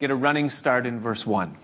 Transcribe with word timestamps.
get 0.00 0.10
a 0.10 0.16
running 0.16 0.48
start 0.48 0.86
in 0.86 0.98
verse 0.98 1.26
1. 1.26 1.56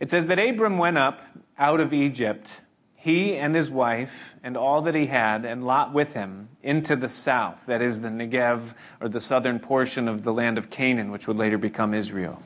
It 0.00 0.10
says 0.10 0.26
that 0.28 0.38
Abram 0.38 0.78
went 0.78 0.96
up 0.96 1.20
out 1.58 1.80
of 1.80 1.92
Egypt, 1.92 2.62
he 2.94 3.36
and 3.36 3.54
his 3.54 3.70
wife, 3.70 4.34
and 4.42 4.56
all 4.56 4.80
that 4.82 4.94
he 4.94 5.06
had, 5.06 5.44
and 5.44 5.64
Lot 5.64 5.92
with 5.92 6.14
him, 6.14 6.48
into 6.62 6.96
the 6.96 7.10
south, 7.10 7.66
that 7.66 7.82
is, 7.82 8.00
the 8.00 8.08
Negev, 8.08 8.72
or 9.02 9.10
the 9.10 9.20
southern 9.20 9.58
portion 9.58 10.08
of 10.08 10.22
the 10.22 10.32
land 10.32 10.56
of 10.56 10.70
Canaan, 10.70 11.10
which 11.10 11.28
would 11.28 11.36
later 11.36 11.58
become 11.58 11.92
Israel. 11.92 12.42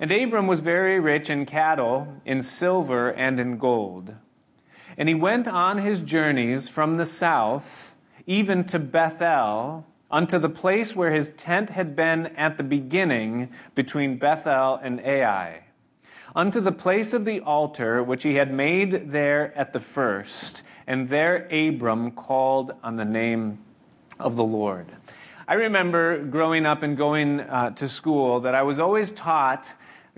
And 0.00 0.10
Abram 0.10 0.48
was 0.48 0.60
very 0.60 0.98
rich 0.98 1.30
in 1.30 1.46
cattle, 1.46 2.20
in 2.24 2.42
silver, 2.42 3.12
and 3.12 3.38
in 3.38 3.58
gold. 3.58 4.14
And 4.98 5.08
he 5.08 5.14
went 5.14 5.46
on 5.46 5.78
his 5.78 6.00
journeys 6.00 6.68
from 6.68 6.96
the 6.96 7.06
south, 7.06 7.94
even 8.26 8.64
to 8.64 8.80
Bethel, 8.80 9.86
unto 10.10 10.38
the 10.38 10.48
place 10.48 10.94
where 10.94 11.10
his 11.10 11.30
tent 11.30 11.70
had 11.70 11.96
been 11.96 12.26
at 12.36 12.56
the 12.56 12.62
beginning, 12.62 13.50
between 13.74 14.18
Bethel 14.18 14.76
and 14.82 15.00
Ai, 15.00 15.64
unto 16.34 16.60
the 16.60 16.72
place 16.72 17.12
of 17.12 17.24
the 17.24 17.40
altar 17.40 18.02
which 18.02 18.22
he 18.22 18.34
had 18.34 18.52
made 18.52 19.10
there 19.12 19.52
at 19.56 19.72
the 19.72 19.80
first. 19.80 20.62
And 20.86 21.08
there 21.08 21.48
Abram 21.50 22.12
called 22.12 22.72
on 22.82 22.96
the 22.96 23.04
name 23.04 23.58
of 24.18 24.36
the 24.36 24.44
Lord. 24.44 24.86
I 25.48 25.54
remember 25.54 26.24
growing 26.24 26.66
up 26.66 26.82
and 26.82 26.96
going 26.96 27.40
uh, 27.40 27.70
to 27.70 27.88
school 27.88 28.40
that 28.40 28.54
I 28.54 28.62
was 28.62 28.78
always 28.78 29.10
taught 29.12 29.72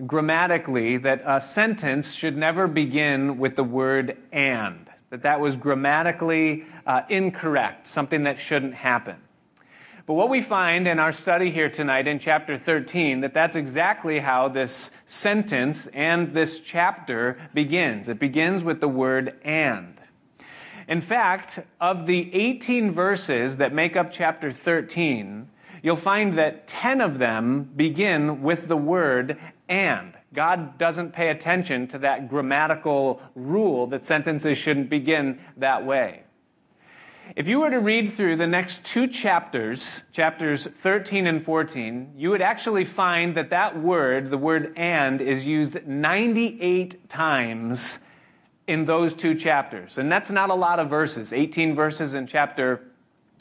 grammatically 0.06 0.96
that 0.98 1.22
a 1.26 1.40
sentence 1.40 2.12
should 2.12 2.36
never 2.36 2.66
begin 2.66 3.38
with 3.38 3.56
the 3.56 3.64
word 3.64 4.16
and, 4.32 4.88
that 5.10 5.22
that 5.22 5.40
was 5.40 5.56
grammatically 5.56 6.64
uh, 6.86 7.02
incorrect, 7.08 7.86
something 7.86 8.22
that 8.22 8.38
shouldn't 8.38 8.74
happen. 8.74 9.16
But 10.08 10.14
what 10.14 10.30
we 10.30 10.40
find 10.40 10.88
in 10.88 10.98
our 10.98 11.12
study 11.12 11.50
here 11.50 11.68
tonight 11.68 12.08
in 12.08 12.18
chapter 12.18 12.56
13, 12.56 13.20
that 13.20 13.34
that's 13.34 13.56
exactly 13.56 14.20
how 14.20 14.48
this 14.48 14.90
sentence 15.04 15.86
and 15.88 16.32
this 16.32 16.60
chapter 16.60 17.38
begins. 17.52 18.08
It 18.08 18.18
begins 18.18 18.64
with 18.64 18.80
the 18.80 18.88
word 18.88 19.38
and. 19.44 20.00
In 20.88 21.02
fact, 21.02 21.58
of 21.78 22.06
the 22.06 22.34
18 22.34 22.90
verses 22.90 23.58
that 23.58 23.74
make 23.74 23.96
up 23.96 24.10
chapter 24.10 24.50
13, 24.50 25.50
you'll 25.82 25.94
find 25.94 26.38
that 26.38 26.66
10 26.66 27.02
of 27.02 27.18
them 27.18 27.70
begin 27.76 28.40
with 28.40 28.66
the 28.66 28.78
word 28.78 29.38
and. 29.68 30.14
God 30.32 30.78
doesn't 30.78 31.12
pay 31.12 31.28
attention 31.28 31.86
to 31.88 31.98
that 31.98 32.30
grammatical 32.30 33.20
rule 33.34 33.86
that 33.88 34.06
sentences 34.06 34.56
shouldn't 34.56 34.88
begin 34.88 35.38
that 35.58 35.84
way. 35.84 36.22
If 37.36 37.46
you 37.46 37.60
were 37.60 37.70
to 37.70 37.78
read 37.78 38.10
through 38.12 38.36
the 38.36 38.46
next 38.46 38.86
two 38.86 39.06
chapters, 39.06 40.02
chapters 40.12 40.66
13 40.66 41.26
and 41.26 41.44
14, 41.44 42.14
you 42.16 42.30
would 42.30 42.40
actually 42.40 42.86
find 42.86 43.34
that 43.34 43.50
that 43.50 43.78
word, 43.78 44.30
the 44.30 44.38
word 44.38 44.72
and, 44.76 45.20
is 45.20 45.46
used 45.46 45.86
98 45.86 47.08
times 47.10 47.98
in 48.66 48.86
those 48.86 49.12
two 49.12 49.34
chapters. 49.34 49.98
And 49.98 50.10
that's 50.10 50.30
not 50.30 50.48
a 50.48 50.54
lot 50.54 50.78
of 50.78 50.88
verses, 50.88 51.32
18 51.32 51.74
verses 51.74 52.14
in 52.14 52.26
chapter 52.26 52.87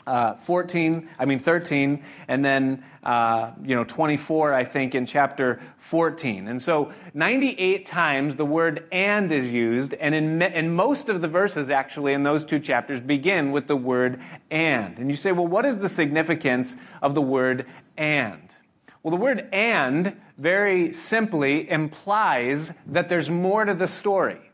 uh, 0.07 0.35
14, 0.35 1.09
I 1.19 1.25
mean 1.25 1.37
13, 1.37 2.01
and 2.29 2.43
then 2.43 2.83
uh, 3.03 3.51
you 3.61 3.75
know 3.75 3.83
24, 3.83 4.53
I 4.53 4.63
think, 4.63 4.95
in 4.95 5.05
chapter 5.05 5.59
14. 5.77 6.47
And 6.47 6.61
so 6.61 6.91
98 7.13 7.85
times 7.85 8.37
the 8.37 8.45
word 8.45 8.87
"and" 8.91 9.31
is 9.31 9.51
used, 9.51 9.93
and 9.95 10.15
in, 10.15 10.41
in 10.41 10.73
most 10.73 11.09
of 11.09 11.21
the 11.21 11.27
verses, 11.27 11.69
actually, 11.69 12.13
in 12.13 12.23
those 12.23 12.45
two 12.45 12.59
chapters, 12.59 13.01
begin 13.01 13.51
with 13.51 13.67
the 13.67 13.75
word 13.75 14.19
"and." 14.49 14.97
And 14.97 15.09
you 15.09 15.17
say, 15.17 15.33
well, 15.33 15.47
what 15.47 15.65
is 15.65 15.79
the 15.79 15.89
significance 15.89 16.77
of 17.01 17.13
the 17.13 17.21
word 17.21 17.65
"and"? 17.97 18.55
Well, 19.03 19.11
the 19.11 19.17
word 19.17 19.47
"and" 19.51 20.15
very 20.37 20.93
simply 20.93 21.69
implies 21.69 22.73
that 22.85 23.09
there's 23.09 23.29
more 23.29 23.65
to 23.65 23.73
the 23.73 23.87
story. 23.87 24.46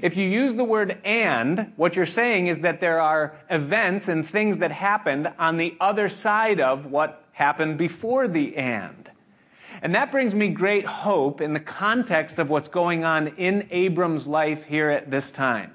If 0.00 0.16
you 0.16 0.28
use 0.28 0.56
the 0.56 0.64
word 0.64 0.98
and, 1.04 1.72
what 1.76 1.96
you're 1.96 2.06
saying 2.06 2.46
is 2.46 2.60
that 2.60 2.80
there 2.80 3.00
are 3.00 3.36
events 3.50 4.08
and 4.08 4.28
things 4.28 4.58
that 4.58 4.70
happened 4.70 5.32
on 5.38 5.56
the 5.56 5.76
other 5.80 6.08
side 6.08 6.60
of 6.60 6.86
what 6.86 7.24
happened 7.32 7.76
before 7.76 8.28
the 8.28 8.56
and. 8.56 9.10
And 9.82 9.94
that 9.94 10.12
brings 10.12 10.34
me 10.34 10.48
great 10.48 10.86
hope 10.86 11.40
in 11.40 11.54
the 11.54 11.60
context 11.60 12.38
of 12.38 12.50
what's 12.50 12.68
going 12.68 13.04
on 13.04 13.28
in 13.36 13.66
Abram's 13.70 14.26
life 14.26 14.64
here 14.64 14.90
at 14.90 15.10
this 15.10 15.30
time, 15.30 15.72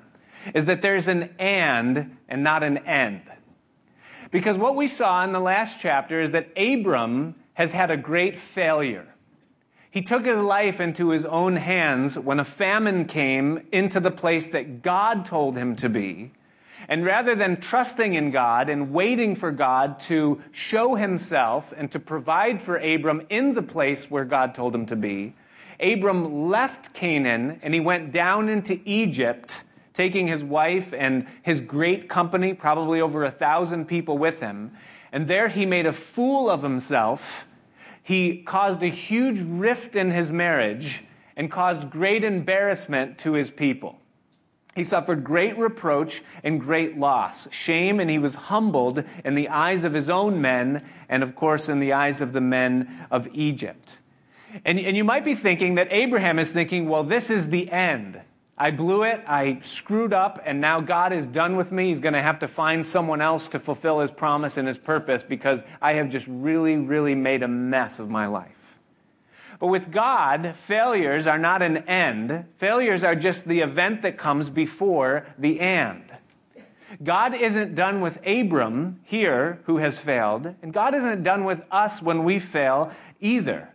is 0.53 0.65
that 0.65 0.81
there's 0.81 1.07
an 1.07 1.33
and 1.39 2.17
and 2.29 2.43
not 2.43 2.63
an 2.63 2.77
end. 2.79 3.23
Because 4.31 4.57
what 4.57 4.75
we 4.75 4.87
saw 4.87 5.23
in 5.23 5.33
the 5.33 5.39
last 5.39 5.79
chapter 5.79 6.21
is 6.21 6.31
that 6.31 6.49
Abram 6.55 7.35
has 7.53 7.71
had 7.71 7.89
a 7.89 7.97
great 7.97 8.37
failure. 8.37 9.07
He 9.95 10.01
took 10.01 10.25
his 10.25 10.41
life 10.41 10.81
into 10.81 11.11
his 11.11 11.23
own 11.23 11.55
hands 11.55 12.19
when 12.19 12.37
a 12.37 12.43
famine 12.43 13.05
came 13.05 13.65
into 13.71 14.01
the 14.01 14.11
place 14.11 14.49
that 14.49 14.81
God 14.81 15.25
told 15.25 15.55
him 15.55 15.77
to 15.77 15.87
be. 15.87 16.33
And 16.89 17.05
rather 17.05 17.33
than 17.33 17.61
trusting 17.61 18.13
in 18.13 18.29
God 18.29 18.67
and 18.67 18.91
waiting 18.91 19.35
for 19.35 19.53
God 19.53 20.01
to 20.01 20.41
show 20.51 20.95
himself 20.95 21.73
and 21.77 21.89
to 21.93 21.99
provide 22.01 22.61
for 22.61 22.75
Abram 22.75 23.25
in 23.29 23.53
the 23.53 23.61
place 23.63 24.11
where 24.11 24.25
God 24.25 24.53
told 24.53 24.75
him 24.75 24.85
to 24.87 24.97
be, 24.97 25.33
Abram 25.79 26.49
left 26.49 26.93
Canaan 26.93 27.61
and 27.63 27.73
he 27.73 27.79
went 27.79 28.11
down 28.11 28.49
into 28.49 28.81
Egypt, 28.83 29.63
taking 29.93 30.27
his 30.27 30.43
wife 30.43 30.91
and 30.91 31.25
his 31.41 31.61
great 31.61 32.09
company, 32.09 32.53
probably 32.53 32.99
over 32.99 33.23
a 33.23 33.31
thousand 33.31 33.85
people 33.85 34.17
with 34.17 34.41
him. 34.41 34.73
And 35.13 35.29
there 35.29 35.47
he 35.47 35.65
made 35.65 35.85
a 35.85 35.93
fool 35.93 36.49
of 36.49 36.63
himself 36.63 37.47
he 38.05 38.43
caused 38.43 38.83
a 38.83 38.87
huge 38.87 39.41
rift 39.41 39.95
in 39.95 40.11
his 40.11 40.31
marriage 40.31 41.03
and 41.35 41.49
caused 41.49 41.89
great 41.89 42.23
embarrassment 42.23 43.17
to 43.17 43.33
his 43.33 43.49
people. 43.49 43.97
He 44.75 44.83
suffered 44.83 45.23
great 45.23 45.57
reproach 45.57 46.21
and 46.43 46.61
great 46.61 46.99
loss, 46.99 47.51
shame, 47.51 47.99
and 47.99 48.07
he 48.07 48.19
was 48.19 48.35
humbled 48.35 49.03
in 49.23 49.33
the 49.33 49.49
eyes 49.49 49.83
of 49.83 49.95
his 49.95 50.07
own 50.07 50.39
men 50.39 50.87
and, 51.09 51.23
of 51.23 51.35
course, 51.35 51.67
in 51.67 51.79
the 51.79 51.93
eyes 51.93 52.21
of 52.21 52.31
the 52.31 52.41
men 52.41 53.07
of 53.09 53.27
Egypt. 53.33 53.97
And, 54.63 54.79
and 54.79 54.95
you 54.95 55.03
might 55.03 55.25
be 55.25 55.33
thinking 55.33 55.73
that 55.73 55.87
Abraham 55.89 56.37
is 56.37 56.51
thinking, 56.51 56.87
well, 56.87 57.03
this 57.03 57.31
is 57.31 57.49
the 57.49 57.71
end. 57.71 58.21
I 58.57 58.71
blew 58.71 59.03
it, 59.03 59.21
I 59.27 59.59
screwed 59.61 60.13
up, 60.13 60.41
and 60.45 60.61
now 60.61 60.79
God 60.79 61.11
is 61.11 61.27
done 61.27 61.57
with 61.57 61.73
me. 61.73 61.89
He's 61.89 61.99
going 61.99 62.13
to 62.13 62.21
have 62.21 62.39
to 62.39 62.47
find 62.47 62.85
someone 62.85 63.21
else 63.21 63.49
to 63.49 63.59
fulfill 63.59 63.99
his 63.99 64.11
promise 64.11 64.55
and 64.55 64.65
his 64.65 64.77
purpose 64.77 65.23
because 65.23 65.65
I 65.81 65.93
have 65.93 66.09
just 66.09 66.25
really, 66.29 66.77
really 66.77 67.15
made 67.15 67.43
a 67.43 67.49
mess 67.49 67.99
of 67.99 68.09
my 68.09 68.27
life. 68.27 68.77
But 69.59 69.67
with 69.67 69.91
God, 69.91 70.55
failures 70.55 71.27
are 71.27 71.37
not 71.37 71.61
an 71.61 71.77
end, 71.79 72.45
failures 72.57 73.03
are 73.03 73.15
just 73.15 73.45
the 73.45 73.59
event 73.59 74.01
that 74.03 74.17
comes 74.17 74.49
before 74.49 75.27
the 75.37 75.59
and. 75.59 76.03
God 77.03 77.35
isn't 77.35 77.75
done 77.75 77.99
with 77.99 78.19
Abram 78.25 79.01
here, 79.03 79.59
who 79.65 79.77
has 79.77 79.99
failed, 79.99 80.55
and 80.61 80.71
God 80.73 80.95
isn't 80.95 81.23
done 81.23 81.43
with 81.43 81.61
us 81.71 82.01
when 82.01 82.23
we 82.23 82.39
fail 82.39 82.91
either. 83.19 83.69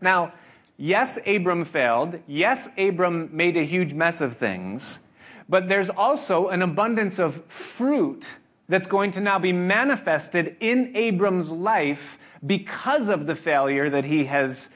Now, 0.00 0.32
Yes, 0.76 1.18
Abram 1.26 1.64
failed. 1.64 2.18
Yes, 2.26 2.68
Abram 2.76 3.30
made 3.32 3.56
a 3.56 3.64
huge 3.64 3.94
mess 3.94 4.20
of 4.20 4.36
things. 4.36 5.00
But 5.48 5.68
there's 5.68 5.90
also 5.90 6.48
an 6.48 6.62
abundance 6.62 7.18
of 7.18 7.44
fruit 7.46 8.38
that's 8.68 8.86
going 8.86 9.10
to 9.12 9.20
now 9.20 9.38
be 9.38 9.52
manifested 9.52 10.56
in 10.60 10.96
Abram's 10.96 11.50
life 11.50 12.18
because 12.44 13.08
of 13.08 13.26
the 13.26 13.34
failure 13.34 13.90
that 13.90 14.04
he 14.04 14.24
has 14.24 14.70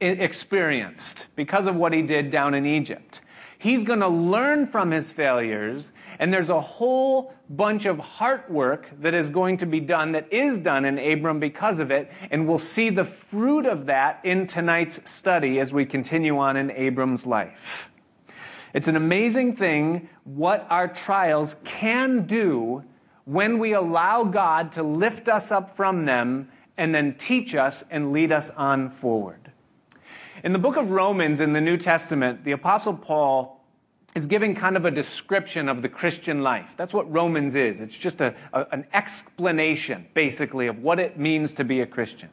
experienced, 0.00 1.26
because 1.34 1.66
of 1.66 1.76
what 1.76 1.92
he 1.92 2.02
did 2.02 2.30
down 2.30 2.54
in 2.54 2.64
Egypt. 2.64 3.20
He's 3.60 3.82
going 3.82 4.00
to 4.00 4.08
learn 4.08 4.66
from 4.66 4.92
his 4.92 5.10
failures, 5.10 5.90
and 6.20 6.32
there's 6.32 6.48
a 6.48 6.60
whole 6.60 7.34
bunch 7.50 7.86
of 7.86 7.98
heart 7.98 8.48
work 8.48 8.88
that 9.00 9.14
is 9.14 9.30
going 9.30 9.56
to 9.58 9.66
be 9.66 9.80
done, 9.80 10.12
that 10.12 10.32
is 10.32 10.60
done 10.60 10.84
in 10.84 10.96
Abram 10.96 11.40
because 11.40 11.80
of 11.80 11.90
it, 11.90 12.10
and 12.30 12.46
we'll 12.46 12.58
see 12.58 12.88
the 12.88 13.04
fruit 13.04 13.66
of 13.66 13.86
that 13.86 14.20
in 14.22 14.46
tonight's 14.46 15.10
study 15.10 15.58
as 15.58 15.72
we 15.72 15.84
continue 15.84 16.38
on 16.38 16.56
in 16.56 16.70
Abram's 16.70 17.26
life. 17.26 17.90
It's 18.74 18.86
an 18.86 18.94
amazing 18.94 19.56
thing 19.56 20.08
what 20.22 20.64
our 20.70 20.86
trials 20.86 21.56
can 21.64 22.26
do 22.26 22.84
when 23.24 23.58
we 23.58 23.72
allow 23.72 24.22
God 24.22 24.70
to 24.72 24.84
lift 24.84 25.28
us 25.28 25.50
up 25.50 25.70
from 25.70 26.04
them 26.04 26.48
and 26.76 26.94
then 26.94 27.14
teach 27.14 27.56
us 27.56 27.82
and 27.90 28.12
lead 28.12 28.30
us 28.30 28.50
on 28.50 28.88
forward. 28.88 29.47
In 30.44 30.52
the 30.52 30.58
book 30.58 30.76
of 30.76 30.90
Romans 30.90 31.40
in 31.40 31.52
the 31.52 31.60
New 31.60 31.76
Testament, 31.76 32.44
the 32.44 32.52
Apostle 32.52 32.94
Paul 32.94 33.64
is 34.14 34.26
giving 34.26 34.54
kind 34.54 34.76
of 34.76 34.84
a 34.84 34.90
description 34.90 35.68
of 35.68 35.82
the 35.82 35.88
Christian 35.88 36.42
life. 36.42 36.74
That's 36.76 36.92
what 36.92 37.10
Romans 37.12 37.54
is. 37.54 37.80
It's 37.80 37.98
just 37.98 38.20
a, 38.20 38.34
a, 38.52 38.66
an 38.70 38.86
explanation, 38.92 40.06
basically, 40.14 40.66
of 40.66 40.78
what 40.78 40.98
it 41.00 41.18
means 41.18 41.54
to 41.54 41.64
be 41.64 41.80
a 41.80 41.86
Christian. 41.86 42.30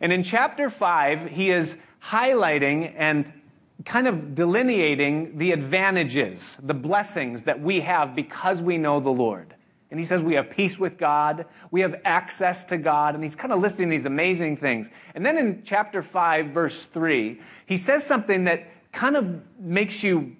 And 0.00 0.12
in 0.12 0.22
chapter 0.22 0.70
5, 0.70 1.30
he 1.30 1.50
is 1.50 1.78
highlighting 2.04 2.94
and 2.96 3.32
kind 3.84 4.06
of 4.06 4.34
delineating 4.34 5.38
the 5.38 5.52
advantages, 5.52 6.58
the 6.62 6.74
blessings 6.74 7.44
that 7.44 7.60
we 7.60 7.80
have 7.80 8.14
because 8.14 8.60
we 8.60 8.76
know 8.76 9.00
the 9.00 9.10
Lord. 9.10 9.54
And 9.90 9.98
he 9.98 10.04
says 10.04 10.22
we 10.22 10.34
have 10.34 10.50
peace 10.50 10.78
with 10.78 10.98
God, 10.98 11.46
we 11.70 11.80
have 11.80 12.00
access 12.04 12.64
to 12.64 12.76
God, 12.76 13.14
and 13.14 13.24
he's 13.24 13.36
kind 13.36 13.52
of 13.52 13.60
listing 13.60 13.88
these 13.88 14.04
amazing 14.04 14.58
things. 14.58 14.90
And 15.14 15.24
then 15.24 15.38
in 15.38 15.62
chapter 15.64 16.02
5, 16.02 16.48
verse 16.48 16.84
3, 16.86 17.40
he 17.64 17.76
says 17.76 18.04
something 18.04 18.44
that 18.44 18.68
kind 18.92 19.16
of 19.16 19.40
makes 19.58 20.04
you 20.04 20.36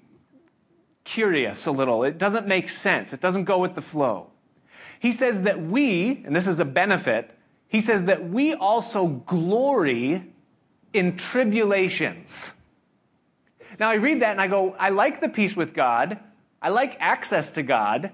curious 1.05 1.67
a 1.67 1.71
little. 1.71 2.05
It 2.05 2.19
doesn't 2.19 2.47
make 2.47 2.69
sense, 2.69 3.13
it 3.13 3.21
doesn't 3.21 3.45
go 3.45 3.59
with 3.59 3.75
the 3.75 3.81
flow. 3.81 4.31
He 5.01 5.13
says 5.13 5.43
that 5.43 5.63
we, 5.63 6.23
and 6.27 6.37
this 6.37 6.47
is 6.47 6.61
a 6.61 6.65
benefit, 6.65 7.35
he 7.69 7.81
says 7.81 8.05
that 8.05 8.29
we 8.29 8.55
also 8.55 9.07
glory 9.07 10.25
in 10.93 11.17
tribulations. 11.17 12.55
Now 13.79 13.91
I 13.91 13.95
read 13.95 14.21
that 14.23 14.33
and 14.33 14.41
I 14.41 14.49
go, 14.49 14.75
I 14.79 14.91
like 14.91 15.21
the 15.21 15.29
peace 15.29 15.55
with 15.55 15.75
God. 15.75 16.19
I 16.61 16.71
like 16.71 16.97
access 16.99 17.53
to 17.53 17.63
God. 17.63 18.11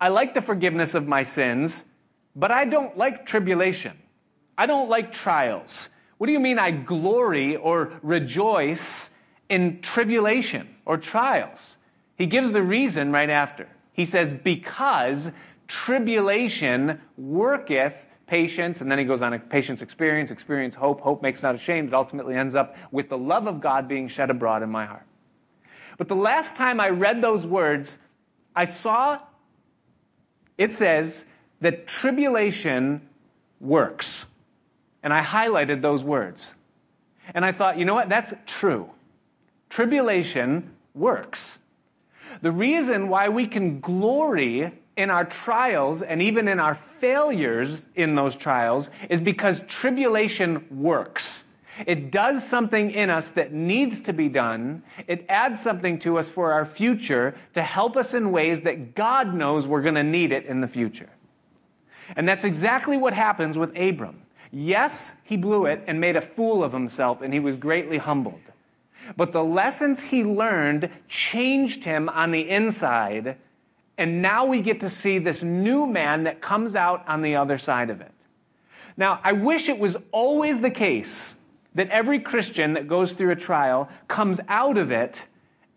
I 0.00 0.08
like 0.08 0.34
the 0.34 0.42
forgiveness 0.42 0.94
of 0.94 1.06
my 1.06 1.22
sins, 1.22 1.86
but 2.36 2.50
I 2.50 2.64
don't 2.64 2.96
like 2.96 3.26
tribulation. 3.26 3.98
I 4.56 4.66
don't 4.66 4.88
like 4.88 5.12
trials. 5.12 5.88
What 6.18 6.26
do 6.26 6.32
you 6.32 6.40
mean 6.40 6.58
I 6.58 6.70
glory 6.70 7.56
or 7.56 7.92
rejoice 8.02 9.10
in 9.48 9.80
tribulation 9.80 10.74
or 10.84 10.96
trials? 10.96 11.76
He 12.16 12.26
gives 12.26 12.52
the 12.52 12.62
reason 12.62 13.12
right 13.12 13.30
after. 13.30 13.68
He 13.92 14.04
says, 14.04 14.32
Because 14.32 15.32
tribulation 15.66 17.00
worketh 17.16 18.06
patience, 18.26 18.80
and 18.80 18.90
then 18.90 18.98
he 18.98 19.04
goes 19.04 19.22
on 19.22 19.38
patience 19.38 19.82
experience, 19.82 20.30
experience 20.30 20.74
hope, 20.74 21.00
hope 21.00 21.22
makes 21.22 21.42
not 21.42 21.54
ashamed. 21.54 21.88
It 21.88 21.94
ultimately 21.94 22.34
ends 22.34 22.54
up 22.54 22.76
with 22.90 23.08
the 23.08 23.18
love 23.18 23.46
of 23.46 23.60
God 23.60 23.88
being 23.88 24.08
shed 24.08 24.30
abroad 24.30 24.62
in 24.62 24.70
my 24.70 24.86
heart. 24.86 25.06
But 25.98 26.08
the 26.08 26.16
last 26.16 26.56
time 26.56 26.80
I 26.80 26.88
read 26.88 27.22
those 27.22 27.46
words, 27.46 27.98
I 28.56 28.64
saw 28.64 29.20
it 30.58 30.70
says 30.70 31.26
that 31.60 31.86
tribulation 31.86 33.08
works. 33.60 34.26
And 35.02 35.12
I 35.12 35.22
highlighted 35.22 35.82
those 35.82 36.02
words. 36.02 36.54
And 37.34 37.44
I 37.44 37.52
thought, 37.52 37.78
you 37.78 37.84
know 37.84 37.94
what? 37.94 38.08
That's 38.08 38.34
true. 38.46 38.90
Tribulation 39.68 40.74
works. 40.94 41.58
The 42.42 42.52
reason 42.52 43.08
why 43.08 43.28
we 43.28 43.46
can 43.46 43.80
glory 43.80 44.72
in 44.96 45.10
our 45.10 45.24
trials 45.24 46.02
and 46.02 46.22
even 46.22 46.48
in 46.48 46.60
our 46.60 46.74
failures 46.74 47.88
in 47.94 48.14
those 48.14 48.36
trials 48.36 48.90
is 49.08 49.20
because 49.20 49.62
tribulation 49.66 50.66
works. 50.70 51.44
It 51.86 52.10
does 52.10 52.46
something 52.46 52.90
in 52.90 53.10
us 53.10 53.30
that 53.30 53.52
needs 53.52 54.00
to 54.02 54.12
be 54.12 54.28
done. 54.28 54.82
It 55.06 55.24
adds 55.28 55.62
something 55.62 55.98
to 56.00 56.18
us 56.18 56.30
for 56.30 56.52
our 56.52 56.64
future 56.64 57.34
to 57.52 57.62
help 57.62 57.96
us 57.96 58.14
in 58.14 58.30
ways 58.30 58.62
that 58.62 58.94
God 58.94 59.34
knows 59.34 59.66
we're 59.66 59.82
going 59.82 59.94
to 59.94 60.02
need 60.02 60.32
it 60.32 60.46
in 60.46 60.60
the 60.60 60.68
future. 60.68 61.10
And 62.16 62.28
that's 62.28 62.44
exactly 62.44 62.96
what 62.96 63.14
happens 63.14 63.58
with 63.58 63.76
Abram. 63.78 64.22
Yes, 64.52 65.16
he 65.24 65.36
blew 65.36 65.66
it 65.66 65.82
and 65.86 66.00
made 66.00 66.16
a 66.16 66.20
fool 66.20 66.62
of 66.62 66.72
himself, 66.72 67.22
and 67.22 67.34
he 67.34 67.40
was 67.40 67.56
greatly 67.56 67.98
humbled. 67.98 68.40
But 69.16 69.32
the 69.32 69.42
lessons 69.42 70.00
he 70.00 70.22
learned 70.22 70.90
changed 71.08 71.84
him 71.84 72.08
on 72.08 72.30
the 72.30 72.48
inside 72.48 73.36
and 73.96 74.22
now 74.22 74.44
we 74.46 74.60
get 74.60 74.80
to 74.80 74.90
see 74.90 75.18
this 75.18 75.44
new 75.44 75.86
man 75.86 76.24
that 76.24 76.40
comes 76.40 76.74
out 76.74 77.06
on 77.06 77.22
the 77.22 77.36
other 77.36 77.58
side 77.58 77.90
of 77.90 78.00
it. 78.00 78.12
Now, 78.96 79.20
I 79.22 79.32
wish 79.32 79.68
it 79.68 79.78
was 79.78 79.96
always 80.12 80.60
the 80.60 80.70
case 80.70 81.36
that 81.74 81.88
every 81.90 82.18
Christian 82.18 82.74
that 82.74 82.88
goes 82.88 83.14
through 83.14 83.30
a 83.30 83.36
trial 83.36 83.88
comes 84.08 84.40
out 84.48 84.78
of 84.78 84.90
it 84.90 85.26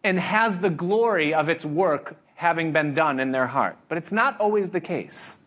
and 0.04 0.20
has 0.20 0.60
the 0.60 0.70
glory 0.70 1.34
of 1.34 1.50
its 1.50 1.66
work 1.66 2.18
having 2.36 2.72
been 2.72 2.94
done 2.94 3.20
in 3.20 3.32
their 3.32 3.48
heart. 3.48 3.78
But 3.90 3.98
it's 3.98 4.12
not 4.12 4.40
always 4.40 4.70
the 4.70 4.82
case. 4.82 5.40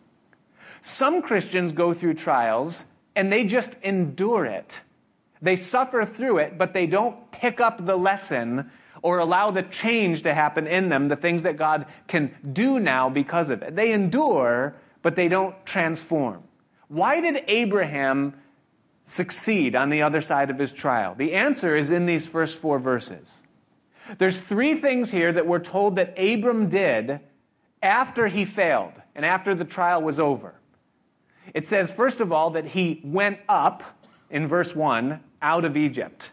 Some 0.81 1.21
Christians 1.21 1.71
go 1.71 1.93
through 1.93 2.15
trials 2.15 2.85
and 3.15 3.31
they 3.31 3.43
just 3.43 3.75
endure 3.81 4.45
it. 4.45 4.81
They 5.41 5.55
suffer 5.55 6.05
through 6.05 6.39
it, 6.39 6.57
but 6.57 6.73
they 6.73 6.85
don't 6.85 7.31
pick 7.31 7.59
up 7.59 7.85
the 7.85 7.95
lesson 7.95 8.69
or 9.01 9.17
allow 9.17 9.51
the 9.51 9.63
change 9.63 10.21
to 10.23 10.33
happen 10.33 10.67
in 10.67 10.89
them, 10.89 11.07
the 11.07 11.15
things 11.15 11.43
that 11.43 11.57
God 11.57 11.85
can 12.07 12.35
do 12.53 12.79
now 12.79 13.09
because 13.09 13.49
of 13.49 13.63
it. 13.63 13.75
They 13.75 13.93
endure, 13.93 14.75
but 15.01 15.15
they 15.15 15.27
don't 15.27 15.55
transform. 15.65 16.43
Why 16.87 17.21
did 17.21 17.43
Abraham 17.47 18.35
succeed 19.05 19.75
on 19.75 19.89
the 19.89 20.01
other 20.01 20.21
side 20.21 20.49
of 20.49 20.57
his 20.57 20.71
trial? 20.71 21.15
The 21.15 21.33
answer 21.33 21.75
is 21.75 21.91
in 21.91 22.05
these 22.05 22.27
first 22.27 22.57
four 22.57 22.79
verses. 22.79 23.43
There's 24.17 24.37
three 24.37 24.75
things 24.75 25.11
here 25.11 25.31
that 25.31 25.47
we're 25.47 25.59
told 25.59 25.95
that 25.95 26.17
Abram 26.17 26.69
did 26.69 27.19
after 27.81 28.27
he 28.27 28.45
failed 28.45 29.01
and 29.15 29.25
after 29.25 29.55
the 29.55 29.65
trial 29.65 30.01
was 30.01 30.19
over. 30.19 30.55
It 31.53 31.65
says, 31.65 31.93
first 31.93 32.21
of 32.21 32.31
all, 32.31 32.51
that 32.51 32.67
he 32.67 33.01
went 33.03 33.39
up 33.49 33.83
in 34.29 34.47
verse 34.47 34.75
1 34.75 35.19
out 35.41 35.65
of 35.65 35.75
Egypt 35.75 36.31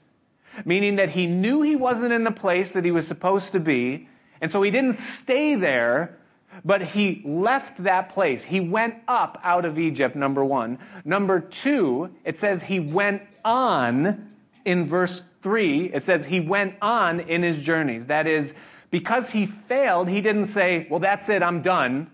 meaning 0.65 0.97
that 0.97 1.11
he 1.11 1.27
knew 1.27 1.63
he 1.63 1.77
wasn't 1.77 2.13
in 2.13 2.25
the 2.25 2.31
place 2.31 2.73
that 2.73 2.85
he 2.85 2.91
was 2.91 3.07
supposed 3.07 3.53
to 3.53 3.61
be, 3.61 4.09
and 4.41 4.51
so 4.51 4.63
he 4.63 4.71
didn't 4.71 4.95
stay 4.95 5.55
there, 5.55 6.19
but 6.65 6.83
he 6.83 7.23
left 7.25 7.83
that 7.85 8.09
place. 8.09 8.45
He 8.45 8.61
went 8.61 8.97
up 9.07 9.41
out 9.43 9.65
of 9.65 9.79
Egypt, 9.79 10.17
number 10.17 10.45
one. 10.45 10.79
Number 11.05 11.41
two, 11.41 12.11
it 12.25 12.37
says 12.37 12.65
he 12.65 12.81
went 12.81 13.23
on 13.45 14.33
in 14.65 14.87
verse 14.87 15.25
three. 15.43 15.93
It 15.93 16.05
says 16.05 16.27
he 16.27 16.41
went 16.41 16.75
on 16.83 17.21
in 17.21 17.43
his 17.43 17.59
journeys. 17.61 18.07
That 18.07 18.27
is, 18.27 18.55
because 18.91 19.31
he 19.31 19.47
failed, 19.47 20.09
he 20.09 20.21
didn't 20.21 20.47
say, 20.47 20.87
Well, 20.91 21.01
that's 21.01 21.29
it, 21.29 21.43
I'm 21.43 21.63
done 21.63 22.11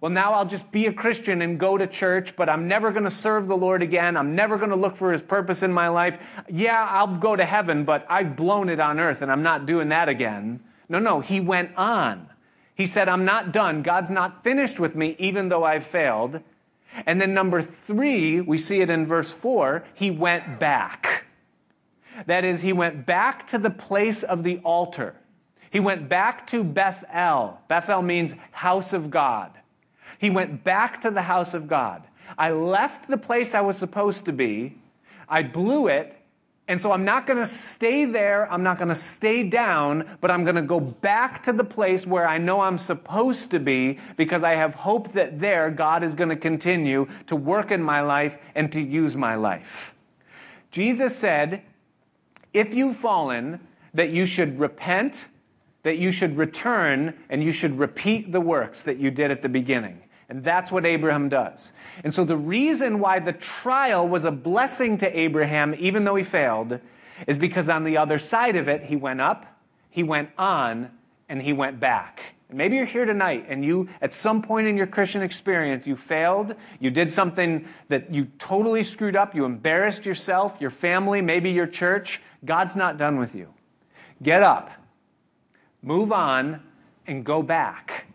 well, 0.00 0.10
now 0.10 0.34
I'll 0.34 0.46
just 0.46 0.70
be 0.72 0.86
a 0.86 0.92
Christian 0.92 1.40
and 1.40 1.58
go 1.58 1.78
to 1.78 1.86
church, 1.86 2.36
but 2.36 2.48
I'm 2.48 2.68
never 2.68 2.90
going 2.90 3.04
to 3.04 3.10
serve 3.10 3.48
the 3.48 3.56
Lord 3.56 3.82
again. 3.82 4.16
I'm 4.16 4.34
never 4.34 4.58
going 4.58 4.70
to 4.70 4.76
look 4.76 4.94
for 4.94 5.10
his 5.10 5.22
purpose 5.22 5.62
in 5.62 5.72
my 5.72 5.88
life. 5.88 6.18
Yeah, 6.50 6.86
I'll 6.88 7.16
go 7.16 7.34
to 7.34 7.44
heaven, 7.44 7.84
but 7.84 8.06
I've 8.08 8.36
blown 8.36 8.68
it 8.68 8.78
on 8.78 9.00
earth 9.00 9.22
and 9.22 9.32
I'm 9.32 9.42
not 9.42 9.64
doing 9.64 9.88
that 9.88 10.08
again. 10.08 10.60
No, 10.88 10.98
no, 10.98 11.20
he 11.20 11.40
went 11.40 11.74
on. 11.76 12.28
He 12.76 12.86
said, 12.86 13.08
I'm 13.08 13.24
not 13.24 13.52
done. 13.52 13.82
God's 13.82 14.10
not 14.10 14.44
finished 14.44 14.78
with 14.78 14.94
me, 14.94 15.16
even 15.18 15.48
though 15.48 15.64
I've 15.64 15.84
failed. 15.84 16.40
And 17.06 17.20
then 17.20 17.34
number 17.34 17.62
three, 17.62 18.40
we 18.40 18.58
see 18.58 18.82
it 18.82 18.90
in 18.90 19.06
verse 19.06 19.32
four, 19.32 19.84
he 19.94 20.10
went 20.10 20.60
back. 20.60 21.24
That 22.26 22.44
is, 22.44 22.60
he 22.60 22.72
went 22.72 23.06
back 23.06 23.46
to 23.48 23.58
the 23.58 23.70
place 23.70 24.22
of 24.22 24.42
the 24.42 24.58
altar. 24.58 25.16
He 25.70 25.80
went 25.80 26.08
back 26.08 26.46
to 26.48 26.62
Bethel. 26.62 27.60
Bethel 27.68 28.02
means 28.02 28.34
house 28.52 28.92
of 28.92 29.10
God. 29.10 29.52
He 30.18 30.30
went 30.30 30.62
back 30.62 31.00
to 31.00 31.10
the 31.10 31.22
house 31.22 31.54
of 31.54 31.68
God. 31.68 32.04
I 32.38 32.50
left 32.50 33.08
the 33.08 33.18
place 33.18 33.54
I 33.54 33.60
was 33.60 33.76
supposed 33.76 34.24
to 34.26 34.32
be. 34.32 34.76
I 35.28 35.42
blew 35.42 35.88
it. 35.88 36.16
And 36.68 36.80
so 36.80 36.90
I'm 36.90 37.04
not 37.04 37.28
going 37.28 37.38
to 37.38 37.46
stay 37.46 38.06
there. 38.06 38.50
I'm 38.52 38.64
not 38.64 38.78
going 38.78 38.88
to 38.88 38.94
stay 38.94 39.44
down, 39.44 40.18
but 40.20 40.32
I'm 40.32 40.42
going 40.42 40.56
to 40.56 40.62
go 40.62 40.80
back 40.80 41.42
to 41.44 41.52
the 41.52 41.62
place 41.62 42.06
where 42.06 42.26
I 42.26 42.38
know 42.38 42.60
I'm 42.60 42.78
supposed 42.78 43.52
to 43.52 43.60
be 43.60 44.00
because 44.16 44.42
I 44.42 44.54
have 44.54 44.74
hope 44.74 45.12
that 45.12 45.38
there 45.38 45.70
God 45.70 46.02
is 46.02 46.12
going 46.12 46.30
to 46.30 46.36
continue 46.36 47.08
to 47.26 47.36
work 47.36 47.70
in 47.70 47.80
my 47.82 48.00
life 48.00 48.38
and 48.56 48.72
to 48.72 48.82
use 48.82 49.16
my 49.16 49.36
life. 49.36 49.94
Jesus 50.72 51.16
said, 51.16 51.62
if 52.52 52.74
you've 52.74 52.96
fallen, 52.96 53.60
that 53.94 54.10
you 54.10 54.26
should 54.26 54.58
repent, 54.58 55.28
that 55.84 55.98
you 55.98 56.10
should 56.10 56.36
return, 56.36 57.14
and 57.28 57.44
you 57.44 57.52
should 57.52 57.78
repeat 57.78 58.32
the 58.32 58.40
works 58.40 58.82
that 58.82 58.98
you 58.98 59.10
did 59.12 59.30
at 59.30 59.40
the 59.40 59.48
beginning. 59.48 60.02
And 60.28 60.42
that's 60.42 60.72
what 60.72 60.84
Abraham 60.84 61.28
does. 61.28 61.72
And 62.02 62.12
so 62.12 62.24
the 62.24 62.36
reason 62.36 62.98
why 62.98 63.20
the 63.20 63.32
trial 63.32 64.08
was 64.08 64.24
a 64.24 64.32
blessing 64.32 64.96
to 64.98 65.18
Abraham, 65.18 65.74
even 65.78 66.04
though 66.04 66.16
he 66.16 66.24
failed, 66.24 66.80
is 67.26 67.38
because 67.38 67.68
on 67.68 67.84
the 67.84 67.96
other 67.96 68.18
side 68.18 68.56
of 68.56 68.68
it, 68.68 68.84
he 68.84 68.96
went 68.96 69.20
up, 69.20 69.46
he 69.88 70.02
went 70.02 70.30
on, 70.36 70.90
and 71.28 71.42
he 71.42 71.52
went 71.52 71.78
back. 71.78 72.34
Maybe 72.50 72.76
you're 72.76 72.86
here 72.86 73.04
tonight 73.04 73.46
and 73.48 73.64
you, 73.64 73.88
at 74.00 74.12
some 74.12 74.40
point 74.40 74.68
in 74.68 74.76
your 74.76 74.86
Christian 74.86 75.22
experience, 75.22 75.86
you 75.86 75.96
failed, 75.96 76.54
you 76.78 76.90
did 76.90 77.10
something 77.10 77.66
that 77.88 78.12
you 78.12 78.26
totally 78.38 78.84
screwed 78.84 79.16
up, 79.16 79.34
you 79.34 79.44
embarrassed 79.44 80.06
yourself, 80.06 80.60
your 80.60 80.70
family, 80.70 81.20
maybe 81.20 81.50
your 81.50 81.66
church. 81.66 82.22
God's 82.44 82.76
not 82.76 82.98
done 82.98 83.18
with 83.18 83.34
you. 83.34 83.52
Get 84.22 84.44
up, 84.44 84.70
move 85.82 86.12
on, 86.12 86.62
and 87.06 87.24
go 87.24 87.42
back 87.42 88.06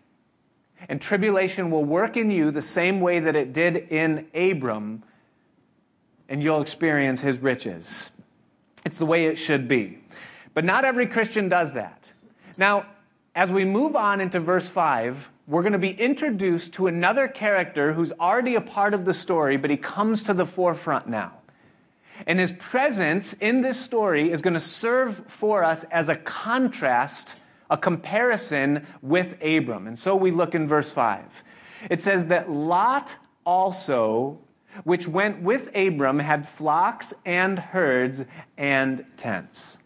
and 0.90 1.02
tribulation 1.02 1.72
will 1.72 1.84
work 1.84 2.18
in 2.18 2.32
you 2.32 2.52
the 2.52 2.62
same 2.62 3.02
way 3.02 3.20
that 3.20 3.36
it 3.36 3.54
did 3.54 3.76
in 3.76 4.28
Abram, 4.34 5.04
and 6.28 6.42
you'll 6.42 6.62
experience 6.62 7.22
his 7.22 7.40
riches. 7.40 8.12
It's 8.86 8.98
the 8.98 9.06
way 9.06 9.26
it 9.26 9.38
should 9.38 9.68
be. 9.68 10.00
But 10.54 10.66
not 10.66 10.86
every 10.86 11.08
Christian 11.08 11.50
does 11.50 11.74
that. 11.74 12.12
Now, 12.58 12.86
as 13.36 13.52
we 13.52 13.64
move 13.64 13.96
on 13.96 14.20
into 14.20 14.40
verse 14.40 14.70
5, 14.70 15.30
we're 15.48 15.62
going 15.62 15.74
to 15.74 15.80
be 15.80 15.92
introduced 15.92 16.74
to 16.76 16.88
another 16.88 17.28
character 17.28 17.94
who's 17.94 18.12
already 18.14 18.56
a 18.56 18.62
part 18.62 18.94
of 18.94 19.06
the 19.06 19.14
story, 19.14 19.58
but 19.58 19.70
he 19.70 19.78
comes 19.78 20.24
to 20.24 20.34
the 20.34 20.46
forefront 20.46 21.08
now. 21.08 21.34
And 22.28 22.40
his 22.40 22.52
presence 22.52 23.34
in 23.34 23.62
this 23.62 23.80
story 23.80 24.32
is 24.32 24.42
going 24.42 24.54
to 24.54 24.60
serve 24.60 25.24
for 25.28 25.64
us 25.64 25.84
as 25.86 26.10
a 26.10 26.16
contrast 26.16 27.36
a 27.72 27.78
comparison 27.78 28.86
with 29.01 29.42
Abram. 29.42 29.88
And 29.88 29.98
so 29.98 30.16
we 30.16 30.30
look 30.30 30.54
in 30.54 30.68
verse 30.68 30.94
5. 30.94 31.44
It 31.90 32.01
says 32.01 32.28
that 32.28 32.51
Lot 32.51 33.16
also, 33.46 34.38
which 34.84 35.08
went 35.08 35.42
with 35.42 35.75
Abram, 35.75 36.20
had 36.20 36.48
flocks 36.48 37.13
and 37.25 37.58
herds 37.58 38.25
and 38.58 39.06
tents. 39.18 39.80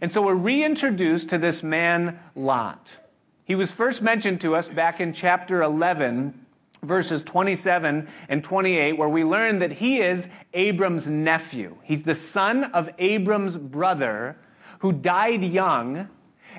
And 0.00 0.10
so 0.10 0.22
we're 0.22 0.34
reintroduced 0.34 1.28
to 1.30 1.38
this 1.38 1.62
man, 1.62 2.18
Lot. 2.34 2.96
He 3.44 3.54
was 3.54 3.72
first 3.72 4.02
mentioned 4.02 4.40
to 4.42 4.54
us 4.54 4.68
back 4.68 5.00
in 5.00 5.12
chapter 5.12 5.62
11, 5.62 6.46
verses 6.82 7.22
27 7.22 8.08
and 8.28 8.44
28, 8.44 8.92
where 8.94 9.08
we 9.08 9.24
learn 9.24 9.58
that 9.58 9.72
he 9.72 10.00
is 10.00 10.28
Abram's 10.54 11.08
nephew. 11.08 11.76
He's 11.82 12.02
the 12.04 12.14
son 12.14 12.64
of 12.64 12.90
Abram's 12.98 13.56
brother 13.56 14.36
who 14.80 14.92
died 14.92 15.42
young. 15.42 16.08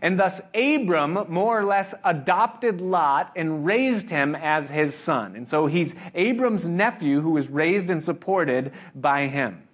And 0.01 0.19
thus, 0.19 0.41
Abram 0.53 1.25
more 1.27 1.59
or 1.59 1.63
less 1.63 1.93
adopted 2.03 2.81
Lot 2.81 3.31
and 3.35 3.65
raised 3.65 4.09
him 4.09 4.35
as 4.35 4.69
his 4.69 4.95
son. 4.95 5.35
And 5.35 5.47
so 5.47 5.67
he's 5.67 5.95
Abram's 6.13 6.67
nephew 6.67 7.21
who 7.21 7.31
was 7.31 7.49
raised 7.49 7.89
and 7.89 8.03
supported 8.03 8.71
by 8.93 9.27
him. 9.27 9.67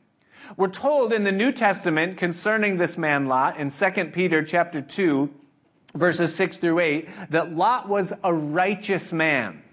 We're 0.57 0.67
told 0.67 1.13
in 1.13 1.23
the 1.23 1.31
New 1.31 1.51
Testament 1.51 2.17
concerning 2.17 2.77
this 2.77 2.97
man 2.97 3.25
Lot 3.25 3.57
in 3.57 3.69
2 3.69 4.05
Peter 4.05 4.43
chapter 4.43 4.81
2 4.81 5.29
verses 5.95 6.35
6 6.35 6.57
through 6.57 6.79
8 6.79 7.09
that 7.29 7.53
Lot 7.53 7.87
was 7.87 8.13
a 8.23 8.33
righteous 8.33 9.13
man. 9.13 9.63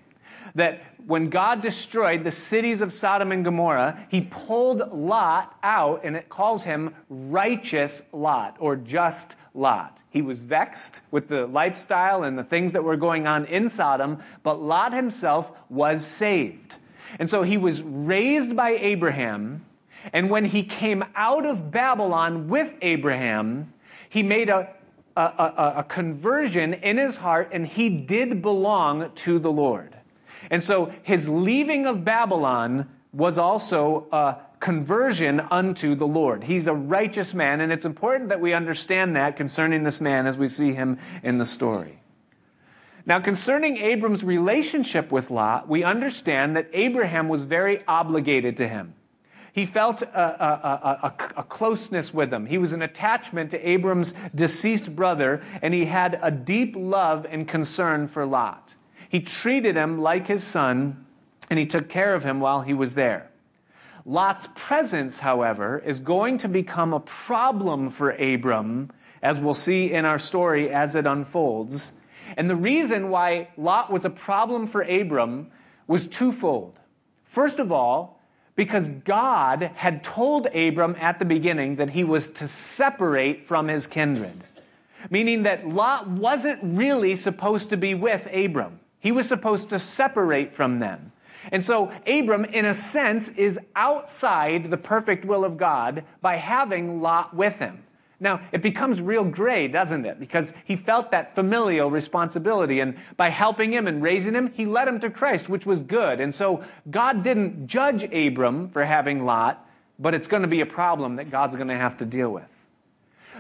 That 0.55 0.83
when 1.07 1.31
God 1.31 1.61
destroyed 1.61 2.25
the 2.25 2.31
cities 2.31 2.81
of 2.81 2.93
Sodom 2.93 3.33
and 3.33 3.45
Gomorrah, 3.45 4.07
he 4.09 4.21
pulled 4.21 4.93
Lot 4.93 5.57
out 5.63 6.03
and 6.05 6.17
it 6.17 6.29
calls 6.29 6.65
him 6.65 6.95
righteous 7.09 8.03
Lot 8.13 8.57
or 8.59 8.77
just 8.77 9.37
Lot. 9.55 9.99
He 10.11 10.23
was 10.23 10.43
vexed 10.43 11.03
with 11.11 11.29
the 11.29 11.47
lifestyle 11.47 12.23
and 12.23 12.39
the 12.39 12.45
things 12.45 12.73
that 12.73 12.85
were 12.85 12.97
going 12.97 13.27
on 13.27 13.45
in 13.47 13.69
Sodom, 13.69 14.19
but 14.43 14.61
Lot 14.61 14.93
himself 14.93 15.53
was 15.69 16.07
saved. 16.07 16.77
And 17.19 17.29
so 17.29 17.43
he 17.43 17.57
was 17.57 17.83
raised 17.83 18.55
by 18.55 18.71
Abraham 18.71 19.67
and 20.13 20.31
when 20.31 20.47
he 20.47 20.63
came 20.63 21.05
out 21.15 21.45
of 21.45 21.71
Babylon 21.71 22.49
with 22.49 22.75
Abraham, 22.81 23.73
he 24.09 24.23
made 24.23 24.49
a, 24.49 24.69
a, 25.17 25.21
a, 25.21 25.75
a, 25.79 25.85
conversion 25.85 26.75
in 26.75 26.97
his 26.97 27.19
heart 27.19 27.51
and 27.53 27.67
he 27.67 27.89
did 27.89 28.43
belong 28.43 29.13
to 29.17 29.39
the 29.39 29.53
Lord. 29.53 29.97
And 30.51 30.63
so 30.63 30.93
his 31.03 31.29
leaving 31.29 31.87
of 31.87 32.05
Babylon 32.05 32.89
was 33.13 33.39
also 33.39 34.07
a 34.11 34.37
conversion 34.61 35.41
unto 35.51 35.95
the 35.95 36.07
Lord. 36.07 36.45
He's 36.45 36.67
a 36.67 36.75
righteous 36.75 37.35
man, 37.35 37.63
and 37.63 37.73
it's 37.73 37.87
important 37.87 38.29
that 38.29 38.41
we 38.41 38.53
understand 38.53 39.17
that 39.17 39.35
concerning 39.35 39.83
this 39.83 40.01
man 40.01 40.27
as 40.27 40.37
we 40.37 40.49
see 40.49 40.75
him 40.75 40.99
in 41.23 41.39
the 41.39 41.47
story. 41.47 42.01
Now, 43.07 43.19
concerning 43.19 43.79
Abram's 43.79 44.23
relationship 44.23 45.11
with 45.11 45.31
Lot, 45.31 45.69
we 45.69 45.83
understand 45.83 46.55
that 46.57 46.69
Abraham 46.75 47.29
was 47.29 47.43
very 47.43 47.83
obligated 47.89 48.59
to 48.59 48.69
him. 48.69 48.95
He 49.53 49.65
felt 49.65 50.03
a, 50.03 50.07
a, 50.07 50.99
a, 51.03 51.15
a, 51.39 51.43
closeness 51.43 52.15
with 52.15 52.33
him. 52.33 52.47
He 52.47 52.59
was 52.59 52.73
an 52.73 52.83
attachment 52.83 53.51
to 53.51 53.69
Abram's 53.69 54.15
deceased 54.33 54.95
brother, 54.95 55.43
and 55.61 55.75
he 55.75 55.87
had 55.87 56.21
a 56.23 56.31
deep 56.31 56.77
love 56.77 57.27
and 57.29 57.49
concern 57.49 58.07
for 58.07 58.25
Lot. 58.25 58.75
He 59.09 59.19
treated 59.21 59.75
him 59.75 60.01
like 60.01 60.29
his 60.29 60.45
son, 60.45 61.05
and 61.49 61.59
he 61.59 61.67
took 61.67 61.89
care 61.89 62.15
of 62.15 62.23
him 62.23 62.39
while 62.39 62.61
he 62.61 62.75
was 62.75 62.95
there. 62.95 63.30
Lot's 64.05 64.49
presence, 64.55 65.19
however, 65.19 65.83
is 65.85 65.99
going 65.99 66.39
to 66.39 66.49
become 66.49 66.93
a 66.93 67.01
problem 67.01 67.91
for 67.91 68.11
Abram, 68.13 68.91
as 69.23 69.39
we'll 69.39 69.55
see 69.55 69.93
in 69.93 70.05
our 70.05 70.19
story 70.19 70.71
as 70.71 70.95
it 70.95 71.07
unfolds. 71.07 71.93
And 72.37 72.49
the 72.49 72.57
reason 72.57 73.11
why 73.11 73.49
Lot 73.57 73.91
was 73.91 74.05
a 74.05 74.11
problem 74.11 74.67
for 74.67 74.83
Abram 74.83 75.51
was 75.87 76.07
twofold. 76.07 76.81
First 77.25 77.59
of 77.59 77.71
all, 77.71 78.21
because 78.57 78.89
God 78.89 79.71
had 79.75 80.05
told 80.05 80.47
Abram 80.47 80.97
at 81.01 81.19
the 81.19 81.25
beginning 81.25 81.77
that 81.77 81.91
he 81.91 82.05
was 82.05 82.31
to 82.31 82.47
separate 82.47 83.43
from 83.43 83.69
his 83.69 83.87
kindred, 83.87 84.45
meaning 85.09 85.45
that 85.45 85.69
Lot 85.69 86.09
wasn't 86.09 86.61
really 86.63 87.17
supposed 87.17 87.71
to 87.71 87.77
be 87.77 87.95
with 87.95 88.29
Abram. 88.33 88.81
He 88.99 89.13
was 89.13 89.27
supposed 89.27 89.71
to 89.71 89.79
separate 89.79 90.55
from 90.55 90.79
them. 90.79 91.13
And 91.51 91.63
so 91.63 91.93
Abram, 92.07 92.45
in 92.45 92.65
a 92.65 92.75
sense, 92.75 93.29
is 93.31 93.59
outside 93.75 94.71
the 94.71 94.77
perfect 94.77 95.25
will 95.25 95.45
of 95.45 95.57
God 95.57 96.05
by 96.21 96.37
having 96.37 97.01
Lot 97.01 97.35
with 97.35 97.59
him. 97.59 97.85
Now, 98.23 98.43
it 98.53 98.61
becomes 98.61 99.01
real 99.01 99.25
gray, 99.25 99.67
doesn't 99.67 100.05
it? 100.05 100.21
Because 100.21 100.53
he 100.65 100.77
felt 100.77 101.11
that 101.11 101.35
familial 101.35 101.91
responsibility. 101.91 102.81
And 102.81 102.97
by 103.17 103.31
helping 103.31 103.73
him 103.73 103.87
and 103.87 104.03
raising 104.03 104.35
him, 104.35 104.53
he 104.53 104.67
led 104.67 104.87
him 104.87 105.01
to 105.01 105.09
Christ, 105.09 105.49
which 105.49 105.65
was 105.65 105.81
good. 105.81 106.21
And 106.21 106.35
so 106.35 106.63
God 106.91 107.23
didn't 107.23 107.67
judge 107.67 108.05
Abram 108.05 108.69
for 108.69 108.85
having 108.85 109.25
Lot, 109.25 109.67
but 109.99 110.15
it's 110.15 110.29
going 110.29 110.43
to 110.43 110.49
be 110.49 110.61
a 110.61 110.67
problem 110.67 111.17
that 111.17 111.31
God's 111.31 111.57
going 111.57 111.69
to 111.69 111.77
have 111.77 111.97
to 111.97 112.05
deal 112.05 112.31
with. 112.31 112.45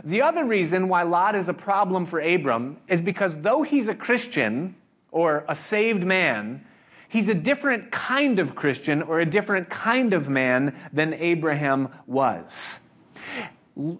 The 0.02 0.22
other 0.22 0.46
reason 0.46 0.88
why 0.88 1.02
Lot 1.02 1.34
is 1.34 1.50
a 1.50 1.54
problem 1.54 2.06
for 2.06 2.18
Abram 2.18 2.78
is 2.88 3.02
because 3.02 3.42
though 3.42 3.62
he's 3.62 3.88
a 3.88 3.94
Christian 3.94 4.76
or 5.10 5.44
a 5.46 5.54
saved 5.54 6.04
man, 6.04 6.64
he's 7.10 7.28
a 7.28 7.34
different 7.34 7.90
kind 7.90 8.38
of 8.38 8.54
Christian 8.54 9.02
or 9.02 9.20
a 9.20 9.26
different 9.26 9.68
kind 9.68 10.14
of 10.14 10.30
man 10.30 10.74
than 10.92 11.12
Abraham 11.14 11.90
was. 12.06 12.80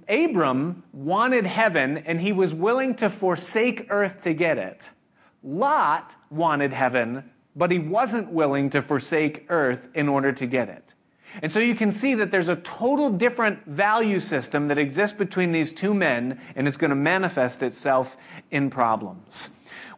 Abram 0.09 0.83
wanted 0.93 1.47
heaven 1.47 1.99
and 1.99 2.21
he 2.21 2.33
was 2.33 2.55
willing 2.55 2.95
to 2.97 3.11
forsake 3.11 3.87
earth 3.91 4.23
to 4.23 4.33
get 4.33 4.57
it. 4.57 4.91
Lot 5.43 6.17
wanted 6.31 6.73
heaven, 6.73 7.31
but 7.57 7.71
he 7.71 7.79
wasn't 7.79 8.31
willing 8.31 8.71
to 8.71 8.81
forsake 8.81 9.47
earth 9.49 9.89
in 9.95 10.09
order 10.09 10.33
to 10.33 10.47
get 10.47 10.69
it. 10.69 10.95
And 11.43 11.51
so 11.53 11.61
you 11.61 11.75
can 11.75 11.91
see 11.91 12.15
that 12.15 12.31
there's 12.31 12.49
a 12.49 12.57
total 12.57 13.11
different 13.11 13.65
value 13.65 14.21
system 14.21 14.69
that 14.69 14.79
exists 14.79 15.17
between 15.17 15.53
these 15.53 15.73
two 15.73 15.95
men, 15.95 16.41
and 16.57 16.67
it's 16.67 16.77
going 16.77 16.91
to 16.91 16.97
manifest 16.97 17.63
itself 17.63 18.17
in 18.51 18.69
problems. 18.69 19.51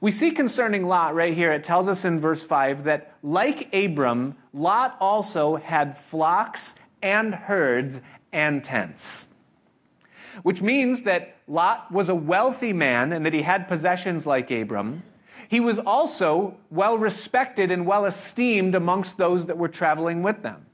We 0.03 0.11
see 0.11 0.33
concerning 0.33 0.87
Lot 0.87 1.15
right 1.15 1.33
here, 1.33 1.51
it 1.53 1.65
tells 1.65 1.89
us 1.89 2.05
in 2.05 2.21
verse 2.21 2.45
5 2.45 2.85
that 2.85 3.15
like 3.23 3.75
Abram, 3.75 4.37
Lot 4.53 4.99
also 5.01 5.57
had 5.57 5.97
flocks 5.97 6.75
and 7.01 7.35
herds 7.35 8.03
and 8.33 8.63
tents 8.63 9.29
which 10.43 10.63
means 10.63 11.03
that 11.03 11.37
Lot 11.47 11.91
was 11.93 12.09
a 12.09 12.15
wealthy 12.15 12.73
man 12.73 13.13
and 13.13 13.27
that 13.27 13.35
he 13.35 13.43
had 13.43 13.69
possessions 13.69 14.27
like 14.27 14.51
Abram. 14.51 15.03
He 15.49 15.61
was 15.61 15.79
also 15.79 16.57
well 16.71 16.97
respected 16.97 17.71
and 17.71 17.85
well 17.85 18.07
esteemed 18.07 18.75
amongst 18.75 19.19
those 19.19 19.47
that 19.47 19.59
were 19.59 19.69
traveling 19.69 20.23
with 20.23 20.43
them. 20.43 20.67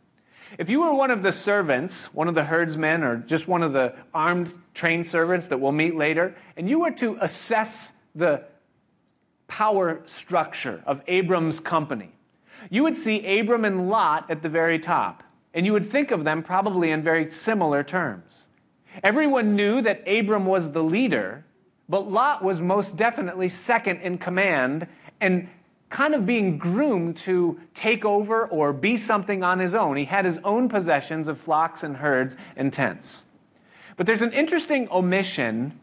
If 0.57 0.71
you 0.71 0.81
were 0.83 0.95
one 0.95 1.11
of 1.11 1.23
the 1.23 1.33
servants, 1.33 2.07
one 2.15 2.29
of 2.29 2.35
the 2.35 2.45
herdsmen, 2.45 3.03
or 3.03 3.17
just 3.19 3.49
one 3.49 3.63
of 3.63 3.73
the 3.73 3.95
armed 4.15 4.57
trained 4.73 5.07
servants 5.07 5.49
that 5.49 5.61
we'll 5.61 5.73
meet 5.73 5.97
later, 5.97 6.37
and 6.57 6.71
you 6.71 6.81
were 6.81 6.91
to 6.93 7.19
assess 7.21 7.93
the 8.15 8.45
power 9.49 10.00
structure 10.05 10.83
of 10.87 11.02
Abram's 11.09 11.59
company, 11.59 12.12
you 12.71 12.83
would 12.83 12.97
see 12.97 13.38
Abram 13.38 13.64
and 13.64 13.88
Lot 13.88 14.31
at 14.31 14.43
the 14.43 14.49
very 14.49 14.78
top, 14.78 15.23
and 15.52 15.67
you 15.67 15.73
would 15.73 15.87
think 15.87 16.11
of 16.11 16.25
them 16.25 16.43
probably 16.43 16.90
in 16.90 17.02
very 17.02 17.31
similar 17.31 17.83
terms. 17.83 18.47
Everyone 19.02 19.57
knew 19.57 19.81
that 19.83 20.02
Abram 20.07 20.47
was 20.47 20.71
the 20.73 20.83
leader, 20.83 21.45
but 21.88 22.11
Lot 22.11 22.43
was 22.45 22.61
most 22.61 22.97
definitely 22.97 23.49
second 23.49 24.00
in 24.00 24.19
command 24.19 24.87
and 25.21 25.49
kind 25.88 26.14
of 26.14 26.26
being 26.26 26.59
groomed 26.59 27.17
to 27.17 27.59
take 27.75 28.05
over 28.05 28.47
or 28.47 28.73
be 28.73 28.97
something 28.97 29.43
on 29.43 29.59
his 29.59 29.75
own. 29.75 29.97
He 29.97 30.05
had 30.05 30.25
his 30.25 30.38
own 30.45 30.69
possessions 30.69 31.28
of 31.28 31.38
flocks 31.38 31.83
and 31.83 31.97
herds 31.97 32.37
and 32.57 32.73
tents. 32.73 33.25
But 33.97 34.07
there's 34.07 34.23
an 34.23 34.33
interesting 34.33 34.88
omission 34.90 35.81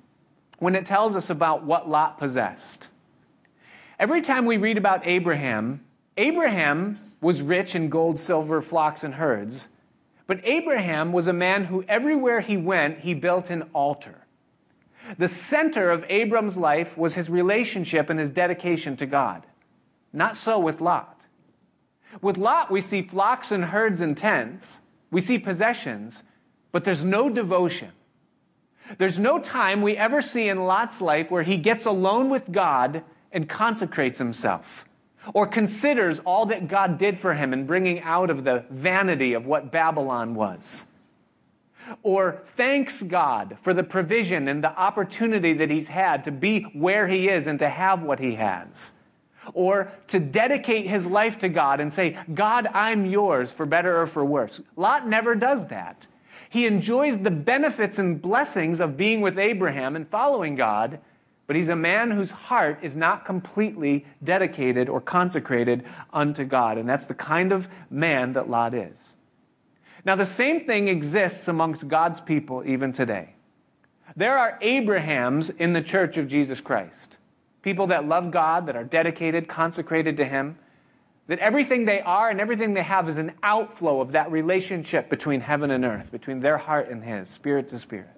when 0.59 0.75
it 0.75 0.85
tells 0.85 1.15
us 1.15 1.29
about 1.29 1.63
what 1.63 1.89
Lot 1.89 2.17
possessed. 2.17 2.87
Every 3.97 4.21
time 4.21 4.45
we 4.45 4.57
read 4.57 4.77
about 4.77 5.05
Abraham, 5.07 5.85
Abraham 6.17 6.99
was 7.21 7.41
rich 7.41 7.75
in 7.75 7.89
gold, 7.89 8.19
silver, 8.19 8.61
flocks, 8.61 9.03
and 9.03 9.15
herds. 9.15 9.69
But 10.27 10.41
Abraham 10.43 11.13
was 11.13 11.27
a 11.27 11.33
man 11.33 11.65
who 11.65 11.83
everywhere 11.87 12.41
he 12.41 12.57
went, 12.57 12.99
he 12.99 13.13
built 13.13 13.49
an 13.49 13.63
altar. 13.73 14.25
The 15.17 15.27
center 15.27 15.91
of 15.91 16.03
Abram's 16.09 16.57
life 16.57 16.97
was 16.97 17.15
his 17.15 17.29
relationship 17.29 18.09
and 18.09 18.19
his 18.19 18.29
dedication 18.29 18.95
to 18.97 19.05
God. 19.05 19.45
Not 20.11 20.35
so 20.35 20.57
with 20.57 20.81
Lot. 20.81 21.25
With 22.21 22.37
Lot, 22.37 22.71
we 22.71 22.81
see 22.81 23.01
flocks 23.01 23.51
and 23.51 23.65
herds 23.65 24.01
and 24.01 24.17
tents, 24.17 24.77
we 25.11 25.21
see 25.21 25.37
possessions, 25.37 26.23
but 26.71 26.83
there's 26.83 27.05
no 27.05 27.29
devotion. 27.29 27.91
There's 28.97 29.19
no 29.19 29.39
time 29.39 29.81
we 29.81 29.97
ever 29.97 30.21
see 30.21 30.47
in 30.47 30.65
Lot's 30.65 31.01
life 31.01 31.31
where 31.31 31.43
he 31.43 31.57
gets 31.57 31.85
alone 31.85 32.29
with 32.29 32.51
God 32.51 33.03
and 33.35 33.47
consecrates 33.47 34.17
himself 34.17 34.85
or 35.33 35.45
considers 35.45 36.19
all 36.19 36.45
that 36.47 36.67
God 36.67 36.97
did 36.97 37.19
for 37.19 37.33
him 37.33 37.53
in 37.53 37.65
bringing 37.65 37.99
out 38.01 38.29
of 38.29 38.43
the 38.43 38.65
vanity 38.69 39.33
of 39.33 39.45
what 39.45 39.71
Babylon 39.71 40.35
was, 40.35 40.85
or 42.01 42.41
thanks 42.45 43.03
God 43.03 43.57
for 43.59 43.73
the 43.73 43.83
provision 43.83 44.47
and 44.47 44.63
the 44.63 44.75
opportunity 44.79 45.53
that 45.53 45.69
he's 45.69 45.89
had 45.89 46.23
to 46.23 46.31
be 46.31 46.61
where 46.73 47.07
he 47.07 47.27
is 47.27 47.45
and 47.45 47.59
to 47.59 47.69
have 47.69 48.03
what 48.03 48.19
he 48.19 48.35
has, 48.35 48.93
or 49.53 49.91
to 50.07 50.19
dedicate 50.19 50.87
his 50.87 51.05
life 51.05 51.37
to 51.39 51.49
God 51.49 51.79
and 51.79 51.91
say, 51.91 52.17
God, 52.33 52.67
I'm 52.67 53.05
yours 53.05 53.51
for 53.51 53.65
better 53.65 53.99
or 53.99 54.07
for 54.07 54.23
worse. 54.23 54.61
Lot 54.75 55.07
never 55.07 55.35
does 55.35 55.67
that. 55.67 56.07
He 56.49 56.67
enjoys 56.67 57.19
the 57.19 57.31
benefits 57.31 57.99
and 57.99 58.21
blessings 58.21 58.79
of 58.79 58.95
being 58.95 59.21
with 59.21 59.37
Abraham 59.37 59.95
and 59.95 60.07
following 60.07 60.55
God, 60.55 60.99
but 61.47 61.55
he's 61.55 61.69
a 61.69 61.75
man 61.75 62.11
whose 62.11 62.31
heart 62.31 62.79
is 62.81 62.95
not 62.95 63.25
completely 63.25 64.05
dedicated 64.23 64.89
or 64.89 64.99
consecrated 64.99 65.83
unto 66.11 66.43
God. 66.43 66.77
And 66.77 66.89
that's 66.89 67.05
the 67.05 67.13
kind 67.13 67.51
of 67.51 67.69
man 67.89 68.33
that 68.33 68.49
Lot 68.49 68.73
is. 68.73 69.15
Now, 70.03 70.15
the 70.15 70.25
same 70.25 70.65
thing 70.65 70.87
exists 70.87 71.47
amongst 71.47 71.87
God's 71.87 72.21
people 72.21 72.63
even 72.65 72.91
today. 72.91 73.35
There 74.15 74.37
are 74.37 74.57
Abrahams 74.61 75.49
in 75.49 75.73
the 75.73 75.81
church 75.81 76.17
of 76.17 76.27
Jesus 76.27 76.61
Christ 76.61 77.17
people 77.65 77.87
that 77.87 78.07
love 78.07 78.29
God, 78.29 78.67
that 78.67 78.75
are 78.75 78.83
dedicated, 78.83 79.47
consecrated 79.47 80.15
to 80.17 80.23
Him, 80.23 80.55
that 81.25 81.39
everything 81.39 81.85
they 81.85 81.99
are 81.99 82.29
and 82.29 82.39
everything 82.39 82.75
they 82.75 82.83
have 82.83 83.09
is 83.09 83.17
an 83.17 83.31
outflow 83.41 84.01
of 84.01 84.11
that 84.11 84.31
relationship 84.31 85.09
between 85.09 85.41
heaven 85.41 85.71
and 85.71 85.83
earth, 85.83 86.11
between 86.11 86.41
their 86.41 86.59
heart 86.59 86.89
and 86.89 87.03
His, 87.03 87.27
spirit 87.27 87.67
to 87.69 87.79
spirit. 87.79 88.14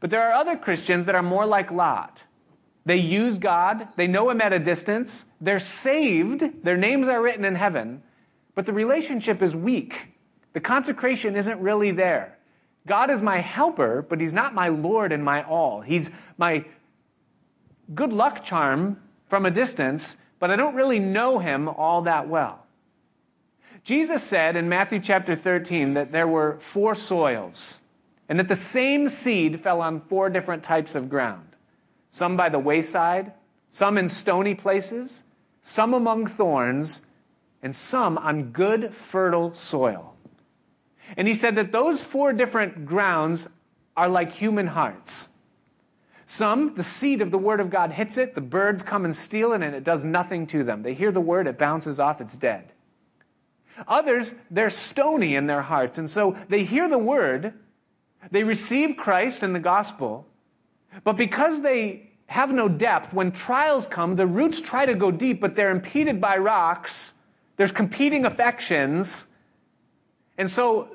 But 0.00 0.10
there 0.10 0.26
are 0.26 0.32
other 0.32 0.56
Christians 0.56 1.06
that 1.06 1.14
are 1.14 1.22
more 1.22 1.46
like 1.46 1.70
Lot. 1.70 2.24
They 2.86 2.96
use 2.96 3.38
God, 3.38 3.88
they 3.96 4.06
know 4.06 4.30
Him 4.30 4.40
at 4.40 4.52
a 4.52 4.58
distance, 4.58 5.26
they're 5.40 5.58
saved, 5.58 6.64
their 6.64 6.78
names 6.78 7.08
are 7.08 7.22
written 7.22 7.44
in 7.44 7.54
heaven, 7.54 8.02
but 8.54 8.66
the 8.66 8.72
relationship 8.72 9.42
is 9.42 9.54
weak. 9.54 10.08
The 10.54 10.60
consecration 10.60 11.36
isn't 11.36 11.60
really 11.60 11.90
there. 11.90 12.38
God 12.86 13.10
is 13.10 13.20
my 13.20 13.38
helper, 13.38 14.02
but 14.02 14.20
He's 14.20 14.34
not 14.34 14.54
my 14.54 14.68
Lord 14.68 15.12
and 15.12 15.22
my 15.22 15.44
all. 15.44 15.82
He's 15.82 16.10
my 16.38 16.64
good 17.94 18.12
luck 18.12 18.44
charm 18.44 19.00
from 19.28 19.46
a 19.46 19.50
distance, 19.50 20.16
but 20.38 20.50
I 20.50 20.56
don't 20.56 20.74
really 20.74 20.98
know 20.98 21.38
him 21.38 21.68
all 21.68 22.02
that 22.02 22.28
well. 22.28 22.66
Jesus 23.84 24.22
said 24.22 24.56
in 24.56 24.68
Matthew 24.68 25.00
chapter 25.00 25.34
13 25.34 25.94
that 25.94 26.12
there 26.12 26.28
were 26.28 26.58
four 26.60 26.94
soils, 26.94 27.79
and 28.30 28.38
that 28.38 28.46
the 28.46 28.54
same 28.54 29.08
seed 29.08 29.60
fell 29.60 29.82
on 29.82 29.98
four 29.98 30.30
different 30.30 30.62
types 30.62 30.94
of 30.94 31.10
ground 31.10 31.48
some 32.12 32.36
by 32.36 32.48
the 32.48 32.58
wayside, 32.58 33.32
some 33.68 33.96
in 33.96 34.08
stony 34.08 34.52
places, 34.52 35.22
some 35.62 35.94
among 35.94 36.26
thorns, 36.26 37.02
and 37.62 37.74
some 37.74 38.18
on 38.18 38.50
good, 38.50 38.92
fertile 38.92 39.54
soil. 39.54 40.16
And 41.16 41.28
he 41.28 41.34
said 41.34 41.54
that 41.54 41.70
those 41.70 42.02
four 42.02 42.32
different 42.32 42.84
grounds 42.84 43.48
are 43.96 44.08
like 44.08 44.32
human 44.32 44.68
hearts. 44.68 45.28
Some, 46.26 46.74
the 46.74 46.82
seed 46.82 47.22
of 47.22 47.30
the 47.30 47.38
word 47.38 47.60
of 47.60 47.70
God 47.70 47.92
hits 47.92 48.18
it, 48.18 48.34
the 48.34 48.40
birds 48.40 48.82
come 48.82 49.04
and 49.04 49.14
steal 49.14 49.52
it, 49.52 49.62
and 49.62 49.74
it 49.74 49.84
does 49.84 50.04
nothing 50.04 50.48
to 50.48 50.64
them. 50.64 50.82
They 50.82 50.94
hear 50.94 51.12
the 51.12 51.20
word, 51.20 51.46
it 51.46 51.58
bounces 51.58 52.00
off, 52.00 52.20
it's 52.20 52.36
dead. 52.36 52.72
Others, 53.86 54.34
they're 54.50 54.68
stony 54.70 55.36
in 55.36 55.46
their 55.46 55.62
hearts, 55.62 55.96
and 55.96 56.10
so 56.10 56.36
they 56.48 56.64
hear 56.64 56.88
the 56.88 56.98
word, 56.98 57.54
they 58.30 58.44
receive 58.44 58.96
Christ 58.96 59.42
and 59.42 59.54
the 59.54 59.60
gospel, 59.60 60.26
but 61.04 61.16
because 61.16 61.62
they 61.62 62.10
have 62.26 62.52
no 62.52 62.68
depth, 62.68 63.12
when 63.12 63.32
trials 63.32 63.86
come, 63.86 64.14
the 64.14 64.26
roots 64.26 64.60
try 64.60 64.86
to 64.86 64.94
go 64.94 65.10
deep, 65.10 65.40
but 65.40 65.56
they're 65.56 65.70
impeded 65.70 66.20
by 66.20 66.36
rocks, 66.36 67.14
there's 67.56 67.72
competing 67.72 68.24
affections, 68.24 69.26
and 70.38 70.48
so 70.48 70.88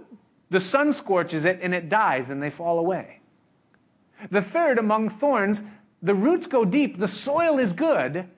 the 0.49 0.59
sun 0.59 0.91
scorches 0.91 1.45
it 1.45 1.59
and 1.61 1.73
it 1.73 1.89
dies 1.89 2.29
and 2.29 2.41
they 2.41 2.49
fall 2.49 2.79
away. 2.79 3.19
The 4.29 4.41
third, 4.41 4.77
among 4.79 5.09
thorns, 5.09 5.63
the 6.01 6.15
roots 6.15 6.47
go 6.47 6.65
deep, 6.65 6.97
the 6.97 7.07
soil 7.07 7.59
is 7.59 7.73
good, 7.73 8.29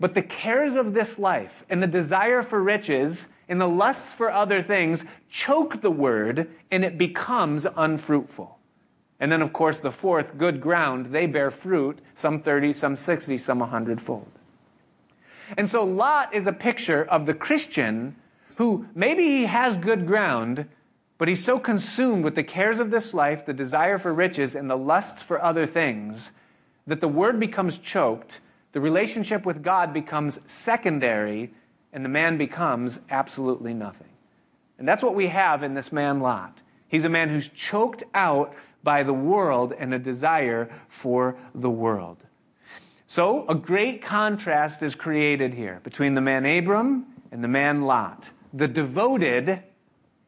but 0.00 0.14
the 0.14 0.22
cares 0.22 0.74
of 0.74 0.94
this 0.94 1.18
life 1.18 1.64
and 1.68 1.82
the 1.82 1.86
desire 1.86 2.42
for 2.42 2.62
riches 2.62 3.28
and 3.48 3.60
the 3.60 3.68
lusts 3.68 4.14
for 4.14 4.32
other 4.32 4.62
things 4.62 5.04
choke 5.28 5.82
the 5.82 5.90
word 5.90 6.50
and 6.70 6.84
it 6.84 6.96
becomes 6.96 7.66
unfruitful. 7.76 8.58
And 9.20 9.30
then, 9.30 9.42
of 9.42 9.52
course, 9.52 9.78
the 9.78 9.92
fourth, 9.92 10.38
good 10.38 10.62
ground, 10.62 11.06
they 11.06 11.26
bear 11.26 11.50
fruit, 11.50 11.98
some 12.14 12.38
30, 12.40 12.72
some 12.72 12.96
60, 12.96 13.36
some 13.36 13.58
100 13.58 14.00
fold. 14.00 14.32
And 15.58 15.68
so 15.68 15.84
Lot 15.84 16.32
is 16.34 16.46
a 16.46 16.52
picture 16.52 17.04
of 17.04 17.26
the 17.26 17.34
Christian 17.34 18.16
who 18.56 18.86
maybe 18.94 19.24
he 19.24 19.44
has 19.44 19.76
good 19.76 20.06
ground, 20.06 20.66
but 21.18 21.28
he's 21.28 21.44
so 21.44 21.58
consumed 21.58 22.24
with 22.24 22.34
the 22.34 22.42
cares 22.42 22.78
of 22.78 22.90
this 22.90 23.12
life, 23.12 23.44
the 23.44 23.52
desire 23.52 23.98
for 23.98 24.14
riches, 24.14 24.54
and 24.54 24.70
the 24.70 24.78
lusts 24.78 25.22
for 25.22 25.42
other 25.42 25.66
things 25.66 26.32
that 26.86 27.02
the 27.02 27.08
word 27.08 27.38
becomes 27.38 27.78
choked, 27.78 28.40
the 28.72 28.80
relationship 28.80 29.44
with 29.44 29.62
God 29.62 29.92
becomes 29.92 30.40
secondary, 30.46 31.52
and 31.92 32.04
the 32.04 32.08
man 32.08 32.38
becomes 32.38 33.00
absolutely 33.10 33.74
nothing. 33.74 34.08
And 34.78 34.88
that's 34.88 35.02
what 35.02 35.14
we 35.14 35.26
have 35.28 35.62
in 35.62 35.74
this 35.74 35.92
man 35.92 36.20
Lot. 36.20 36.60
He's 36.88 37.04
a 37.04 37.08
man 37.08 37.28
who's 37.28 37.48
choked 37.48 38.02
out 38.14 38.54
by 38.82 39.02
the 39.02 39.12
world 39.12 39.74
and 39.78 39.92
a 39.92 39.98
desire 39.98 40.70
for 40.88 41.36
the 41.54 41.70
world. 41.70 42.24
So, 43.06 43.46
a 43.48 43.54
great 43.54 44.02
contrast 44.02 44.82
is 44.82 44.94
created 44.94 45.54
here 45.54 45.80
between 45.82 46.14
the 46.14 46.20
man 46.20 46.46
Abram 46.46 47.06
and 47.32 47.42
the 47.42 47.48
man 47.48 47.82
Lot. 47.82 48.30
The 48.52 48.68
devoted 48.68 49.62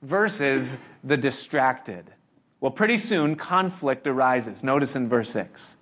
versus 0.02 0.78
the 1.04 1.16
distracted. 1.16 2.12
Well, 2.60 2.72
pretty 2.72 2.96
soon 2.96 3.36
conflict 3.36 4.06
arises. 4.06 4.62
Notice 4.62 4.96
in 4.96 5.08
verse 5.08 5.30
6. 5.30 5.76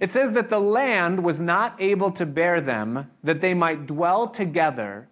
It 0.00 0.10
says 0.10 0.32
that 0.32 0.50
the 0.50 0.60
land 0.60 1.24
was 1.24 1.40
not 1.40 1.76
able 1.78 2.10
to 2.12 2.26
bear 2.26 2.60
them, 2.60 3.10
that 3.22 3.40
they 3.40 3.54
might 3.54 3.86
dwell 3.86 4.28
together, 4.28 5.08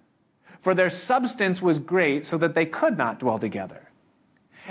for 0.61 0.75
their 0.75 0.91
substance 0.91 1.63
was 1.63 1.79
great, 1.79 2.27
so 2.27 2.37
that 2.39 2.55
they 2.55 2.67
could 2.67 2.99
not 2.99 3.19
dwell 3.19 3.39
together. 3.39 3.91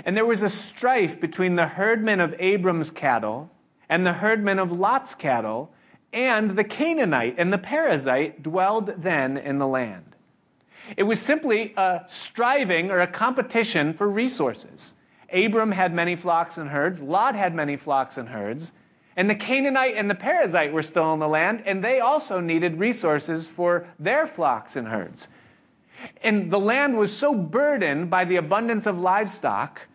And 0.04 0.16
there 0.16 0.26
was 0.26 0.42
a 0.42 0.48
strife 0.48 1.18
between 1.18 1.56
the 1.56 1.66
herdmen 1.66 2.20
of 2.20 2.34
Abram's 2.38 2.90
cattle 2.90 3.50
and 3.88 4.04
the 4.04 4.14
herdmen 4.14 4.58
of 4.58 4.72
Lot's 4.72 5.14
cattle, 5.14 5.72
and 6.12 6.56
the 6.56 6.64
Canaanite 6.64 7.34
and 7.38 7.52
the 7.52 7.58
Perizzite 7.58 8.42
dwelled 8.42 8.94
then 8.98 9.36
in 9.36 9.58
the 9.58 9.66
land. 9.66 10.16
It 10.96 11.04
was 11.04 11.20
simply 11.20 11.72
a 11.76 12.02
striving 12.06 12.90
or 12.90 13.00
a 13.00 13.06
competition 13.06 13.92
for 13.92 14.08
resources. 14.08 14.92
Abram 15.32 15.72
had 15.72 15.92
many 15.92 16.14
flocks 16.14 16.58
and 16.58 16.70
herds, 16.70 17.00
Lot 17.00 17.34
had 17.34 17.54
many 17.54 17.76
flocks 17.76 18.16
and 18.16 18.28
herds, 18.28 18.72
and 19.16 19.30
the 19.30 19.34
Canaanite 19.34 19.94
and 19.96 20.10
the 20.10 20.14
Perizzite 20.14 20.72
were 20.72 20.82
still 20.82 21.12
in 21.14 21.20
the 21.20 21.28
land, 21.28 21.62
and 21.64 21.82
they 21.82 22.00
also 22.00 22.38
needed 22.38 22.78
resources 22.78 23.48
for 23.48 23.88
their 23.98 24.26
flocks 24.26 24.76
and 24.76 24.88
herds. 24.88 25.28
And 26.22 26.50
the 26.50 26.60
land 26.60 26.98
was 26.98 27.16
so 27.16 27.34
burdened 27.34 28.10
by 28.10 28.26
the 28.26 28.36
abundance 28.36 28.86
of 28.86 28.98
livestock 28.98 29.88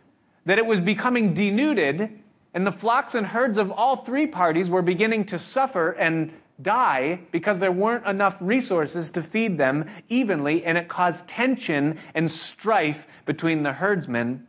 that 0.45 0.57
it 0.57 0.65
was 0.65 0.79
becoming 0.79 1.35
denuded, 1.35 2.19
and 2.55 2.65
the 2.65 2.71
flocks 2.71 3.13
and 3.13 3.27
herds 3.27 3.59
of 3.59 3.71
all 3.71 3.95
three 3.95 4.25
parties 4.25 4.69
were 4.69 4.81
beginning 4.81 5.25
to 5.25 5.37
suffer 5.37 5.91
and 5.91 6.33
die 6.59 7.19
because 7.31 7.59
there 7.59 7.71
weren't 7.71 8.05
enough 8.07 8.37
resources 8.41 9.11
to 9.11 9.21
feed 9.21 9.59
them 9.59 9.87
evenly, 10.09 10.65
and 10.65 10.79
it 10.79 10.87
caused 10.87 11.27
tension 11.27 11.99
and 12.15 12.31
strife 12.31 13.07
between 13.25 13.61
the 13.61 13.73
herdsmen 13.73 14.47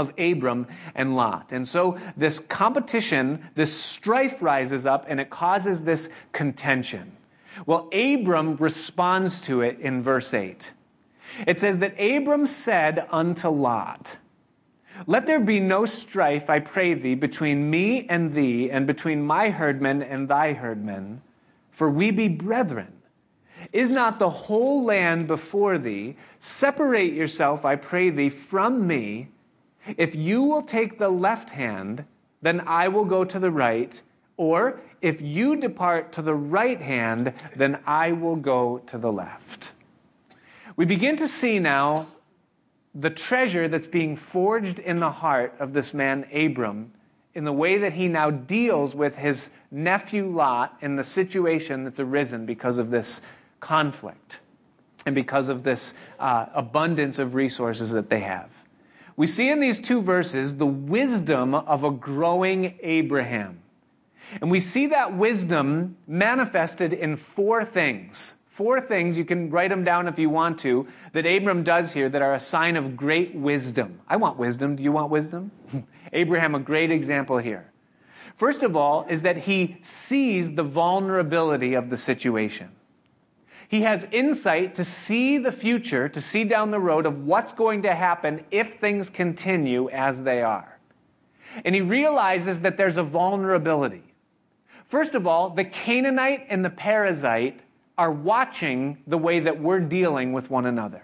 of 0.00 0.12
Abram 0.18 0.66
and 0.94 1.14
Lot. 1.14 1.52
And 1.52 1.66
so 1.66 1.98
this 2.16 2.38
competition, 2.38 3.48
this 3.54 3.72
strife 3.72 4.42
rises 4.42 4.86
up, 4.86 5.04
and 5.08 5.20
it 5.20 5.30
causes 5.30 5.84
this 5.84 6.08
contention. 6.32 7.12
Well, 7.66 7.88
Abram 7.92 8.56
responds 8.56 9.40
to 9.42 9.60
it 9.60 9.78
in 9.80 10.02
verse 10.02 10.34
8. 10.34 10.72
It 11.46 11.58
says 11.58 11.78
that 11.78 12.00
Abram 12.00 12.46
said 12.46 13.06
unto 13.10 13.48
Lot, 13.48 14.16
Let 15.06 15.26
there 15.26 15.40
be 15.40 15.60
no 15.60 15.84
strife, 15.84 16.50
I 16.50 16.58
pray 16.58 16.94
thee, 16.94 17.14
between 17.14 17.70
me 17.70 18.06
and 18.08 18.32
thee, 18.32 18.70
and 18.70 18.86
between 18.86 19.22
my 19.22 19.50
herdmen 19.50 20.02
and 20.02 20.28
thy 20.28 20.54
herdmen 20.54 21.22
for 21.80 21.88
we 21.88 22.10
be 22.10 22.28
brethren. 22.28 22.92
Is 23.72 23.90
not 23.90 24.18
the 24.18 24.28
whole 24.28 24.84
land 24.84 25.26
before 25.26 25.78
thee? 25.78 26.16
Separate 26.40 27.14
yourself, 27.14 27.64
I 27.64 27.76
pray 27.76 28.10
thee, 28.10 28.28
from 28.28 28.86
me. 28.86 29.28
If 29.96 30.14
you 30.14 30.42
will 30.42 30.62
take 30.62 30.98
the 30.98 31.08
left 31.08 31.50
hand, 31.50 32.04
then 32.42 32.62
I 32.66 32.88
will 32.88 33.04
go 33.04 33.24
to 33.24 33.38
the 33.38 33.50
right. 33.50 34.00
Or 34.36 34.80
if 35.02 35.20
you 35.20 35.56
depart 35.56 36.12
to 36.12 36.22
the 36.22 36.34
right 36.34 36.80
hand, 36.80 37.32
then 37.56 37.80
I 37.86 38.12
will 38.12 38.36
go 38.36 38.78
to 38.86 38.98
the 38.98 39.12
left. 39.12 39.72
We 40.76 40.84
begin 40.84 41.16
to 41.16 41.28
see 41.28 41.58
now 41.58 42.06
the 42.94 43.10
treasure 43.10 43.68
that's 43.68 43.86
being 43.86 44.16
forged 44.16 44.78
in 44.78 44.98
the 44.98 45.10
heart 45.10 45.54
of 45.58 45.72
this 45.72 45.94
man, 45.94 46.26
Abram, 46.32 46.92
in 47.34 47.44
the 47.44 47.52
way 47.52 47.78
that 47.78 47.92
he 47.92 48.08
now 48.08 48.30
deals 48.30 48.94
with 48.94 49.16
his 49.16 49.50
nephew 49.70 50.26
Lot 50.26 50.76
in 50.80 50.96
the 50.96 51.04
situation 51.04 51.84
that's 51.84 52.00
arisen 52.00 52.46
because 52.46 52.78
of 52.78 52.90
this 52.90 53.22
conflict 53.60 54.40
and 55.06 55.14
because 55.14 55.48
of 55.48 55.62
this 55.62 55.94
uh, 56.18 56.46
abundance 56.54 57.18
of 57.18 57.34
resources 57.34 57.92
that 57.92 58.10
they 58.10 58.20
have. 58.20 58.50
We 59.20 59.26
see 59.26 59.50
in 59.50 59.60
these 59.60 59.80
two 59.80 60.00
verses 60.00 60.56
the 60.56 60.64
wisdom 60.64 61.54
of 61.54 61.84
a 61.84 61.90
growing 61.90 62.78
Abraham. 62.80 63.60
And 64.40 64.50
we 64.50 64.60
see 64.60 64.86
that 64.86 65.14
wisdom 65.14 65.98
manifested 66.06 66.94
in 66.94 67.16
four 67.16 67.62
things. 67.62 68.36
Four 68.46 68.80
things, 68.80 69.18
you 69.18 69.26
can 69.26 69.50
write 69.50 69.68
them 69.68 69.84
down 69.84 70.08
if 70.08 70.18
you 70.18 70.30
want 70.30 70.58
to, 70.60 70.88
that 71.12 71.26
Abram 71.26 71.62
does 71.62 71.92
here 71.92 72.08
that 72.08 72.22
are 72.22 72.32
a 72.32 72.40
sign 72.40 72.78
of 72.78 72.96
great 72.96 73.34
wisdom. 73.34 74.00
I 74.08 74.16
want 74.16 74.38
wisdom. 74.38 74.74
Do 74.74 74.82
you 74.82 74.92
want 74.92 75.10
wisdom? 75.10 75.50
Abraham, 76.14 76.54
a 76.54 76.58
great 76.58 76.90
example 76.90 77.36
here. 77.36 77.70
First 78.36 78.62
of 78.62 78.74
all, 78.74 79.04
is 79.06 79.20
that 79.20 79.36
he 79.36 79.76
sees 79.82 80.54
the 80.54 80.62
vulnerability 80.62 81.74
of 81.74 81.90
the 81.90 81.98
situation. 81.98 82.70
He 83.70 83.82
has 83.82 84.08
insight 84.10 84.74
to 84.74 84.84
see 84.84 85.38
the 85.38 85.52
future, 85.52 86.08
to 86.08 86.20
see 86.20 86.42
down 86.42 86.72
the 86.72 86.80
road 86.80 87.06
of 87.06 87.24
what's 87.24 87.52
going 87.52 87.82
to 87.82 87.94
happen 87.94 88.44
if 88.50 88.74
things 88.74 89.08
continue 89.08 89.88
as 89.90 90.24
they 90.24 90.42
are. 90.42 90.80
And 91.64 91.72
he 91.72 91.80
realizes 91.80 92.62
that 92.62 92.76
there's 92.76 92.96
a 92.96 93.04
vulnerability. 93.04 94.02
First 94.86 95.14
of 95.14 95.24
all, 95.24 95.50
the 95.50 95.62
Canaanite 95.62 96.46
and 96.48 96.64
the 96.64 96.70
Perizzite 96.70 97.60
are 97.96 98.10
watching 98.10 99.04
the 99.06 99.16
way 99.16 99.38
that 99.38 99.60
we're 99.60 99.78
dealing 99.78 100.32
with 100.32 100.50
one 100.50 100.66
another. 100.66 101.02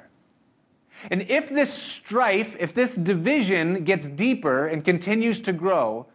And 1.08 1.22
if 1.28 1.48
this 1.48 1.72
strife, 1.72 2.56
if 2.58 2.74
this 2.74 2.96
division 2.96 3.84
gets 3.84 4.08
deeper 4.08 4.66
and 4.66 4.84
continues 4.84 5.40
to 5.42 5.52
grow, 5.52 6.06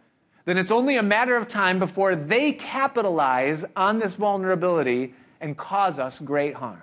then 0.44 0.58
it's 0.58 0.70
only 0.70 0.98
a 0.98 1.02
matter 1.02 1.34
of 1.34 1.48
time 1.48 1.78
before 1.78 2.14
they 2.14 2.52
capitalize 2.52 3.64
on 3.74 4.00
this 4.00 4.16
vulnerability 4.16 5.14
and 5.42 5.56
cause 5.56 5.98
us 5.98 6.18
great 6.18 6.54
harm. 6.54 6.82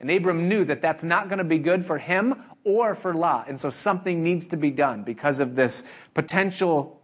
And 0.00 0.10
Abram 0.10 0.48
knew 0.48 0.64
that 0.64 0.80
that's 0.80 1.04
not 1.04 1.28
going 1.28 1.38
to 1.38 1.44
be 1.44 1.58
good 1.58 1.84
for 1.84 1.98
him 1.98 2.42
or 2.64 2.94
for 2.94 3.14
Lot. 3.14 3.48
And 3.48 3.60
so 3.60 3.70
something 3.70 4.22
needs 4.22 4.46
to 4.48 4.56
be 4.56 4.70
done 4.70 5.02
because 5.02 5.40
of 5.40 5.54
this 5.54 5.84
potential 6.14 7.00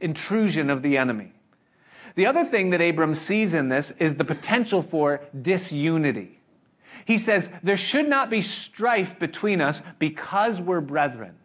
intrusion 0.00 0.70
of 0.70 0.82
the 0.82 0.96
enemy. 0.96 1.32
The 2.14 2.26
other 2.26 2.44
thing 2.44 2.70
that 2.70 2.80
Abram 2.80 3.14
sees 3.14 3.54
in 3.54 3.68
this 3.68 3.92
is 3.98 4.16
the 4.16 4.24
potential 4.24 4.82
for 4.82 5.20
disunity. 5.40 6.40
He 7.04 7.18
says, 7.18 7.50
There 7.62 7.76
should 7.76 8.08
not 8.08 8.30
be 8.30 8.42
strife 8.42 9.18
between 9.18 9.60
us 9.60 9.82
because 9.98 10.60
we're 10.60 10.80
brethren. 10.80 11.36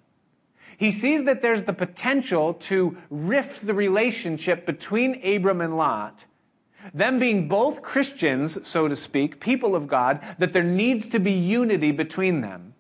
He 0.77 0.91
sees 0.91 1.23
that 1.25 1.41
there's 1.41 1.63
the 1.63 1.73
potential 1.73 2.53
to 2.53 2.97
rift 3.09 3.65
the 3.65 3.73
relationship 3.73 4.65
between 4.65 5.25
Abram 5.25 5.61
and 5.61 5.77
Lot, 5.77 6.25
them 6.93 7.19
being 7.19 7.47
both 7.47 7.81
Christians, 7.81 8.67
so 8.67 8.87
to 8.87 8.95
speak, 8.95 9.39
people 9.39 9.75
of 9.75 9.87
God, 9.87 10.19
that 10.39 10.53
there 10.53 10.63
needs 10.63 11.07
to 11.07 11.19
be 11.19 11.31
unity 11.31 11.91
between 11.91 12.41
them. 12.41 12.73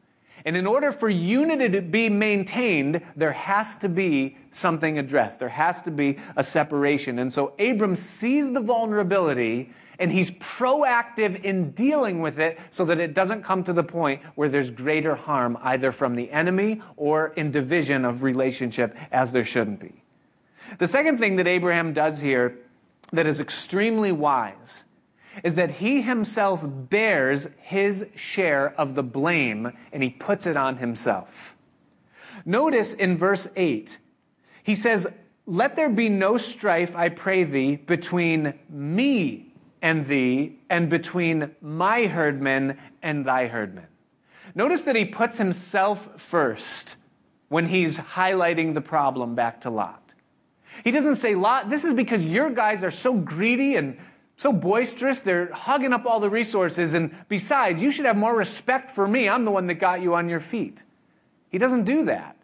And 0.45 0.55
in 0.55 0.67
order 0.67 0.91
for 0.91 1.09
unity 1.09 1.69
to 1.69 1.81
be 1.81 2.07
maintained, 2.07 3.01
there 3.15 3.31
has 3.31 3.75
to 3.77 3.89
be 3.89 4.37
something 4.51 4.99
addressed. 4.99 5.39
There 5.39 5.49
has 5.49 5.81
to 5.81 5.91
be 5.91 6.19
a 6.35 6.43
separation. 6.43 7.17
And 7.17 7.33
so 7.33 7.53
Abram 7.57 7.95
sees 7.95 8.53
the 8.53 8.59
vulnerability 8.59 9.71
and 9.97 10.11
he's 10.11 10.31
proactive 10.31 11.41
in 11.43 11.71
dealing 11.71 12.21
with 12.21 12.37
it 12.37 12.59
so 12.69 12.85
that 12.85 12.99
it 12.99 13.13
doesn't 13.13 13.43
come 13.43 13.63
to 13.63 13.73
the 13.73 13.83
point 13.83 14.21
where 14.35 14.49
there's 14.49 14.69
greater 14.69 15.15
harm 15.15 15.57
either 15.63 15.91
from 15.91 16.15
the 16.15 16.29
enemy 16.31 16.81
or 16.95 17.27
in 17.29 17.49
division 17.49 18.05
of 18.05 18.21
relationship 18.21 18.95
as 19.11 19.31
there 19.31 19.43
shouldn't 19.43 19.79
be. 19.79 20.03
The 20.77 20.87
second 20.87 21.17
thing 21.17 21.37
that 21.37 21.47
Abraham 21.47 21.93
does 21.93 22.19
here 22.19 22.57
that 23.11 23.27
is 23.27 23.39
extremely 23.39 24.11
wise 24.11 24.83
is 25.43 25.55
that 25.55 25.71
he 25.71 26.01
himself 26.01 26.63
bears 26.65 27.49
his 27.57 28.09
share 28.15 28.73
of 28.79 28.95
the 28.95 29.03
blame 29.03 29.71
and 29.91 30.01
he 30.01 30.09
puts 30.09 30.47
it 30.47 30.55
on 30.55 30.77
himself. 30.77 31.55
Notice 32.45 32.93
in 32.93 33.17
verse 33.17 33.49
8, 33.55 33.97
he 34.63 34.75
says, 34.75 35.07
Let 35.45 35.75
there 35.75 35.89
be 35.89 36.09
no 36.09 36.37
strife, 36.37 36.95
I 36.95 37.09
pray 37.09 37.43
thee, 37.43 37.75
between 37.75 38.53
me 38.69 39.53
and 39.81 40.05
thee, 40.05 40.59
and 40.69 40.89
between 40.89 41.51
my 41.61 42.05
herdmen 42.07 42.77
and 43.01 43.25
thy 43.25 43.47
herdmen. 43.47 43.87
Notice 44.53 44.83
that 44.83 44.95
he 44.95 45.05
puts 45.05 45.37
himself 45.37 46.09
first 46.19 46.95
when 47.49 47.67
he's 47.67 47.99
highlighting 47.99 48.73
the 48.73 48.81
problem 48.81 49.35
back 49.35 49.61
to 49.61 49.69
Lot. 49.69 50.04
He 50.83 50.91
doesn't 50.91 51.15
say, 51.15 51.35
Lot, 51.35 51.69
this 51.69 51.83
is 51.83 51.93
because 51.93 52.25
your 52.25 52.49
guys 52.49 52.83
are 52.83 52.91
so 52.91 53.17
greedy 53.17 53.75
and 53.75 53.97
so 54.37 54.51
boisterous, 54.51 55.21
they're 55.21 55.51
hugging 55.53 55.93
up 55.93 56.05
all 56.05 56.19
the 56.19 56.29
resources, 56.29 56.93
and 56.93 57.15
besides, 57.29 57.81
you 57.81 57.89
should 57.89 58.05
have 58.05 58.17
more 58.17 58.35
respect 58.35 58.91
for 58.91 59.07
me. 59.07 59.29
I'm 59.29 59.45
the 59.45 59.51
one 59.51 59.67
that 59.67 59.75
got 59.75 60.01
you 60.01 60.13
on 60.13 60.27
your 60.27 60.41
feet. 60.41 60.83
He 61.49 61.57
doesn't 61.57 61.83
do 61.83 62.05
that. 62.05 62.35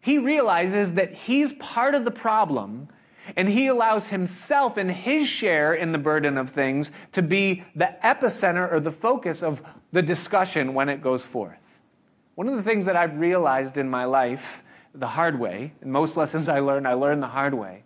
He 0.00 0.18
realizes 0.18 0.94
that 0.94 1.12
he's 1.14 1.54
part 1.54 1.94
of 1.94 2.04
the 2.04 2.10
problem, 2.10 2.88
and 3.36 3.48
he 3.48 3.66
allows 3.66 4.08
himself 4.08 4.76
and 4.76 4.90
his 4.90 5.26
share 5.26 5.74
in 5.74 5.92
the 5.92 5.98
burden 5.98 6.38
of 6.38 6.50
things 6.50 6.92
to 7.12 7.22
be 7.22 7.64
the 7.74 7.96
epicenter 8.04 8.70
or 8.70 8.80
the 8.80 8.90
focus 8.90 9.42
of 9.42 9.62
the 9.92 10.02
discussion 10.02 10.74
when 10.74 10.88
it 10.88 11.00
goes 11.00 11.24
forth. 11.24 11.80
One 12.34 12.48
of 12.48 12.56
the 12.56 12.62
things 12.62 12.84
that 12.84 12.96
I've 12.96 13.16
realized 13.16 13.78
in 13.78 13.88
my 13.88 14.04
life 14.04 14.63
the 14.94 15.08
hard 15.08 15.38
way, 15.38 15.72
and 15.80 15.92
most 15.92 16.16
lessons 16.18 16.48
I 16.48 16.60
learn, 16.60 16.86
I 16.86 16.94
learn 16.94 17.20
the 17.20 17.28
hard 17.28 17.54
way, 17.54 17.84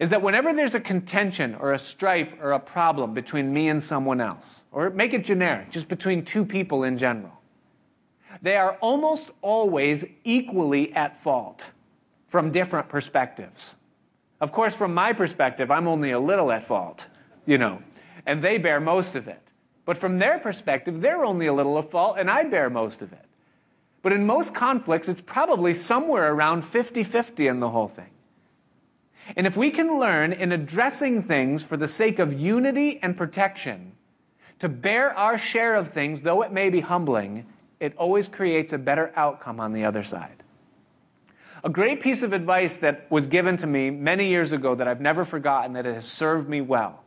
is 0.00 0.10
that 0.10 0.22
whenever 0.22 0.52
there's 0.54 0.74
a 0.74 0.80
contention 0.80 1.54
or 1.54 1.72
a 1.72 1.78
strife 1.78 2.34
or 2.40 2.52
a 2.52 2.60
problem 2.60 3.12
between 3.12 3.52
me 3.52 3.68
and 3.68 3.82
someone 3.82 4.20
else, 4.20 4.62
or 4.72 4.90
make 4.90 5.12
it 5.12 5.24
generic, 5.24 5.70
just 5.70 5.88
between 5.88 6.24
two 6.24 6.44
people 6.44 6.82
in 6.82 6.96
general, 6.96 7.40
they 8.40 8.56
are 8.56 8.78
almost 8.80 9.30
always 9.42 10.04
equally 10.24 10.92
at 10.94 11.16
fault 11.16 11.70
from 12.26 12.50
different 12.50 12.88
perspectives. 12.88 13.76
Of 14.40 14.52
course, 14.52 14.74
from 14.74 14.94
my 14.94 15.12
perspective, 15.12 15.70
I'm 15.70 15.86
only 15.86 16.10
a 16.10 16.18
little 16.18 16.50
at 16.50 16.64
fault, 16.64 17.06
you 17.44 17.58
know, 17.58 17.82
and 18.24 18.42
they 18.42 18.56
bear 18.56 18.80
most 18.80 19.14
of 19.14 19.28
it. 19.28 19.52
But 19.84 19.98
from 19.98 20.18
their 20.18 20.38
perspective, 20.38 21.00
they're 21.00 21.24
only 21.24 21.46
a 21.46 21.52
little 21.52 21.78
at 21.78 21.90
fault, 21.90 22.16
and 22.18 22.30
I 22.30 22.44
bear 22.44 22.70
most 22.70 23.02
of 23.02 23.12
it. 23.12 23.26
But 24.02 24.12
in 24.12 24.26
most 24.26 24.54
conflicts, 24.54 25.08
it's 25.08 25.20
probably 25.20 25.72
somewhere 25.72 26.32
around 26.32 26.62
50 26.62 27.04
50 27.04 27.46
in 27.46 27.60
the 27.60 27.70
whole 27.70 27.88
thing. 27.88 28.10
And 29.36 29.46
if 29.46 29.56
we 29.56 29.70
can 29.70 29.98
learn 29.98 30.32
in 30.32 30.50
addressing 30.50 31.22
things 31.22 31.64
for 31.64 31.76
the 31.76 31.86
sake 31.86 32.18
of 32.18 32.34
unity 32.34 32.98
and 33.00 33.16
protection 33.16 33.92
to 34.58 34.68
bear 34.68 35.16
our 35.16 35.38
share 35.38 35.76
of 35.76 35.88
things, 35.88 36.22
though 36.22 36.42
it 36.42 36.52
may 36.52 36.70
be 36.70 36.80
humbling, 36.80 37.46
it 37.78 37.96
always 37.96 38.26
creates 38.26 38.72
a 38.72 38.78
better 38.78 39.12
outcome 39.14 39.60
on 39.60 39.72
the 39.72 39.84
other 39.84 40.02
side. 40.02 40.42
A 41.64 41.70
great 41.70 42.00
piece 42.00 42.24
of 42.24 42.32
advice 42.32 42.78
that 42.78 43.08
was 43.08 43.28
given 43.28 43.56
to 43.58 43.68
me 43.68 43.90
many 43.90 44.28
years 44.28 44.50
ago 44.50 44.74
that 44.74 44.88
I've 44.88 45.00
never 45.00 45.24
forgotten, 45.24 45.74
that 45.74 45.86
it 45.86 45.94
has 45.94 46.06
served 46.06 46.48
me 46.48 46.60
well, 46.60 47.04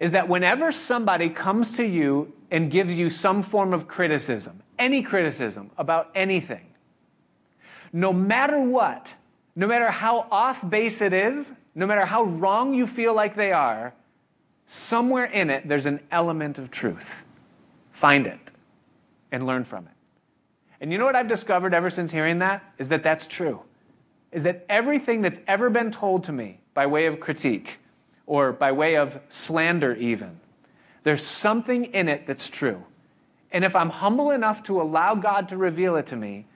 is 0.00 0.10
that 0.10 0.28
whenever 0.28 0.72
somebody 0.72 1.28
comes 1.28 1.70
to 1.72 1.86
you 1.86 2.32
and 2.50 2.68
gives 2.68 2.96
you 2.96 3.10
some 3.10 3.42
form 3.42 3.72
of 3.72 3.86
criticism, 3.86 4.63
any 4.78 5.02
criticism 5.02 5.70
about 5.78 6.10
anything, 6.14 6.74
no 7.92 8.12
matter 8.12 8.60
what, 8.60 9.14
no 9.54 9.66
matter 9.66 9.90
how 9.90 10.26
off 10.30 10.68
base 10.68 11.00
it 11.00 11.12
is, 11.12 11.52
no 11.74 11.86
matter 11.86 12.06
how 12.06 12.24
wrong 12.24 12.74
you 12.74 12.86
feel 12.86 13.14
like 13.14 13.34
they 13.34 13.52
are, 13.52 13.94
somewhere 14.66 15.24
in 15.24 15.50
it 15.50 15.68
there's 15.68 15.86
an 15.86 16.00
element 16.10 16.58
of 16.58 16.70
truth. 16.70 17.24
Find 17.90 18.26
it 18.26 18.52
and 19.30 19.46
learn 19.46 19.64
from 19.64 19.86
it. 19.86 19.92
And 20.80 20.92
you 20.92 20.98
know 20.98 21.06
what 21.06 21.16
I've 21.16 21.28
discovered 21.28 21.72
ever 21.72 21.90
since 21.90 22.12
hearing 22.12 22.40
that? 22.40 22.62
Is 22.78 22.88
that 22.88 23.02
that's 23.02 23.26
true. 23.26 23.62
Is 24.32 24.42
that 24.42 24.66
everything 24.68 25.22
that's 25.22 25.40
ever 25.46 25.70
been 25.70 25.90
told 25.90 26.24
to 26.24 26.32
me 26.32 26.60
by 26.74 26.86
way 26.86 27.06
of 27.06 27.20
critique 27.20 27.78
or 28.26 28.52
by 28.52 28.72
way 28.72 28.96
of 28.96 29.20
slander, 29.28 29.94
even, 29.94 30.40
there's 31.04 31.22
something 31.22 31.84
in 31.84 32.08
it 32.08 32.26
that's 32.26 32.50
true. 32.50 32.84
And 33.54 33.64
if 33.64 33.76
I'm 33.76 33.90
humble 33.90 34.32
enough 34.32 34.64
to 34.64 34.82
allow 34.82 35.14
God 35.14 35.48
to 35.50 35.56
reveal 35.56 35.94
it 35.94 36.06
to 36.08 36.16
me, 36.16 36.46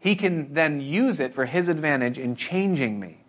He 0.00 0.16
can 0.16 0.52
then 0.52 0.80
use 0.80 1.20
it 1.20 1.32
for 1.32 1.46
His 1.46 1.68
advantage 1.68 2.18
in 2.18 2.34
changing 2.34 2.98
me 2.98 3.24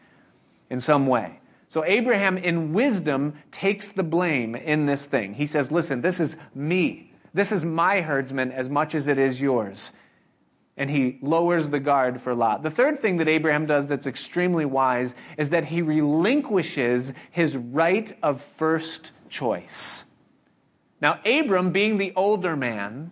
in 0.68 0.80
some 0.80 1.06
way. 1.06 1.40
So 1.68 1.86
Abraham, 1.86 2.40
in 2.40 2.74
wisdom, 2.74 3.36
takes 3.52 3.90
the 3.90 4.02
blame 4.02 4.56
in 4.56 4.88
this 4.88 5.06
thing. 5.06 5.36
He 5.36 5.46
says, 5.46 5.72
Listen, 5.72 6.02
this 6.02 6.20
is 6.20 6.38
me. 6.56 7.14
This 7.32 7.52
is 7.52 7.64
my 7.64 8.02
herdsman 8.02 8.52
as 8.52 8.68
much 8.68 8.96
as 8.96 9.08
it 9.08 9.20
is 9.20 9.40
yours. 9.40 9.94
And 10.76 10.90
he 10.90 11.20
lowers 11.22 11.70
the 11.70 11.80
guard 11.80 12.20
for 12.20 12.34
Lot. 12.34 12.64
The 12.64 12.72
third 12.72 12.98
thing 12.98 13.18
that 13.18 13.28
Abraham 13.28 13.68
does 13.68 13.86
that's 13.86 14.08
extremely 14.08 14.66
wise 14.66 15.14
is 15.38 15.52
that 15.52 15.66
he 15.66 15.84
relinquishes 15.84 17.14
his 17.30 17.56
right 17.56 18.12
of 18.24 18.42
first 18.42 19.12
choice. 19.30 20.06
Now, 21.00 21.20
Abram, 21.24 21.72
being 21.72 21.98
the 21.98 22.12
older 22.16 22.56
man, 22.56 23.12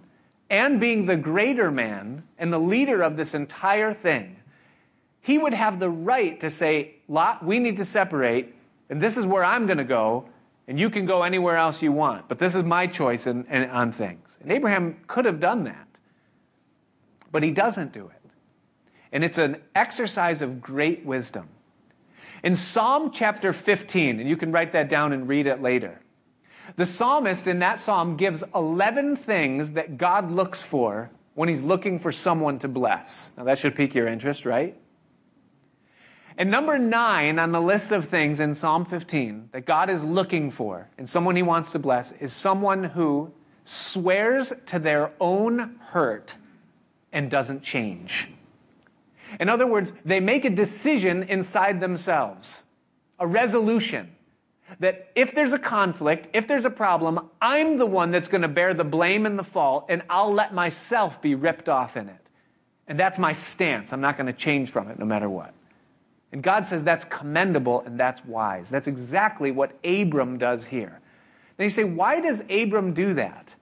and 0.50 0.80
being 0.80 1.06
the 1.06 1.18
greater 1.18 1.72
man 1.72 2.24
and 2.38 2.52
the 2.52 2.60
leader 2.60 3.02
of 3.02 3.18
this 3.18 3.34
entire 3.34 3.94
thing, 3.94 4.38
he 5.22 5.38
would 5.38 5.54
have 5.54 5.80
the 5.80 5.90
right 5.90 6.40
to 6.40 6.50
say, 6.50 6.96
Lot, 7.08 7.44
we 7.44 7.60
need 7.60 7.78
to 7.78 7.86
separate, 7.86 8.56
and 8.90 9.02
this 9.02 9.18
is 9.18 9.26
where 9.26 9.44
I'm 9.44 9.66
going 9.66 9.78
to 9.78 9.84
go, 9.84 10.30
and 10.68 10.80
you 10.80 10.90
can 10.90 11.06
go 11.06 11.24
anywhere 11.24 11.58
else 11.58 11.82
you 11.82 11.92
want. 11.92 12.28
But 12.28 12.40
this 12.40 12.56
is 12.56 12.64
my 12.64 12.88
choice 12.88 13.28
in, 13.28 13.46
in, 13.46 13.70
on 13.70 13.92
things. 13.92 14.38
And 14.42 14.52
Abraham 14.52 14.98
could 15.08 15.26
have 15.26 15.40
done 15.40 15.66
that, 15.66 15.88
but 17.32 17.44
he 17.44 17.52
doesn't 17.52 17.92
do 17.92 18.08
it. 18.08 18.32
And 19.12 19.24
it's 19.24 19.38
an 19.38 19.58
exercise 19.76 20.42
of 20.42 20.62
great 20.62 21.06
wisdom. 21.06 21.50
In 22.44 22.56
Psalm 22.56 23.12
chapter 23.12 23.52
15, 23.52 24.20
and 24.20 24.30
you 24.30 24.38
can 24.38 24.52
write 24.52 24.72
that 24.74 24.90
down 24.90 25.12
and 25.12 25.28
read 25.28 25.48
it 25.48 25.62
later, 25.62 26.02
the 26.76 26.86
psalmist 26.86 27.48
in 27.48 27.60
that 27.60 27.80
psalm 27.80 28.18
gives 28.18 28.44
11 28.54 29.18
things 29.18 29.72
that 29.72 29.98
God 29.98 30.32
looks 30.32 30.64
for 30.64 31.10
when 31.36 31.50
he's 31.50 31.64
looking 31.64 32.00
for 32.00 32.12
someone 32.12 32.60
to 32.60 32.68
bless. 32.68 33.32
Now, 33.38 33.44
that 33.46 33.60
should 33.60 33.76
pique 33.76 33.96
your 33.96 34.08
interest, 34.08 34.46
right? 34.46 34.76
And 36.38 36.52
number 36.52 36.78
nine 36.78 37.40
on 37.40 37.52
the 37.52 37.62
list 37.62 37.92
of 37.92 38.06
things 38.06 38.40
in 38.40 38.54
Psalm 38.54 38.86
15 38.86 39.50
that 39.54 39.66
God 39.66 39.90
is 39.90 40.04
looking 40.04 40.52
for 40.52 40.90
and 40.98 41.10
someone 41.10 41.36
he 41.36 41.42
wants 41.42 41.72
to 41.72 41.80
bless 41.80 42.12
is 42.14 42.34
someone 42.34 42.84
who 42.84 43.32
swears 43.66 44.54
to 44.68 44.80
their 44.80 45.12
own 45.20 45.80
hurt 45.90 46.36
and 47.12 47.32
doesn't 47.32 47.64
change. 47.64 48.32
In 49.40 49.50
other 49.50 49.68
words, 49.68 49.94
they 50.06 50.20
make 50.20 50.46
a 50.46 50.50
decision 50.50 51.24
inside 51.24 51.82
themselves, 51.82 52.66
a 53.20 53.28
resolution 53.28 54.16
that 54.80 55.12
if 55.16 55.34
there's 55.34 55.54
a 55.54 55.60
conflict, 55.60 56.28
if 56.34 56.48
there's 56.48 56.66
a 56.66 56.70
problem, 56.70 57.30
I'm 57.42 57.78
the 57.78 57.86
one 57.86 58.12
that's 58.12 58.28
going 58.28 58.42
to 58.42 58.48
bear 58.48 58.74
the 58.74 58.84
blame 58.84 59.26
and 59.26 59.38
the 59.40 59.44
fault, 59.44 59.86
and 59.90 60.02
I'll 60.10 60.34
let 60.34 60.54
myself 60.54 61.22
be 61.22 61.36
ripped 61.36 61.70
off 61.70 61.96
in 61.98 62.10
it. 62.10 62.22
And 62.88 63.00
that's 63.00 63.20
my 63.20 63.32
stance. 63.32 63.92
I'm 63.92 64.02
not 64.02 64.18
going 64.18 64.28
to 64.28 64.34
change 64.34 64.70
from 64.70 64.90
it 64.90 65.00
no 65.00 65.06
matter 65.06 65.30
what. 65.30 65.54
And 66.32 66.44
God 66.44 66.66
says 66.66 66.84
that's 66.84 67.06
commendable 67.06 67.82
and 67.82 68.00
that's 68.00 68.24
wise. 68.26 68.70
That's 68.70 68.88
exactly 68.88 69.52
what 69.52 69.72
Abram 69.84 70.38
does 70.38 70.66
here. 70.66 71.00
Now 71.58 71.64
you 71.64 71.70
say, 71.70 71.84
why 71.84 72.20
does 72.20 72.44
Abram 72.50 72.94
do 72.94 73.14
that? 73.16 73.56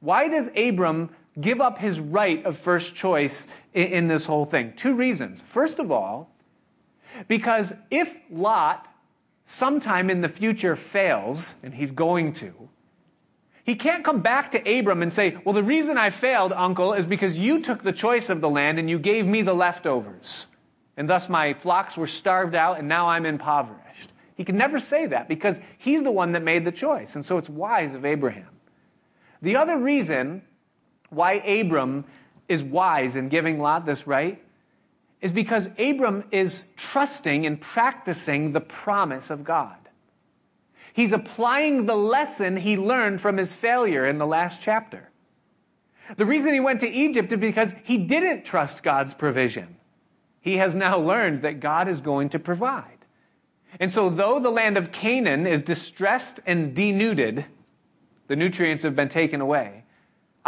Why 0.00 0.28
does 0.28 0.50
Abram 0.56 1.10
give 1.40 1.60
up 1.60 1.78
his 1.78 2.00
right 2.00 2.44
of 2.44 2.56
first 2.56 2.94
choice 2.94 3.46
in, 3.74 4.08
this 4.08 4.26
whole 4.26 4.44
thing? 4.44 4.72
Two 4.74 4.94
reasons. 4.94 5.42
First 5.42 5.78
of 5.78 5.90
all, 5.90 6.30
because 7.26 7.74
if 7.90 8.18
Lot 8.30 8.88
sometime 9.48 10.10
in 10.10 10.20
the 10.20 10.28
future 10.28 10.76
fails, 10.76 11.56
and 11.62 11.74
he's 11.74 11.90
going 11.90 12.34
to, 12.34 12.68
he 13.64 13.74
can't 13.74 14.02
come 14.02 14.20
back 14.20 14.50
to 14.52 14.78
Abram 14.78 15.02
and 15.02 15.12
say, 15.12 15.36
Well, 15.44 15.54
the 15.54 15.62
reason 15.62 15.98
I 15.98 16.08
failed, 16.08 16.54
uncle, 16.54 16.94
is 16.94 17.04
because 17.04 17.36
you 17.36 17.60
took 17.60 17.82
the 17.82 17.92
choice 17.92 18.30
of 18.30 18.40
the 18.40 18.48
land 18.48 18.78
and 18.78 18.88
you 18.88 18.98
gave 18.98 19.26
me 19.26 19.42
the 19.42 19.52
leftovers. 19.52 20.46
And 20.96 21.08
thus 21.08 21.28
my 21.28 21.52
flocks 21.52 21.94
were 21.94 22.06
starved 22.06 22.54
out 22.54 22.78
and 22.78 22.88
now 22.88 23.08
I'm 23.08 23.26
impoverished. 23.26 24.12
He 24.36 24.44
can 24.44 24.56
never 24.56 24.80
say 24.80 25.04
that 25.06 25.28
because 25.28 25.60
he's 25.76 26.02
the 26.02 26.10
one 26.10 26.32
that 26.32 26.42
made 26.42 26.64
the 26.64 26.72
choice. 26.72 27.14
And 27.14 27.24
so 27.24 27.36
it's 27.36 27.50
wise 27.50 27.92
of 27.94 28.06
Abraham. 28.06 28.48
The 29.42 29.56
other 29.56 29.76
reason 29.76 30.42
why 31.10 31.34
Abram 31.34 32.06
is 32.48 32.62
wise 32.62 33.16
in 33.16 33.28
giving 33.28 33.60
Lot 33.60 33.84
this 33.84 34.06
right 34.06 34.42
is 35.20 35.32
because 35.32 35.68
Abram 35.78 36.24
is 36.30 36.64
trusting 36.76 37.44
and 37.44 37.60
practicing 37.60 38.52
the 38.52 38.60
promise 38.60 39.30
of 39.30 39.44
God. 39.44 39.76
He's 40.92 41.12
applying 41.12 41.86
the 41.86 41.96
lesson 41.96 42.56
he 42.56 42.76
learned 42.76 43.20
from 43.20 43.36
his 43.36 43.54
failure 43.54 44.06
in 44.06 44.18
the 44.18 44.26
last 44.26 44.62
chapter. 44.62 45.10
The 46.16 46.24
reason 46.24 46.54
he 46.54 46.60
went 46.60 46.80
to 46.80 46.88
Egypt 46.88 47.32
is 47.32 47.38
because 47.38 47.76
he 47.84 47.98
didn't 47.98 48.44
trust 48.44 48.82
God's 48.82 49.14
provision. 49.14 49.76
He 50.40 50.56
has 50.56 50.74
now 50.74 50.98
learned 50.98 51.42
that 51.42 51.60
God 51.60 51.88
is 51.88 52.00
going 52.00 52.30
to 52.30 52.38
provide. 52.38 53.04
And 53.78 53.90
so, 53.90 54.08
though 54.08 54.40
the 54.40 54.50
land 54.50 54.78
of 54.78 54.92
Canaan 54.92 55.46
is 55.46 55.62
distressed 55.62 56.40
and 56.46 56.74
denuded, 56.74 57.44
the 58.28 58.36
nutrients 58.36 58.82
have 58.82 58.96
been 58.96 59.10
taken 59.10 59.40
away. 59.40 59.84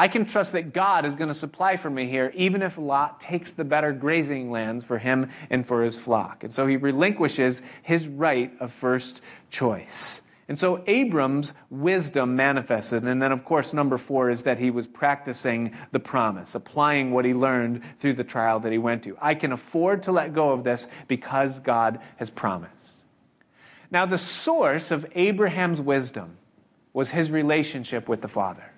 I 0.00 0.08
can 0.08 0.24
trust 0.24 0.52
that 0.52 0.72
God 0.72 1.04
is 1.04 1.14
going 1.14 1.28
to 1.28 1.34
supply 1.34 1.76
for 1.76 1.90
me 1.90 2.08
here, 2.08 2.32
even 2.34 2.62
if 2.62 2.78
Lot 2.78 3.20
takes 3.20 3.52
the 3.52 3.64
better 3.64 3.92
grazing 3.92 4.50
lands 4.50 4.82
for 4.82 4.96
him 4.96 5.28
and 5.50 5.66
for 5.66 5.82
his 5.82 5.98
flock. 5.98 6.42
And 6.42 6.54
so 6.54 6.66
he 6.66 6.78
relinquishes 6.78 7.60
his 7.82 8.08
right 8.08 8.50
of 8.60 8.72
first 8.72 9.20
choice. 9.50 10.22
And 10.48 10.58
so 10.58 10.82
Abram's 10.86 11.52
wisdom 11.68 12.34
manifested. 12.34 13.02
And 13.02 13.20
then, 13.20 13.30
of 13.30 13.44
course, 13.44 13.74
number 13.74 13.98
four 13.98 14.30
is 14.30 14.44
that 14.44 14.56
he 14.56 14.70
was 14.70 14.86
practicing 14.86 15.74
the 15.92 16.00
promise, 16.00 16.54
applying 16.54 17.10
what 17.10 17.26
he 17.26 17.34
learned 17.34 17.82
through 17.98 18.14
the 18.14 18.24
trial 18.24 18.58
that 18.60 18.72
he 18.72 18.78
went 18.78 19.02
to. 19.02 19.18
I 19.20 19.34
can 19.34 19.52
afford 19.52 20.04
to 20.04 20.12
let 20.12 20.32
go 20.32 20.52
of 20.52 20.64
this 20.64 20.88
because 21.08 21.58
God 21.58 22.00
has 22.16 22.30
promised. 22.30 23.04
Now, 23.90 24.06
the 24.06 24.16
source 24.16 24.90
of 24.90 25.04
Abraham's 25.14 25.82
wisdom 25.82 26.38
was 26.94 27.10
his 27.10 27.30
relationship 27.30 28.08
with 28.08 28.22
the 28.22 28.28
Father 28.28 28.72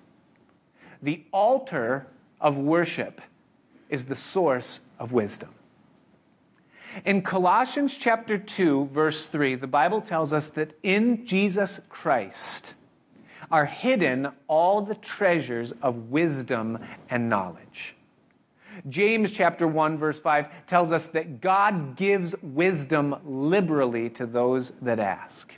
the 1.03 1.21
altar 1.31 2.07
of 2.39 2.57
worship 2.57 3.21
is 3.89 4.05
the 4.05 4.15
source 4.15 4.79
of 4.97 5.11
wisdom. 5.11 5.53
In 7.05 7.21
Colossians 7.21 7.95
chapter 7.95 8.37
2, 8.37 8.85
verse 8.85 9.27
3, 9.27 9.55
the 9.55 9.67
Bible 9.67 9.99
tells 9.99 10.31
us 10.31 10.47
that 10.49 10.77
in 10.81 11.25
Jesus 11.25 11.81
Christ 11.89 12.75
are 13.51 13.65
hidden 13.65 14.29
all 14.47 14.81
the 14.81 14.95
treasures 14.95 15.73
of 15.81 16.09
wisdom 16.09 16.79
and 17.09 17.29
knowledge. 17.29 17.95
James 18.89 19.31
chapter 19.31 19.67
1 19.67 19.97
verse 19.97 20.19
5 20.19 20.47
tells 20.65 20.91
us 20.91 21.09
that 21.09 21.41
God 21.41 21.95
gives 21.95 22.35
wisdom 22.41 23.15
liberally 23.25 24.09
to 24.11 24.25
those 24.25 24.71
that 24.81 24.99
ask. 24.99 25.53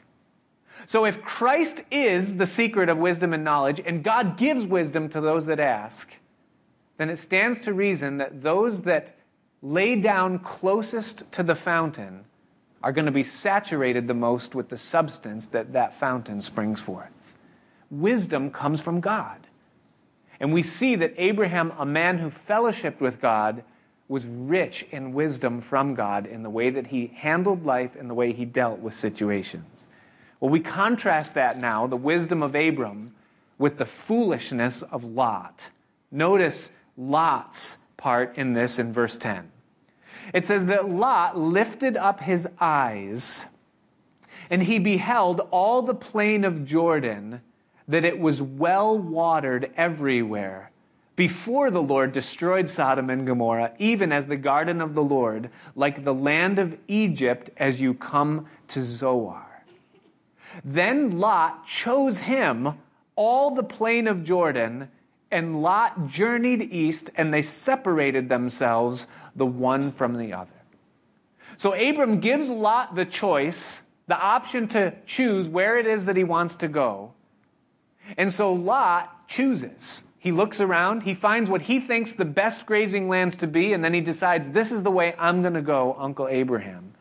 So 0.88 1.06
if 1.06 1.22
Christ 1.24 1.84
is 1.90 2.36
the 2.36 2.46
secret 2.46 2.90
of 2.90 2.98
wisdom 2.98 3.34
and 3.34 3.44
knowledge, 3.44 3.82
and 3.86 4.04
God 4.04 4.38
gives 4.38 4.66
wisdom 4.66 5.10
to 5.10 5.22
those 5.22 5.46
that 5.48 5.60
ask, 5.60 6.10
then 6.98 7.10
it 7.10 7.18
stands 7.18 7.60
to 7.62 7.74
reason 7.74 8.18
that 8.18 8.42
those 8.42 8.84
that 8.84 9.18
lay 9.62 9.96
down 9.96 10.40
closest 10.40 11.32
to 11.32 11.44
the 11.44 11.56
fountain 11.56 12.26
are 12.84 12.92
going 12.92 13.06
to 13.06 13.12
be 13.12 13.24
saturated 13.24 14.08
the 14.08 14.14
most 14.14 14.54
with 14.54 14.70
the 14.70 14.78
substance 14.78 15.48
that 15.48 15.74
that 15.74 15.96
fountain 15.96 16.40
springs 16.40 16.80
forth. 16.80 17.34
Wisdom 17.90 18.52
comes 18.52 18.80
from 18.80 19.02
God. 19.02 19.48
And 20.40 20.54
we 20.54 20.62
see 20.62 20.96
that 20.96 21.14
Abraham, 21.18 21.74
a 21.80 21.86
man 21.86 22.20
who 22.20 22.30
fellowshiped 22.30 23.00
with 23.00 23.20
God, 23.20 23.64
was 24.08 24.28
rich 24.28 24.86
in 24.92 25.14
wisdom 25.14 25.62
from 25.62 25.96
God 25.96 26.28
in 26.28 26.44
the 26.44 26.50
way 26.50 26.70
that 26.70 26.88
he 26.88 27.08
handled 27.08 27.66
life 27.66 27.96
and 27.96 28.10
the 28.10 28.14
way 28.14 28.34
he 28.34 28.46
dealt 28.46 28.80
with 28.80 28.94
situations. 28.94 29.88
Well, 30.40 30.50
we 30.52 30.60
contrast 30.60 31.34
that 31.34 31.60
now, 31.60 31.88
the 31.88 31.96
wisdom 31.96 32.44
of 32.44 32.56
Abram, 32.56 33.16
with 33.58 33.78
the 33.78 33.86
foolishness 33.86 34.82
of 34.82 35.04
Lot. 35.04 35.70
Notice 36.12 36.72
Lot's 36.98 37.78
part 37.98 38.38
in 38.38 38.54
this 38.54 38.78
in 38.78 38.92
verse 38.92 39.18
10. 39.18 39.50
It 40.34 40.46
says 40.46 40.66
that 40.66 40.90
Lot 40.90 41.38
lifted 41.38 41.96
up 41.98 42.20
his 42.20 42.48
eyes 42.60 43.46
and 44.50 44.64
he 44.64 44.80
beheld 44.80 45.42
all 45.52 45.82
the 45.82 45.96
plain 45.96 46.44
of 46.44 46.66
Jordan, 46.66 47.42
that 47.88 48.06
it 48.06 48.20
was 48.20 48.42
well 48.42 48.98
watered 48.98 49.72
everywhere. 49.76 50.72
Before 51.16 51.72
the 51.72 51.82
Lord 51.82 52.12
destroyed 52.12 52.68
Sodom 52.68 53.10
and 53.10 53.26
Gomorrah, 53.26 53.74
even 53.80 54.12
as 54.12 54.28
the 54.28 54.36
garden 54.36 54.82
of 54.82 54.94
the 54.94 55.04
Lord, 55.04 55.50
like 55.76 56.04
the 56.04 56.14
land 56.14 56.60
of 56.60 56.78
Egypt 56.88 57.50
as 57.58 57.82
you 57.82 57.94
come 57.94 58.48
to 58.70 58.82
Zoar. 58.82 59.45
Then 60.64 61.20
Lot 61.20 61.66
chose 61.66 62.20
him 62.20 62.74
all 63.16 63.52
the 63.52 63.64
plain 63.64 64.08
of 64.08 64.24
Jordan, 64.24 64.90
and 65.32 65.62
Lot 65.62 66.08
journeyed 66.08 66.62
east, 66.62 67.10
and 67.16 67.34
they 67.34 67.42
separated 67.42 68.30
themselves 68.30 69.08
the 69.36 69.46
one 69.46 69.92
from 69.92 70.18
the 70.18 70.34
other. 70.34 70.52
So 71.58 71.74
Abram 71.74 72.20
gives 72.20 72.50
Lot 72.50 72.96
the 72.96 73.06
choice, 73.06 73.82
the 74.08 74.18
option 74.18 74.68
to 74.70 74.94
choose 75.06 75.48
where 75.48 75.78
it 75.78 75.88
is 75.88 76.06
that 76.06 76.18
he 76.18 76.24
wants 76.24 76.56
to 76.58 76.68
go. 76.68 77.14
And 78.18 78.32
so 78.32 78.54
Lot 78.54 79.28
chooses. 79.28 80.04
He 80.20 80.32
looks 80.32 80.60
around, 80.60 81.04
he 81.04 81.14
finds 81.14 81.52
what 81.52 81.64
he 81.64 81.80
thinks 81.80 82.14
the 82.14 82.26
best 82.26 82.66
grazing 82.66 83.08
lands 83.08 83.36
to 83.38 83.48
be, 83.48 83.74
and 83.74 83.84
then 83.84 83.94
he 83.94 84.02
decides, 84.02 84.50
this 84.50 84.72
is 84.72 84.82
the 84.82 84.90
way 84.90 85.14
I'm 85.20 85.42
going 85.42 85.54
to 85.54 85.62
go, 85.62 85.96
Uncle 86.00 86.28
Abraham. 86.28 86.95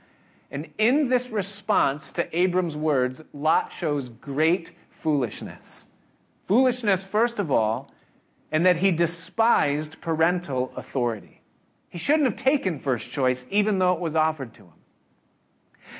And 0.54 0.70
in 0.78 1.08
this 1.08 1.30
response 1.30 2.12
to 2.12 2.38
Abram's 2.38 2.76
words, 2.76 3.24
Lot 3.32 3.72
shows 3.72 4.08
great 4.08 4.70
foolishness. 4.88 5.88
Foolishness, 6.44 7.02
first 7.02 7.40
of 7.40 7.50
all, 7.50 7.90
and 8.52 8.64
that 8.64 8.76
he 8.76 8.92
despised 8.92 10.00
parental 10.00 10.72
authority. 10.76 11.40
He 11.88 11.98
shouldn't 11.98 12.26
have 12.26 12.36
taken 12.36 12.78
first 12.78 13.10
choice, 13.10 13.48
even 13.50 13.80
though 13.80 13.94
it 13.94 13.98
was 13.98 14.14
offered 14.14 14.54
to 14.54 14.62
him. 14.62 14.78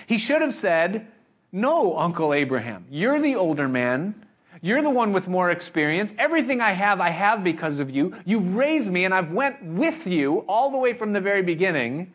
He 0.06 0.18
should 0.18 0.40
have 0.40 0.54
said, 0.54 1.08
No, 1.50 1.98
Uncle 1.98 2.32
Abraham, 2.32 2.86
you're 2.88 3.20
the 3.20 3.34
older 3.34 3.66
man. 3.66 4.24
You're 4.62 4.82
the 4.82 4.88
one 4.88 5.12
with 5.12 5.26
more 5.26 5.50
experience. 5.50 6.14
Everything 6.16 6.60
I 6.60 6.74
have, 6.74 7.00
I 7.00 7.10
have 7.10 7.42
because 7.42 7.80
of 7.80 7.90
you. 7.90 8.14
You've 8.24 8.54
raised 8.54 8.92
me, 8.92 9.04
and 9.04 9.12
I've 9.12 9.32
went 9.32 9.64
with 9.64 10.06
you 10.06 10.44
all 10.46 10.70
the 10.70 10.78
way 10.78 10.92
from 10.92 11.12
the 11.12 11.20
very 11.20 11.42
beginning. 11.42 12.12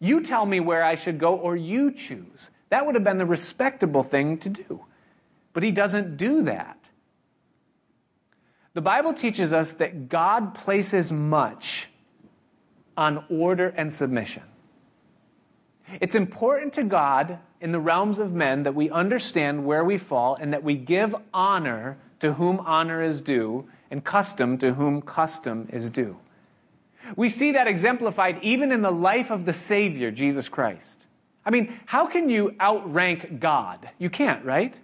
You 0.00 0.20
tell 0.20 0.46
me 0.46 0.60
where 0.60 0.84
I 0.84 0.94
should 0.94 1.18
go, 1.18 1.34
or 1.36 1.56
you 1.56 1.90
choose. 1.90 2.50
That 2.70 2.86
would 2.86 2.94
have 2.94 3.04
been 3.04 3.18
the 3.18 3.26
respectable 3.26 4.02
thing 4.02 4.38
to 4.38 4.48
do. 4.48 4.84
But 5.52 5.62
he 5.62 5.70
doesn't 5.70 6.16
do 6.16 6.42
that. 6.42 6.90
The 8.74 8.82
Bible 8.82 9.14
teaches 9.14 9.52
us 9.52 9.72
that 9.72 10.08
God 10.08 10.54
places 10.54 11.12
much 11.12 11.90
on 12.96 13.24
order 13.28 13.68
and 13.76 13.92
submission. 13.92 14.42
It's 16.00 16.14
important 16.14 16.72
to 16.74 16.84
God 16.84 17.38
in 17.60 17.72
the 17.72 17.80
realms 17.80 18.18
of 18.18 18.32
men 18.32 18.64
that 18.64 18.74
we 18.74 18.90
understand 18.90 19.64
where 19.64 19.84
we 19.84 19.96
fall 19.96 20.34
and 20.34 20.52
that 20.52 20.64
we 20.64 20.74
give 20.74 21.14
honor 21.32 21.98
to 22.20 22.34
whom 22.34 22.58
honor 22.60 23.00
is 23.02 23.20
due 23.20 23.68
and 23.90 24.02
custom 24.02 24.58
to 24.58 24.74
whom 24.74 25.02
custom 25.02 25.68
is 25.72 25.90
due. 25.90 26.16
We 27.16 27.28
see 27.28 27.52
that 27.52 27.66
exemplified 27.66 28.38
even 28.42 28.72
in 28.72 28.82
the 28.82 28.90
life 28.90 29.30
of 29.30 29.44
the 29.44 29.52
Savior, 29.52 30.10
Jesus 30.10 30.48
Christ. 30.48 31.06
I 31.44 31.50
mean, 31.50 31.78
how 31.86 32.06
can 32.06 32.30
you 32.30 32.54
outrank 32.60 33.40
God? 33.40 33.90
You 33.98 34.10
can't, 34.10 34.44
right? 34.44 34.74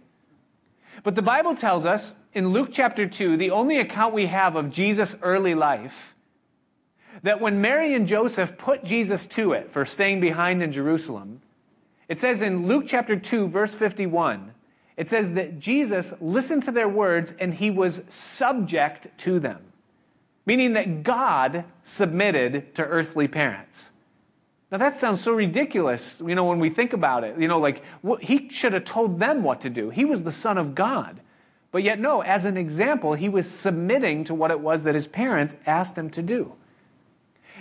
But 1.02 1.14
the 1.14 1.22
Bible 1.22 1.54
tells 1.54 1.84
us 1.84 2.14
in 2.34 2.50
Luke 2.50 2.68
chapter 2.72 3.06
2, 3.06 3.36
the 3.36 3.50
only 3.50 3.78
account 3.78 4.14
we 4.14 4.26
have 4.26 4.54
of 4.56 4.70
Jesus' 4.70 5.16
early 5.22 5.54
life, 5.54 6.14
that 7.22 7.40
when 7.40 7.60
Mary 7.60 7.94
and 7.94 8.06
Joseph 8.06 8.56
put 8.58 8.84
Jesus 8.84 9.26
to 9.26 9.52
it 9.52 9.70
for 9.70 9.84
staying 9.84 10.20
behind 10.20 10.62
in 10.62 10.72
Jerusalem, 10.72 11.40
it 12.08 12.18
says 12.18 12.42
in 12.42 12.66
Luke 12.66 12.84
chapter 12.86 13.16
2, 13.16 13.48
verse 13.48 13.74
51, 13.74 14.52
it 14.96 15.08
says 15.08 15.32
that 15.32 15.58
Jesus 15.58 16.12
listened 16.20 16.62
to 16.64 16.72
their 16.72 16.88
words 16.88 17.34
and 17.38 17.54
he 17.54 17.70
was 17.70 18.04
subject 18.08 19.06
to 19.18 19.38
them, 19.40 19.69
meaning 20.46 20.72
that 20.74 21.02
God 21.02 21.64
submitted 21.82 22.74
to 22.74 22.84
earthly 22.84 23.28
parents. 23.28 23.90
Now 24.70 24.78
that 24.78 24.96
sounds 24.96 25.20
so 25.20 25.32
ridiculous, 25.32 26.22
you 26.24 26.34
know, 26.34 26.44
when 26.44 26.60
we 26.60 26.70
think 26.70 26.92
about 26.92 27.24
it. 27.24 27.38
You 27.38 27.48
know, 27.48 27.58
like 27.58 27.82
he 28.20 28.48
should 28.50 28.72
have 28.72 28.84
told 28.84 29.18
them 29.18 29.42
what 29.42 29.60
to 29.62 29.70
do. 29.70 29.90
He 29.90 30.04
was 30.04 30.22
the 30.22 30.32
Son 30.32 30.58
of 30.58 30.74
God. 30.74 31.20
But 31.72 31.82
yet, 31.82 32.00
no, 32.00 32.22
as 32.22 32.44
an 32.44 32.56
example, 32.56 33.14
he 33.14 33.28
was 33.28 33.48
submitting 33.48 34.24
to 34.24 34.34
what 34.34 34.50
it 34.50 34.60
was 34.60 34.84
that 34.84 34.94
his 34.94 35.06
parents 35.06 35.54
asked 35.66 35.96
him 35.96 36.10
to 36.10 36.22
do. 36.22 36.54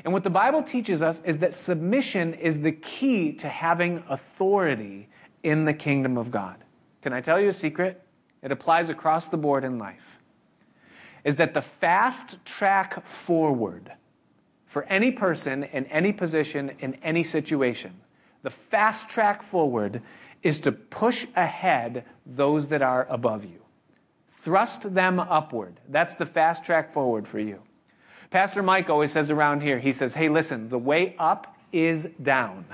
And 0.03 0.13
what 0.13 0.23
the 0.23 0.29
Bible 0.29 0.63
teaches 0.63 1.01
us 1.01 1.21
is 1.23 1.39
that 1.39 1.53
submission 1.53 2.33
is 2.33 2.61
the 2.61 2.71
key 2.71 3.33
to 3.33 3.49
having 3.49 4.03
authority 4.07 5.09
in 5.43 5.65
the 5.65 5.73
kingdom 5.73 6.17
of 6.17 6.31
God. 6.31 6.57
Can 7.01 7.13
I 7.13 7.21
tell 7.21 7.39
you 7.39 7.49
a 7.49 7.53
secret? 7.53 8.01
It 8.41 8.51
applies 8.51 8.89
across 8.89 9.27
the 9.27 9.37
board 9.37 9.63
in 9.63 9.77
life. 9.77 10.18
Is 11.29 11.35
that 11.35 11.53
the 11.53 11.61
fast 11.61 12.43
track 12.43 13.05
forward 13.05 13.91
for 14.65 14.85
any 14.85 15.11
person 15.11 15.63
in 15.63 15.85
any 15.85 16.11
position 16.11 16.71
in 16.79 16.95
any 17.03 17.21
situation, 17.23 18.01
the 18.41 18.49
fast 18.49 19.11
track 19.11 19.43
forward 19.43 20.01
is 20.41 20.59
to 20.61 20.71
push 20.71 21.27
ahead 21.35 22.03
those 22.25 22.69
that 22.69 22.81
are 22.81 23.05
above 23.11 23.45
you. 23.45 23.61
Thrust 24.31 24.95
them 24.95 25.19
upward. 25.19 25.79
That's 25.87 26.15
the 26.15 26.25
fast 26.25 26.65
track 26.65 26.91
forward 26.91 27.27
for 27.27 27.37
you. 27.37 27.61
Pastor 28.31 28.63
Mike 28.63 28.89
always 28.89 29.11
says 29.11 29.29
around 29.29 29.61
here, 29.61 29.77
he 29.77 29.93
says, 29.93 30.15
hey, 30.15 30.29
listen, 30.29 30.69
the 30.69 30.79
way 30.79 31.15
up 31.19 31.55
is 31.71 32.09
down. 32.23 32.65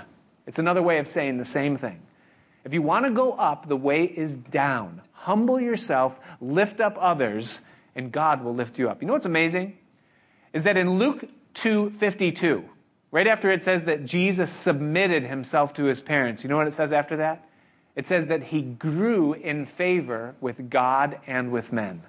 It's 0.48 0.60
another 0.60 0.82
way 0.82 1.00
of 1.00 1.10
saying 1.10 1.39
the 1.39 1.44
same 1.44 1.76
thing. 1.76 2.02
If 2.63 2.74
you 2.74 2.82
want 2.82 3.06
to 3.06 3.12
go 3.12 3.34
up, 3.34 3.68
the 3.68 3.76
way 3.76 4.06
is 4.06 4.38
down. 4.38 5.02
Humble 5.12 5.60
yourself, 5.60 6.22
lift 6.39 6.80
up 6.80 6.98
others, 7.02 7.60
and 7.95 8.12
God 8.12 8.43
will 8.43 8.53
lift 8.53 8.77
you 8.77 8.89
up. 8.89 9.01
You 9.01 9.08
know 9.08 9.13
what's 9.13 9.25
amazing? 9.25 9.77
Is 10.53 10.63
that 10.63 10.77
in 10.77 10.97
Luke 10.97 11.29
2:52, 11.53 12.65
right 13.12 13.27
after 13.27 13.49
it 13.49 13.63
says 13.63 13.84
that 13.84 14.05
Jesus 14.05 14.51
submitted 14.51 15.23
himself 15.23 15.73
to 15.75 15.86
his 15.86 16.01
parents, 16.01 16.43
you 16.43 16.49
know 16.49 16.58
what 16.58 16.67
it 16.67 16.73
says 16.73 16.91
after 16.91 17.15
that? 17.17 17.47
It 17.95 18.05
says 18.05 18.27
that 18.27 18.43
he 18.43 18.62
grew 18.62 19.34
in 19.34 19.65
favor 19.65 20.36
with 20.41 20.69
God 20.69 21.19
and 21.25 21.51
with 21.51 21.71
men. 21.71 22.03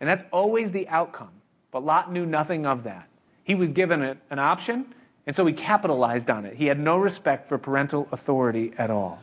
And 0.00 0.08
that's 0.08 0.24
always 0.32 0.72
the 0.72 0.88
outcome. 0.88 1.32
But 1.70 1.84
Lot 1.84 2.10
knew 2.10 2.24
nothing 2.24 2.64
of 2.64 2.84
that. 2.84 3.06
He 3.44 3.54
was 3.54 3.72
given 3.72 4.02
an 4.02 4.38
option, 4.38 4.94
and 5.26 5.36
so 5.36 5.44
he 5.44 5.52
capitalized 5.52 6.30
on 6.30 6.46
it. 6.46 6.56
He 6.56 6.66
had 6.66 6.78
no 6.78 6.96
respect 6.96 7.46
for 7.46 7.58
parental 7.58 8.08
authority 8.10 8.72
at 8.78 8.90
all. 8.90 9.20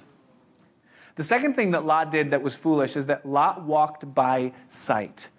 The 1.16 1.24
second 1.24 1.56
thing 1.56 1.72
that 1.72 1.84
Lot 1.84 2.12
did 2.12 2.30
that 2.30 2.44
was 2.44 2.56
foolish 2.56 2.96
is 2.96 3.08
that 3.08 3.26
Lot 3.26 3.64
walked 3.64 4.14
by 4.14 4.54
sight. 4.68 5.30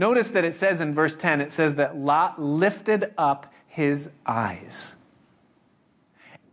Notice 0.00 0.30
that 0.30 0.46
it 0.46 0.54
says 0.54 0.80
in 0.80 0.94
verse 0.94 1.14
10, 1.14 1.42
it 1.42 1.52
says 1.52 1.74
that 1.74 1.94
Lot 1.94 2.40
lifted 2.40 3.12
up 3.18 3.52
his 3.66 4.12
eyes. 4.24 4.96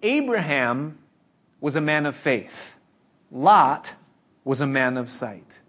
Abraham 0.03 0.97
was 1.62 1.77
a 1.77 1.79
man 1.79 2.05
of 2.05 2.13
faith. 2.13 2.75
Lot 3.31 3.95
was 4.43 4.60
a 4.60 4.67
man 4.67 4.97
of 4.97 5.10
sight. 5.10 5.62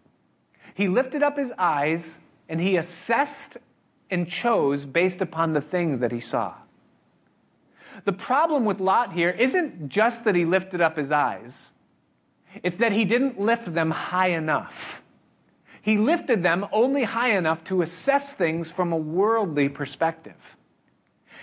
He 0.74 0.88
lifted 0.88 1.22
up 1.22 1.38
his 1.38 1.52
eyes 1.56 2.18
and 2.48 2.60
he 2.60 2.76
assessed 2.76 3.58
and 4.10 4.28
chose 4.28 4.84
based 4.84 5.20
upon 5.20 5.52
the 5.52 5.60
things 5.60 6.00
that 6.00 6.10
he 6.10 6.18
saw. 6.18 6.54
The 8.04 8.12
problem 8.12 8.64
with 8.64 8.80
Lot 8.80 9.12
here 9.12 9.30
isn't 9.30 9.88
just 9.88 10.24
that 10.24 10.34
he 10.34 10.44
lifted 10.44 10.80
up 10.80 10.96
his 10.96 11.12
eyes, 11.12 11.70
it's 12.60 12.78
that 12.78 12.90
he 12.90 13.04
didn't 13.04 13.38
lift 13.38 13.72
them 13.72 13.92
high 13.92 14.30
enough. 14.30 15.04
He 15.88 15.96
lifted 15.96 16.42
them 16.42 16.66
only 16.70 17.05
high 17.05 17.31
enough 17.31 17.64
to 17.64 17.81
assess 17.81 18.35
things 18.35 18.70
from 18.70 18.92
a 18.92 18.96
worldly 18.98 19.70
perspective. 19.70 20.55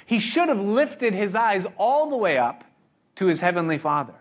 He 0.06 0.20
should 0.20 0.50
have 0.50 0.60
lifted 0.60 1.16
his 1.16 1.36
eyes 1.36 1.66
all 1.80 2.12
the 2.12 2.16
way 2.16 2.38
up 2.38 2.64
to 3.16 3.26
his 3.26 3.40
heavenly 3.40 3.80
Father 3.80 4.14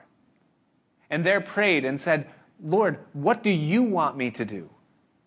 and 1.11 1.27
there 1.27 1.43
prayed 1.43 1.85
and 1.85 2.01
said, 2.01 2.27
Lord, 2.59 3.01
what 3.13 3.43
do 3.43 3.51
you 3.51 3.83
want 3.83 4.17
me 4.17 4.31
to 4.31 4.47
do? 4.47 4.71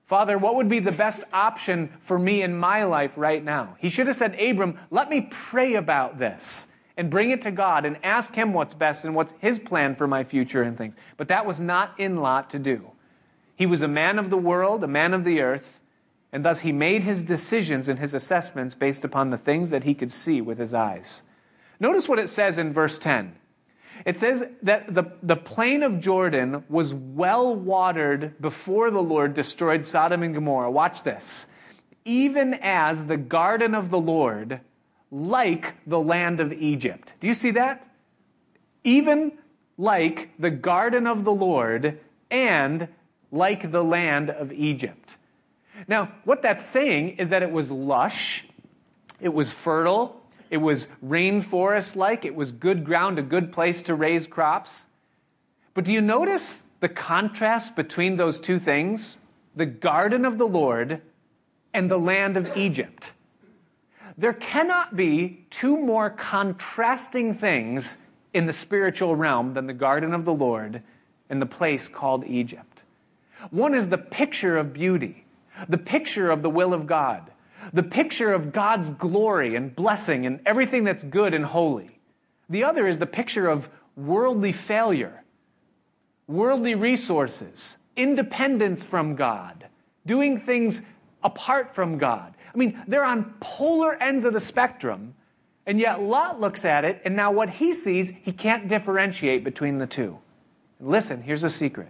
Father, 0.04 0.36
what 0.36 0.56
would 0.56 0.68
be 0.68 0.80
the 0.80 0.92
best 0.92 1.24
option 1.32 1.94
for 2.00 2.18
me 2.18 2.42
in 2.42 2.58
my 2.58 2.84
life 2.84 3.20
right 3.20 3.44
now? 3.44 3.76
He 3.78 3.90
should 3.90 4.08
have 4.08 4.16
said, 4.16 4.34
Abram, 4.42 4.80
let 4.90 5.12
me 5.12 5.28
pray 5.30 5.76
about 5.76 6.18
this 6.18 6.70
and 6.98 7.12
bring 7.12 7.30
it 7.30 7.44
to 7.44 7.52
God 7.52 7.86
and 7.86 8.04
ask 8.04 8.34
Him 8.34 8.52
what's 8.52 8.74
best 8.74 9.06
and 9.06 9.14
what's 9.14 9.36
His 9.38 9.60
plan 9.60 9.94
for 9.94 10.08
my 10.08 10.24
future 10.24 10.64
and 10.64 10.76
things. 10.76 10.96
But 11.18 11.28
that 11.28 11.46
was 11.46 11.60
not 11.60 11.94
in 12.00 12.16
Lot 12.16 12.50
to 12.50 12.58
do. 12.58 12.94
He 13.58 13.65
was 13.65 13.82
a 13.82 13.88
man 13.88 14.20
of 14.20 14.30
the 14.30 14.38
world, 14.38 14.84
a 14.84 14.88
man 14.88 15.13
of 15.15 15.24
the 15.24 15.41
earth, 15.41 15.82
and 16.32 16.46
thus 16.46 16.60
he 16.60 16.72
made 16.72 17.04
his 17.04 17.24
decisions 17.24 17.89
and 17.89 17.98
his 17.98 18.13
assessments 18.13 18.76
based 18.76 19.04
upon 19.04 19.32
the 19.32 19.38
things 19.38 19.72
that 19.72 19.84
he 19.84 19.96
could 19.96 20.12
see 20.12 20.41
with 20.41 20.60
his 20.60 20.76
eyes. 20.76 21.24
Notice 21.80 22.08
what 22.08 22.20
it 22.20 22.30
says 22.30 22.60
in 22.60 22.72
verse 22.72 23.00
10. 23.00 23.36
It 24.06 24.15
says 24.15 24.48
that 24.62 24.93
the, 24.93 25.12
the 25.24 25.36
plain 25.36 25.82
of 25.82 26.00
Jordan 26.00 26.63
was 26.70 26.93
well 26.93 27.56
watered 27.56 28.39
before 28.39 28.91
the 28.91 29.02
Lord 29.02 29.34
destroyed 29.34 29.86
Sodom 29.86 30.22
and 30.22 30.36
Gomorrah. 30.36 30.70
Watch 30.70 31.02
this. 31.02 31.48
Even 32.06 32.54
as 32.62 33.06
the 33.06 33.17
garden 33.17 33.74
of 33.74 33.89
the 33.89 34.00
Lord, 34.00 34.62
like 35.10 35.74
the 35.88 36.00
land 36.00 36.39
of 36.39 36.54
Egypt. 36.54 37.15
Do 37.20 37.26
you 37.26 37.34
see 37.34 37.52
that? 37.52 37.89
Even 38.84 39.34
like 39.80 40.30
the 40.38 40.52
garden 40.52 41.08
of 41.08 41.24
the 41.24 41.34
Lord 41.34 42.00
and 42.30 42.88
like 43.32 43.72
the 43.72 43.84
land 43.84 44.30
of 44.30 44.52
Egypt. 44.54 45.18
Now, 45.88 46.12
what 46.24 46.42
that's 46.42 46.66
saying 46.66 47.18
is 47.18 47.30
that 47.30 47.44
it 47.44 47.52
was 47.52 47.70
lush, 47.70 48.48
it 49.20 49.34
was 49.34 49.54
fertile, 49.54 50.22
it 50.50 50.58
was 50.58 50.88
rainforest 51.06 51.96
like, 51.96 52.26
it 52.26 52.36
was 52.36 52.52
good 52.52 52.84
ground, 52.84 53.20
a 53.20 53.24
good 53.24 53.52
place 53.52 53.82
to 53.84 53.96
raise 53.96 54.28
crops. 54.28 54.86
But 55.74 55.86
do 55.86 55.94
you 55.94 56.02
notice 56.02 56.63
the 56.80 56.90
contrast 56.90 57.76
between 57.76 58.18
those 58.18 58.40
two 58.40 58.60
things? 58.60 59.18
The 59.56 59.66
garden 59.66 60.26
of 60.26 60.38
the 60.38 60.48
Lord 60.48 61.02
and 61.74 61.92
the 61.92 62.00
land 62.00 62.38
of 62.38 62.56
Egypt. 62.58 63.13
There 64.18 64.34
cannot 64.34 64.96
be 64.96 65.46
two 65.52 65.78
more 65.78 66.10
contrasting 66.10 67.36
things 67.36 67.98
in 68.34 68.48
the 68.48 68.54
spiritual 68.54 69.16
realm 69.16 69.54
than 69.54 69.68
the 69.68 69.74
garden 69.74 70.13
of 70.13 70.26
the 70.26 70.34
Lord 70.34 70.82
and 71.30 71.42
the 71.42 71.46
place 71.46 71.88
called 71.88 72.26
Egypt. 72.26 72.77
One 73.52 73.73
is 73.73 73.89
the 73.89 73.97
picture 73.97 74.58
of 74.58 74.73
beauty, 74.73 75.26
the 75.67 75.78
picture 75.78 76.30
of 76.32 76.41
the 76.41 76.50
will 76.50 76.73
of 76.73 76.88
God 76.88 77.32
the 77.73 77.84
picture 77.84 78.34
of 78.34 78.52
God's 78.52 78.89
glory 78.91 79.56
and 79.56 79.76
blessing 79.76 80.26
and 80.26 80.39
everything 80.45 80.84
that's 80.84 81.04
good 81.04 81.34
and 81.34 81.45
holy. 81.45 82.00
The 82.50 82.63
other 82.63 82.88
is 82.88 82.97
the 82.97 83.06
picture 83.06 83.47
of 83.47 83.69
worldly 83.95 84.52
failure, 84.52 85.23
worldly 86.28 86.76
resources, 86.76 87.78
independence 87.95 88.86
from 88.86 89.15
God, 89.15 89.67
doing 90.06 90.38
things 90.38 90.82
apart 91.23 91.69
from 91.69 91.97
God. 91.97 92.36
I 92.54 92.58
mean, 92.58 92.82
they're 92.88 93.04
on 93.04 93.36
polar 93.39 93.95
ends 93.95 94.24
of 94.24 94.34
the 94.34 94.39
spectrum, 94.39 95.16
and 95.66 95.80
yet 95.80 96.01
Lot 96.01 96.39
looks 96.39 96.64
at 96.64 96.86
it, 96.86 97.01
and 97.03 97.16
now 97.16 97.32
what 97.32 97.49
he 97.49 97.74
sees, 97.74 98.14
he 98.22 98.32
can't 98.32 98.68
differentiate 98.68 99.43
between 99.43 99.80
the 99.80 99.88
two. 99.88 100.20
listen, 100.80 101.24
here's 101.24 101.43
a 101.43 101.49
secret 101.49 101.89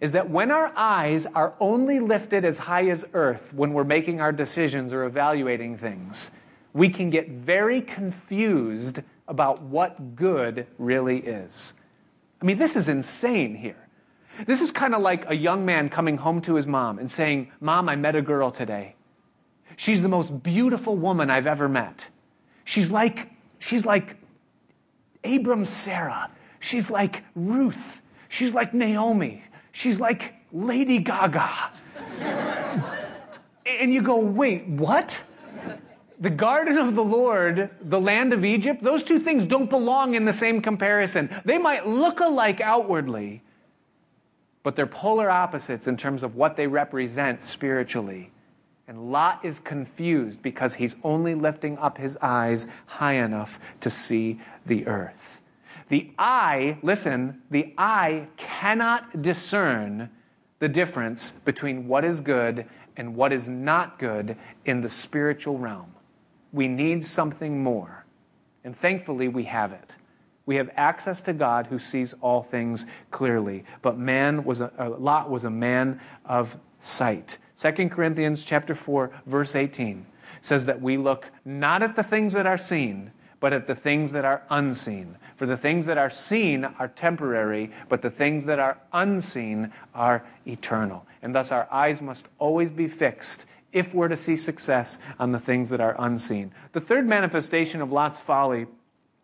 is 0.00 0.12
that 0.12 0.30
when 0.30 0.50
our 0.50 0.72
eyes 0.76 1.26
are 1.26 1.54
only 1.60 2.00
lifted 2.00 2.44
as 2.44 2.58
high 2.58 2.88
as 2.88 3.06
earth 3.12 3.52
when 3.52 3.72
we're 3.72 3.84
making 3.84 4.20
our 4.20 4.32
decisions 4.32 4.92
or 4.92 5.04
evaluating 5.04 5.76
things, 5.76 6.30
we 6.72 6.88
can 6.88 7.10
get 7.10 7.28
very 7.28 7.80
confused 7.80 9.00
about 9.26 9.62
what 9.62 10.16
good 10.16 10.66
really 10.78 11.18
is. 11.18 11.74
I 12.40 12.44
mean, 12.44 12.58
this 12.58 12.76
is 12.76 12.88
insane 12.88 13.54
here. 13.54 13.88
This 14.46 14.60
is 14.60 14.70
kind 14.70 14.94
of 14.94 15.02
like 15.02 15.28
a 15.28 15.34
young 15.34 15.64
man 15.64 15.88
coming 15.88 16.16
home 16.16 16.40
to 16.42 16.54
his 16.54 16.66
mom 16.66 16.98
and 16.98 17.10
saying, 17.10 17.50
Mom, 17.60 17.88
I 17.88 17.96
met 17.96 18.14
a 18.14 18.22
girl 18.22 18.50
today. 18.50 18.94
She's 19.76 20.02
the 20.02 20.08
most 20.08 20.42
beautiful 20.42 20.96
woman 20.96 21.30
I've 21.30 21.46
ever 21.46 21.68
met. 21.68 22.06
She's 22.64 22.90
like, 22.90 23.30
she's 23.58 23.84
like 23.84 24.16
Abram's 25.24 25.70
Sarah. 25.70 26.30
She's 26.60 26.90
like 26.90 27.24
Ruth. 27.34 28.00
She's 28.28 28.54
like 28.54 28.72
Naomi. 28.72 29.42
She's 29.72 30.00
like 30.00 30.34
Lady 30.52 30.98
Gaga. 30.98 31.70
and 33.66 33.94
you 33.94 34.02
go, 34.02 34.18
wait, 34.18 34.66
what? 34.66 35.22
The 36.18 36.30
garden 36.30 36.76
of 36.76 36.94
the 36.94 37.04
Lord, 37.04 37.70
the 37.80 38.00
land 38.00 38.32
of 38.32 38.44
Egypt, 38.44 38.82
those 38.82 39.02
two 39.02 39.18
things 39.18 39.44
don't 39.44 39.70
belong 39.70 40.14
in 40.14 40.26
the 40.26 40.32
same 40.32 40.60
comparison. 40.60 41.30
They 41.44 41.56
might 41.56 41.86
look 41.86 42.20
alike 42.20 42.60
outwardly, 42.60 43.42
but 44.62 44.76
they're 44.76 44.86
polar 44.86 45.30
opposites 45.30 45.88
in 45.88 45.96
terms 45.96 46.22
of 46.22 46.36
what 46.36 46.56
they 46.56 46.66
represent 46.66 47.42
spiritually. 47.42 48.30
And 48.86 49.10
Lot 49.10 49.44
is 49.44 49.60
confused 49.60 50.42
because 50.42 50.74
he's 50.74 50.96
only 51.04 51.34
lifting 51.34 51.78
up 51.78 51.96
his 51.96 52.18
eyes 52.20 52.66
high 52.86 53.14
enough 53.14 53.58
to 53.80 53.88
see 53.88 54.40
the 54.66 54.86
earth. 54.86 55.39
The 55.90 56.12
eye, 56.18 56.78
listen, 56.82 57.42
the 57.50 57.74
eye 57.76 58.28
cannot 58.36 59.22
discern 59.22 60.08
the 60.60 60.68
difference 60.68 61.32
between 61.32 61.88
what 61.88 62.04
is 62.04 62.20
good 62.20 62.66
and 62.96 63.16
what 63.16 63.32
is 63.32 63.48
not 63.48 63.98
good 63.98 64.36
in 64.64 64.82
the 64.82 64.88
spiritual 64.88 65.58
realm. 65.58 65.92
We 66.52 66.68
need 66.68 67.04
something 67.04 67.62
more. 67.62 68.06
And 68.62 68.74
thankfully, 68.74 69.26
we 69.26 69.44
have 69.44 69.72
it. 69.72 69.96
We 70.46 70.56
have 70.56 70.70
access 70.76 71.22
to 71.22 71.32
God 71.32 71.66
who 71.66 71.80
sees 71.80 72.14
all 72.20 72.42
things 72.42 72.86
clearly. 73.10 73.64
But 73.82 73.98
man 73.98 74.44
was 74.44 74.60
a, 74.60 74.96
Lot 74.96 75.28
was 75.28 75.42
a 75.42 75.50
man 75.50 76.00
of 76.24 76.56
sight. 76.78 77.38
2 77.58 77.88
Corinthians 77.88 78.44
chapter 78.44 78.76
4 78.76 79.10
verse 79.26 79.56
18 79.56 80.06
says 80.40 80.66
that 80.66 80.80
we 80.80 80.96
look 80.96 81.32
not 81.44 81.82
at 81.82 81.96
the 81.96 82.02
things 82.02 82.32
that 82.34 82.46
are 82.46 82.58
seen, 82.58 83.10
but 83.40 83.52
at 83.52 83.66
the 83.66 83.74
things 83.74 84.12
that 84.12 84.24
are 84.24 84.42
unseen. 84.50 85.16
For 85.34 85.46
the 85.46 85.56
things 85.56 85.86
that 85.86 85.98
are 85.98 86.10
seen 86.10 86.64
are 86.64 86.88
temporary, 86.88 87.72
but 87.88 88.02
the 88.02 88.10
things 88.10 88.44
that 88.44 88.58
are 88.58 88.78
unseen 88.92 89.72
are 89.94 90.24
eternal. 90.46 91.06
And 91.22 91.34
thus 91.34 91.50
our 91.50 91.66
eyes 91.72 92.00
must 92.02 92.28
always 92.38 92.70
be 92.70 92.86
fixed 92.86 93.46
if 93.72 93.94
we're 93.94 94.08
to 94.08 94.16
see 94.16 94.36
success 94.36 94.98
on 95.18 95.32
the 95.32 95.38
things 95.38 95.70
that 95.70 95.80
are 95.80 95.96
unseen. 95.98 96.52
The 96.72 96.80
third 96.80 97.06
manifestation 97.06 97.80
of 97.80 97.90
Lot's 97.90 98.20
folly 98.20 98.66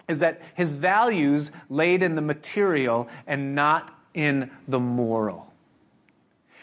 is 0.08 0.20
that 0.20 0.40
his 0.54 0.72
values 0.72 1.52
laid 1.68 2.02
in 2.02 2.14
the 2.14 2.22
material 2.22 3.08
and 3.26 3.54
not 3.54 3.92
in 4.14 4.50
the 4.66 4.78
moral. 4.78 5.52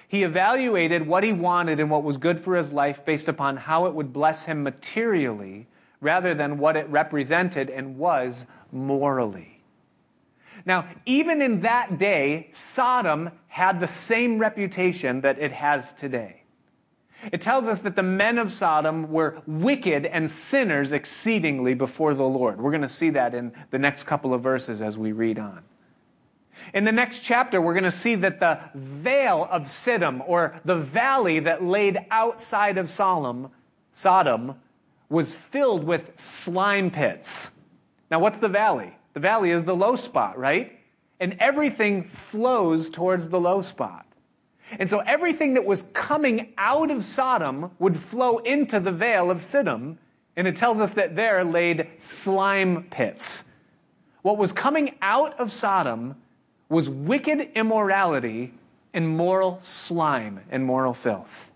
He 0.08 0.24
evaluated 0.24 1.08
what 1.08 1.24
he 1.24 1.34
wanted 1.34 1.80
and 1.80 1.90
what 1.90 2.04
was 2.04 2.18
good 2.18 2.40
for 2.40 2.56
his 2.56 2.72
life 2.72 3.04
based 3.04 3.28
upon 3.28 3.58
how 3.58 3.86
it 3.88 3.94
would 3.94 4.14
bless 4.14 4.44
him 4.44 4.64
materially 4.64 5.68
rather 6.04 6.34
than 6.34 6.58
what 6.58 6.76
it 6.76 6.88
represented 6.90 7.70
and 7.70 7.98
was 7.98 8.46
morally. 8.72 9.62
Now, 10.66 10.88
even 11.06 11.42
in 11.42 11.62
that 11.62 11.98
day, 11.98 12.50
Sodom 12.52 13.32
had 13.48 13.80
the 13.80 13.88
same 13.88 14.40
reputation 14.40 15.22
that 15.22 15.40
it 15.40 15.52
has 15.52 15.94
today. 15.94 16.44
It 17.32 17.42
tells 17.42 17.68
us 17.68 17.80
that 17.80 17.96
the 17.96 18.04
men 18.04 18.38
of 18.38 18.52
Sodom 18.52 19.12
were 19.12 19.42
wicked 19.48 20.06
and 20.06 20.30
sinners 20.30 20.92
exceedingly 20.92 21.74
before 21.74 22.14
the 22.14 22.24
Lord. 22.24 22.60
We're 22.60 22.72
going 22.72 22.82
to 22.82 22.90
see 22.90 23.10
that 23.12 23.34
in 23.34 23.54
the 23.72 23.80
next 23.80 24.04
couple 24.04 24.34
of 24.34 24.42
verses 24.42 24.82
as 24.82 24.98
we 24.98 25.12
read 25.12 25.40
on. 25.40 25.64
In 26.74 26.84
the 26.84 26.92
next 26.92 27.22
chapter, 27.22 27.62
we're 27.62 27.74
going 27.74 27.84
to 27.84 27.92
see 27.92 28.16
that 28.16 28.40
the 28.40 28.60
vale 28.76 29.48
of 29.50 29.64
Siddim, 29.64 30.22
or 30.28 30.60
the 30.64 30.76
valley 30.76 31.40
that 31.40 31.64
laid 31.64 32.06
outside 32.12 32.78
of 32.78 32.90
Sodom, 32.90 33.50
Sodom, 33.92 34.56
was 35.10 35.36
filled 35.36 35.84
with 35.84 36.20
slime 36.20 36.92
pits. 36.92 37.52
Now, 38.10 38.20
what's 38.20 38.40
the 38.40 38.50
valley? 38.50 38.96
The 39.14 39.20
valley 39.20 39.52
is 39.52 39.64
the 39.64 39.76
low 39.76 39.96
spot, 39.96 40.38
right? 40.38 40.80
And 41.20 41.38
everything 41.40 42.04
flows 42.04 42.90
towards 42.90 43.30
the 43.30 43.40
low 43.40 43.62
spot. 43.62 44.06
And 44.80 44.90
so 44.90 45.00
everything 45.00 45.54
that 45.54 45.66
was 45.66 45.84
coming 45.94 46.54
out 46.58 46.90
of 46.90 47.04
Sodom 47.04 47.72
would 47.80 47.98
flow 47.98 48.40
into 48.40 48.80
the 48.80 48.92
vale 48.92 49.30
of 49.30 49.38
Siddim. 49.38 49.98
And 50.36 50.48
it 50.48 50.56
tells 50.56 50.80
us 50.80 50.94
that 50.94 51.16
there 51.16 51.44
laid 51.44 51.88
slime 52.00 52.88
pits. 52.90 53.44
What 54.24 54.38
was 54.38 54.52
coming 54.52 54.96
out 55.02 55.40
of 55.40 55.52
Sodom 55.52 56.16
was 56.70 56.90
wicked 56.90 57.52
immorality 57.56 58.54
and 58.94 59.08
moral 59.08 59.60
slime 59.62 60.42
and 60.50 60.66
moral 60.66 60.94
filth. 60.94 61.53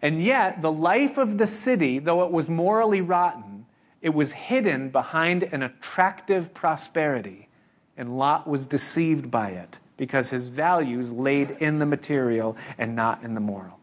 And 0.00 0.22
yet, 0.22 0.62
the 0.62 0.72
life 0.72 1.18
of 1.18 1.38
the 1.38 1.46
city, 1.46 1.98
though 1.98 2.24
it 2.24 2.30
was 2.30 2.48
morally 2.48 3.00
rotten, 3.00 3.66
it 4.00 4.10
was 4.10 4.32
hidden 4.32 4.90
behind 4.90 5.42
an 5.42 5.62
attractive 5.62 6.54
prosperity. 6.54 7.48
And 7.96 8.16
Lot 8.16 8.46
was 8.46 8.64
deceived 8.64 9.30
by 9.30 9.50
it 9.50 9.80
because 9.96 10.30
his 10.30 10.48
values 10.48 11.10
laid 11.10 11.50
in 11.58 11.80
the 11.80 11.86
material 11.86 12.56
and 12.78 12.94
not 12.94 13.22
in 13.24 13.34
the 13.34 13.40
moral. 13.40 13.78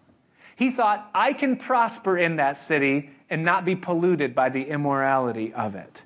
He 0.56 0.70
thought, 0.70 1.10
I 1.14 1.34
can 1.34 1.58
prosper 1.58 2.18
in 2.18 2.38
that 2.38 2.58
city 2.58 3.10
and 3.30 3.44
not 3.44 3.66
be 3.66 3.76
polluted 3.76 4.34
by 4.34 4.50
the 4.50 4.64
immorality 4.64 5.54
of 5.54 5.76
it. 5.76 6.04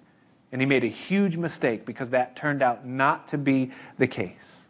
And 0.51 0.59
he 0.59 0.65
made 0.65 0.83
a 0.83 0.87
huge 0.87 1.37
mistake 1.37 1.85
because 1.85 2.09
that 2.09 2.35
turned 2.35 2.63
out 2.63 2.87
not 2.87 3.27
to 3.27 3.37
be 3.37 3.69
the 3.99 4.07
case. 4.07 4.65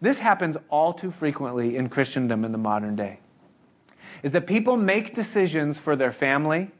This 0.00 0.20
happens 0.20 0.56
all 0.68 0.92
too 0.92 1.10
frequently 1.10 1.76
in 1.76 1.88
Christendom 1.88 2.44
in 2.44 2.52
the 2.52 2.58
modern 2.58 2.94
day. 2.94 3.18
Is 4.22 4.32
that 4.32 4.46
people 4.46 4.76
make 4.76 5.14
decisions 5.14 5.78
for 5.78 5.96
their 5.96 6.12
family, 6.12 6.70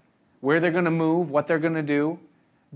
where 0.40 0.60
they're 0.60 0.70
going 0.70 0.84
to 0.84 0.90
move, 0.90 1.30
what 1.30 1.46
they're 1.46 1.58
going 1.58 1.74
to 1.74 1.82
do, 1.82 2.18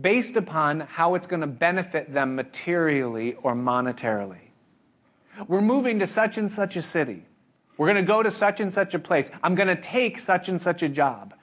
based 0.00 0.36
upon 0.36 0.80
how 0.80 1.14
it's 1.14 1.26
going 1.26 1.40
to 1.40 1.46
benefit 1.46 2.12
them 2.12 2.34
materially 2.34 3.34
or 3.42 3.54
monetarily. 3.54 4.50
We're 5.46 5.60
moving 5.60 5.98
to 6.00 6.06
such 6.06 6.38
and 6.38 6.50
such 6.50 6.76
a 6.76 6.82
city. 6.82 7.24
We're 7.76 7.86
going 7.86 8.04
to 8.04 8.12
go 8.12 8.22
to 8.22 8.30
such 8.30 8.60
and 8.60 8.72
such 8.72 8.94
a 8.94 8.98
place. 8.98 9.30
I'm 9.42 9.54
going 9.54 9.68
to 9.68 9.80
take 9.80 10.18
such 10.18 10.48
and 10.48 10.60
such 10.60 10.82
a 10.82 10.88
job. 10.88 11.34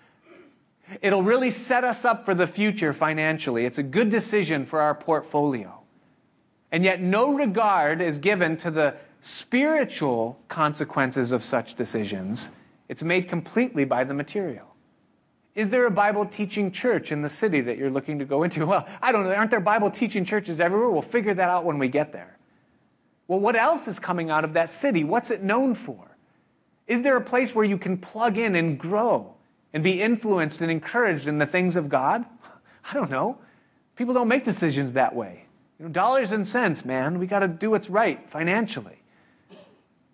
It'll 1.02 1.24
really 1.24 1.50
set 1.50 1.84
us 1.84 2.06
up 2.06 2.26
for 2.26 2.34
the 2.34 2.48
future 2.48 2.94
financially. 2.94 3.66
It's 3.66 3.78
a 3.78 3.84
good 3.84 4.10
decision 4.10 4.66
for 4.66 4.80
our 4.80 4.96
portfolio. 4.96 5.82
And 6.72 6.84
yet, 6.84 7.02
no 7.02 7.34
regard 7.34 8.02
is 8.02 8.20
given 8.20 8.58
to 8.58 8.72
the 8.72 8.96
spiritual 9.22 10.40
consequences 10.48 11.32
of 11.32 11.44
such 11.44 11.74
decisions. 11.74 12.50
It's 12.90 13.04
made 13.04 13.28
completely 13.28 13.86
by 13.86 14.04
the 14.04 14.14
material. 14.14 14.76
Is 15.56 15.72
there 15.72 15.86
a 15.88 15.92
Bible 15.92 16.26
teaching 16.26 16.72
church 16.72 17.12
in 17.12 17.24
the 17.24 17.30
city 17.30 17.62
that 17.62 17.78
you're 17.78 17.90
looking 17.90 18.20
to 18.20 18.26
go 18.26 18.44
into? 18.44 18.66
Well, 18.68 18.88
I 19.02 19.12
don't 19.12 19.24
know. 19.24 19.34
Aren't 19.34 19.52
there 19.52 19.60
Bible 19.60 19.90
teaching 19.90 20.24
churches 20.24 20.62
everywhere? 20.62 20.90
We'll 20.90 21.02
figure 21.02 21.34
that 21.34 21.50
out 21.50 21.66
when 21.66 21.80
we 21.80 21.88
get 21.88 22.12
there. 22.12 22.38
Well, 23.28 23.40
what 23.40 23.56
else 23.56 23.88
is 23.88 24.00
coming 24.00 24.30
out 24.30 24.44
of 24.44 24.54
that 24.54 24.70
city? 24.70 25.04
What's 25.04 25.32
it 25.32 25.42
known 25.42 25.74
for? 25.74 26.16
Is 26.86 27.02
there 27.02 27.18
a 27.18 27.22
place 27.22 27.54
where 27.54 27.66
you 27.66 27.78
can 27.78 27.98
plug 27.98 28.38
in 28.38 28.56
and 28.56 28.80
grow 28.80 29.34
and 29.74 29.84
be 29.84 30.02
influenced 30.02 30.62
and 30.62 30.72
encouraged 30.72 31.28
in 31.28 31.40
the 31.40 31.46
things 31.46 31.76
of 31.76 31.90
God? 31.90 32.26
I 32.90 32.94
don't 32.94 33.10
know. 33.10 33.40
People 33.96 34.14
don't 34.14 34.28
make 34.28 34.46
decisions 34.46 34.94
that 34.94 35.16
way. 35.16 35.46
You 35.80 35.86
know, 35.86 35.92
dollars 35.92 36.32
and 36.32 36.48
cents, 36.48 36.86
man. 36.86 37.20
We 37.20 37.28
got 37.28 37.40
to 37.40 37.48
do 37.48 37.72
what's 37.72 37.90
right 37.90 38.30
financially. 38.30 38.97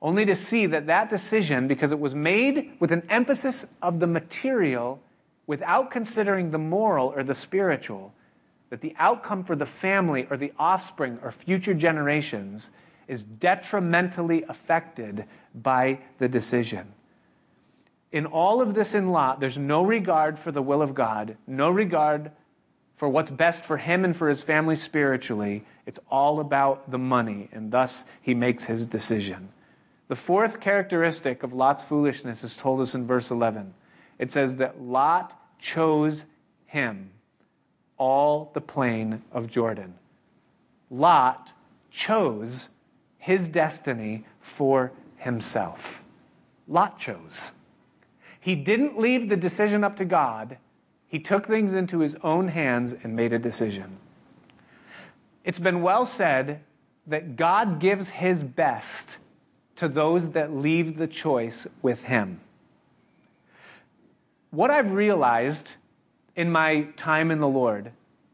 Only 0.03 0.25
to 0.25 0.35
see 0.35 0.65
that 0.65 0.85
that 0.87 1.09
decision, 1.09 1.69
because 1.69 1.93
it 1.93 1.99
was 1.99 2.13
made 2.13 2.73
with 2.81 2.91
an 2.91 3.03
emphasis 3.09 3.65
of 3.81 4.01
the 4.01 4.07
material 4.07 5.01
without 5.47 5.91
considering 5.91 6.51
the 6.51 6.57
moral 6.57 7.13
or 7.15 7.23
the 7.23 7.33
spiritual, 7.33 8.13
that 8.69 8.81
the 8.81 8.93
outcome 8.99 9.45
for 9.45 9.55
the 9.55 9.65
family 9.65 10.27
or 10.29 10.35
the 10.35 10.51
offspring 10.59 11.19
or 11.23 11.31
future 11.31 11.73
generations 11.73 12.69
is 13.07 13.23
detrimentally 13.23 14.43
affected 14.49 15.25
by 15.55 15.99
the 16.17 16.27
decision. 16.27 16.91
In 18.11 18.25
all 18.25 18.61
of 18.61 18.73
this 18.73 18.93
in 18.93 19.09
Lot, 19.09 19.39
there's 19.39 19.57
no 19.57 19.83
regard 19.83 20.37
for 20.37 20.51
the 20.51 20.61
will 20.61 20.81
of 20.81 20.93
God, 20.93 21.37
no 21.47 21.69
regard 21.69 22.31
for 22.97 23.07
what's 23.07 23.31
best 23.31 23.63
for 23.63 23.77
him 23.77 24.03
and 24.03 24.15
for 24.15 24.27
his 24.27 24.41
family 24.41 24.75
spiritually. 24.75 25.63
It's 25.85 25.99
all 26.11 26.41
about 26.41 26.91
the 26.91 26.99
money, 26.99 27.49
and 27.53 27.71
thus 27.71 28.03
he 28.21 28.33
makes 28.33 28.65
his 28.65 28.85
decision. 28.85 29.49
The 30.13 30.17
fourth 30.17 30.59
characteristic 30.59 31.41
of 31.41 31.53
Lot's 31.53 31.83
foolishness 31.83 32.43
is 32.43 32.55
told 32.55 32.81
us 32.81 32.93
in 32.93 33.07
verse 33.07 33.31
11. 33.31 33.73
It 34.19 34.29
says 34.29 34.57
that 34.57 34.79
Lot 34.79 35.35
chose 35.57 36.27
him 36.67 37.09
all 37.97 38.51
the 38.53 38.61
plain 38.61 39.23
of 39.31 39.49
Jordan. 39.49 39.95
Lot 40.91 41.53
chose 41.89 42.69
his 43.17 43.49
destiny 43.49 44.23
for 44.39 44.91
himself. 45.17 46.03
Lot 46.67 46.99
chose. 46.99 47.53
He 48.39 48.53
didn't 48.53 48.99
leave 48.99 49.29
the 49.29 49.35
decision 49.35 49.83
up 49.83 49.95
to 49.95 50.05
God, 50.05 50.59
he 51.07 51.17
took 51.17 51.47
things 51.47 51.73
into 51.73 52.01
his 52.01 52.17
own 52.17 52.49
hands 52.49 52.93
and 52.93 53.15
made 53.15 53.33
a 53.33 53.39
decision. 53.39 53.97
It's 55.43 55.57
been 55.57 55.81
well 55.81 56.05
said 56.05 56.61
that 57.07 57.35
God 57.35 57.79
gives 57.79 58.09
his 58.09 58.43
best 58.43 59.17
to 59.75 59.87
those 59.87 60.29
that 60.29 60.55
leave 60.55 60.97
the 60.97 61.07
choice 61.07 61.67
with 61.81 62.05
him. 62.05 62.41
What 64.51 64.69
I've 64.69 64.91
realized 64.91 65.75
in 66.35 66.51
my 66.51 66.87
time 66.95 67.31
in 67.31 67.39
the 67.39 67.47
Lord 67.47 67.91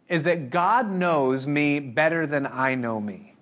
is 0.10 0.24
that 0.24 0.50
God 0.50 0.92
knows 0.92 1.48
me 1.48 1.80
better 1.80 2.26
than 2.26 2.46
I 2.46 2.76
know 2.76 3.00
me. 3.00 3.36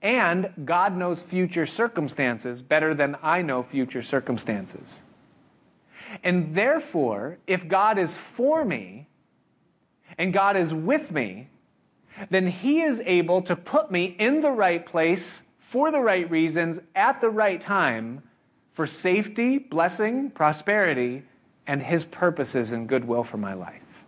And 0.00 0.52
God 0.64 0.96
knows 0.96 1.22
future 1.22 1.66
circumstances 1.66 2.62
better 2.62 2.94
than 2.94 3.16
I 3.22 3.42
know 3.42 3.62
future 3.62 4.02
circumstances. 4.02 5.02
And 6.24 6.54
therefore, 6.54 7.38
if 7.46 7.68
God 7.68 7.98
is 7.98 8.16
for 8.16 8.64
me 8.64 9.06
and 10.18 10.32
God 10.32 10.56
is 10.56 10.74
with 10.74 11.12
me, 11.12 11.48
then 12.30 12.48
He 12.48 12.80
is 12.82 13.00
able 13.04 13.42
to 13.42 13.56
put 13.56 13.90
me 13.90 14.16
in 14.18 14.40
the 14.40 14.50
right 14.50 14.84
place 14.84 15.42
for 15.72 15.90
the 15.90 16.02
right 16.02 16.30
reasons 16.30 16.78
at 16.94 17.22
the 17.22 17.30
right 17.30 17.58
time 17.58 18.22
for 18.72 18.86
safety, 18.86 19.56
blessing, 19.56 20.30
prosperity, 20.30 21.22
and 21.66 21.82
His 21.82 22.04
purposes 22.04 22.72
and 22.72 22.86
goodwill 22.86 23.24
for 23.24 23.38
my 23.38 23.54
life. 23.54 24.04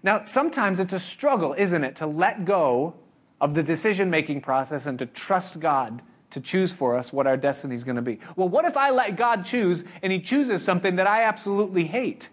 Now, 0.00 0.22
sometimes 0.22 0.78
it's 0.78 0.92
a 0.92 1.00
struggle, 1.00 1.56
isn't 1.58 1.82
it, 1.82 1.96
to 1.96 2.06
let 2.06 2.44
go 2.44 2.94
of 3.40 3.54
the 3.54 3.64
decision 3.64 4.10
making 4.10 4.40
process 4.40 4.86
and 4.86 4.96
to 5.00 5.06
trust 5.06 5.58
God 5.58 6.02
to 6.30 6.40
choose 6.40 6.72
for 6.72 6.96
us 6.96 7.12
what 7.12 7.26
our 7.26 7.36
destiny 7.36 7.74
is 7.74 7.82
going 7.82 7.96
to 7.96 8.02
be. 8.02 8.20
Well, 8.36 8.48
what 8.48 8.64
if 8.64 8.76
I 8.76 8.90
let 8.90 9.16
God 9.16 9.44
choose 9.44 9.82
and 10.04 10.12
He 10.12 10.20
chooses 10.20 10.62
something 10.62 10.94
that 10.94 11.08
I 11.08 11.24
absolutely 11.24 11.86
hate? 11.86 12.28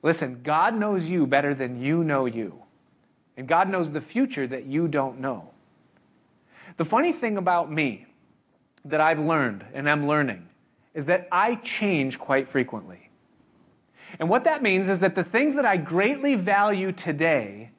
Listen, 0.00 0.42
God 0.44 0.76
knows 0.76 1.08
you 1.08 1.26
better 1.26 1.54
than 1.54 1.82
you 1.82 2.04
know 2.04 2.26
you. 2.26 2.62
And 3.36 3.48
God 3.48 3.68
knows 3.68 3.90
the 3.90 4.00
future 4.00 4.46
that 4.46 4.66
you 4.66 4.86
don't 4.86 5.18
know. 5.18 5.51
The 6.76 6.84
funny 6.84 7.12
thing 7.12 7.36
about 7.36 7.70
me 7.70 8.06
that 8.84 9.00
I've 9.00 9.20
learned 9.20 9.64
and 9.74 9.88
I'm 9.88 10.06
learning 10.06 10.48
is 10.94 11.06
that 11.06 11.28
I 11.32 11.56
change 11.56 12.18
quite 12.18 12.48
frequently. 12.48 13.10
And 14.18 14.28
what 14.28 14.44
that 14.44 14.62
means 14.62 14.88
is 14.88 14.98
that 14.98 15.14
the 15.14 15.24
things 15.24 15.54
that 15.54 15.64
I 15.64 15.76
greatly 15.76 16.34
value 16.34 16.92
today, 16.92 17.70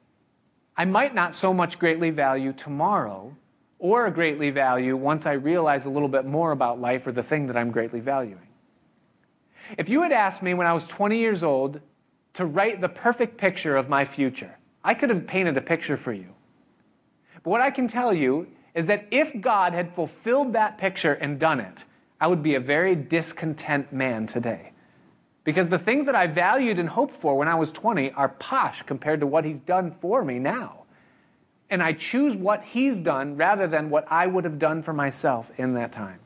I 0.76 0.84
might 0.84 1.14
not 1.14 1.34
so 1.34 1.54
much 1.54 1.78
greatly 1.78 2.10
value 2.10 2.52
tomorrow 2.52 3.36
or 3.78 4.10
greatly 4.10 4.50
value 4.50 4.96
once 4.96 5.26
I 5.26 5.32
realize 5.32 5.86
a 5.86 5.90
little 5.90 6.08
bit 6.08 6.24
more 6.24 6.52
about 6.52 6.80
life 6.80 7.06
or 7.06 7.12
the 7.12 7.22
thing 7.22 7.46
that 7.46 7.56
I'm 7.56 7.70
greatly 7.70 8.00
valuing. 8.00 8.48
If 9.78 9.88
you 9.88 10.02
had 10.02 10.12
asked 10.12 10.42
me 10.42 10.54
when 10.54 10.66
I 10.66 10.72
was 10.72 10.86
20 10.88 11.18
years 11.18 11.44
old 11.44 11.80
to 12.34 12.44
write 12.44 12.80
the 12.80 12.88
perfect 12.88 13.38
picture 13.38 13.76
of 13.76 13.88
my 13.88 14.04
future, 14.04 14.58
I 14.82 14.94
could 14.94 15.10
have 15.10 15.26
painted 15.26 15.56
a 15.56 15.62
picture 15.62 15.96
for 15.96 16.12
you. 16.12 16.34
But 17.42 17.50
what 17.50 17.60
I 17.60 17.70
can 17.70 17.86
tell 17.86 18.12
you 18.12 18.48
is 18.74 18.86
that 18.86 19.06
if 19.10 19.40
God 19.40 19.72
had 19.72 19.94
fulfilled 19.94 20.52
that 20.52 20.78
picture 20.78 21.12
and 21.12 21.38
done 21.38 21.60
it, 21.60 21.84
I 22.20 22.26
would 22.26 22.42
be 22.42 22.54
a 22.54 22.60
very 22.60 22.96
discontent 22.96 23.92
man 23.92 24.26
today. 24.26 24.72
Because 25.44 25.68
the 25.68 25.78
things 25.78 26.06
that 26.06 26.14
I 26.14 26.26
valued 26.26 26.78
and 26.78 26.88
hoped 26.88 27.14
for 27.14 27.36
when 27.36 27.48
I 27.48 27.54
was 27.54 27.70
20 27.70 28.12
are 28.12 28.30
posh 28.30 28.82
compared 28.82 29.20
to 29.20 29.26
what 29.26 29.44
He's 29.44 29.60
done 29.60 29.90
for 29.90 30.24
me 30.24 30.38
now. 30.38 30.84
And 31.68 31.82
I 31.82 31.92
choose 31.92 32.36
what 32.36 32.64
He's 32.64 32.98
done 32.98 33.36
rather 33.36 33.66
than 33.66 33.90
what 33.90 34.10
I 34.10 34.26
would 34.26 34.44
have 34.44 34.58
done 34.58 34.82
for 34.82 34.92
myself 34.92 35.52
in 35.58 35.74
that 35.74 35.92
time. 35.92 36.20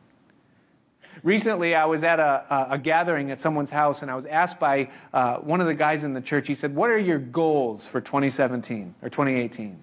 Recently, 1.25 1.75
I 1.75 1.85
was 1.87 2.05
at 2.05 2.21
a, 2.21 2.69
a, 2.71 2.79
gathering 2.79 3.33
at 3.33 3.41
someone's 3.41 3.71
house, 3.71 4.03
and 4.03 4.11
I 4.11 4.15
was 4.15 4.25
asked 4.27 4.61
by 4.61 4.91
uh, 5.13 5.39
one 5.39 5.61
of 5.61 5.67
the 5.67 5.75
guys 5.75 6.05
in 6.05 6.13
the 6.13 6.21
church, 6.21 6.47
he 6.47 6.55
said, 6.55 6.77
What 6.77 6.91
are 6.91 6.99
your 6.99 7.19
goals 7.19 7.89
for 7.89 8.01
2017 8.01 8.95
or 9.03 9.09
2018? 9.09 9.81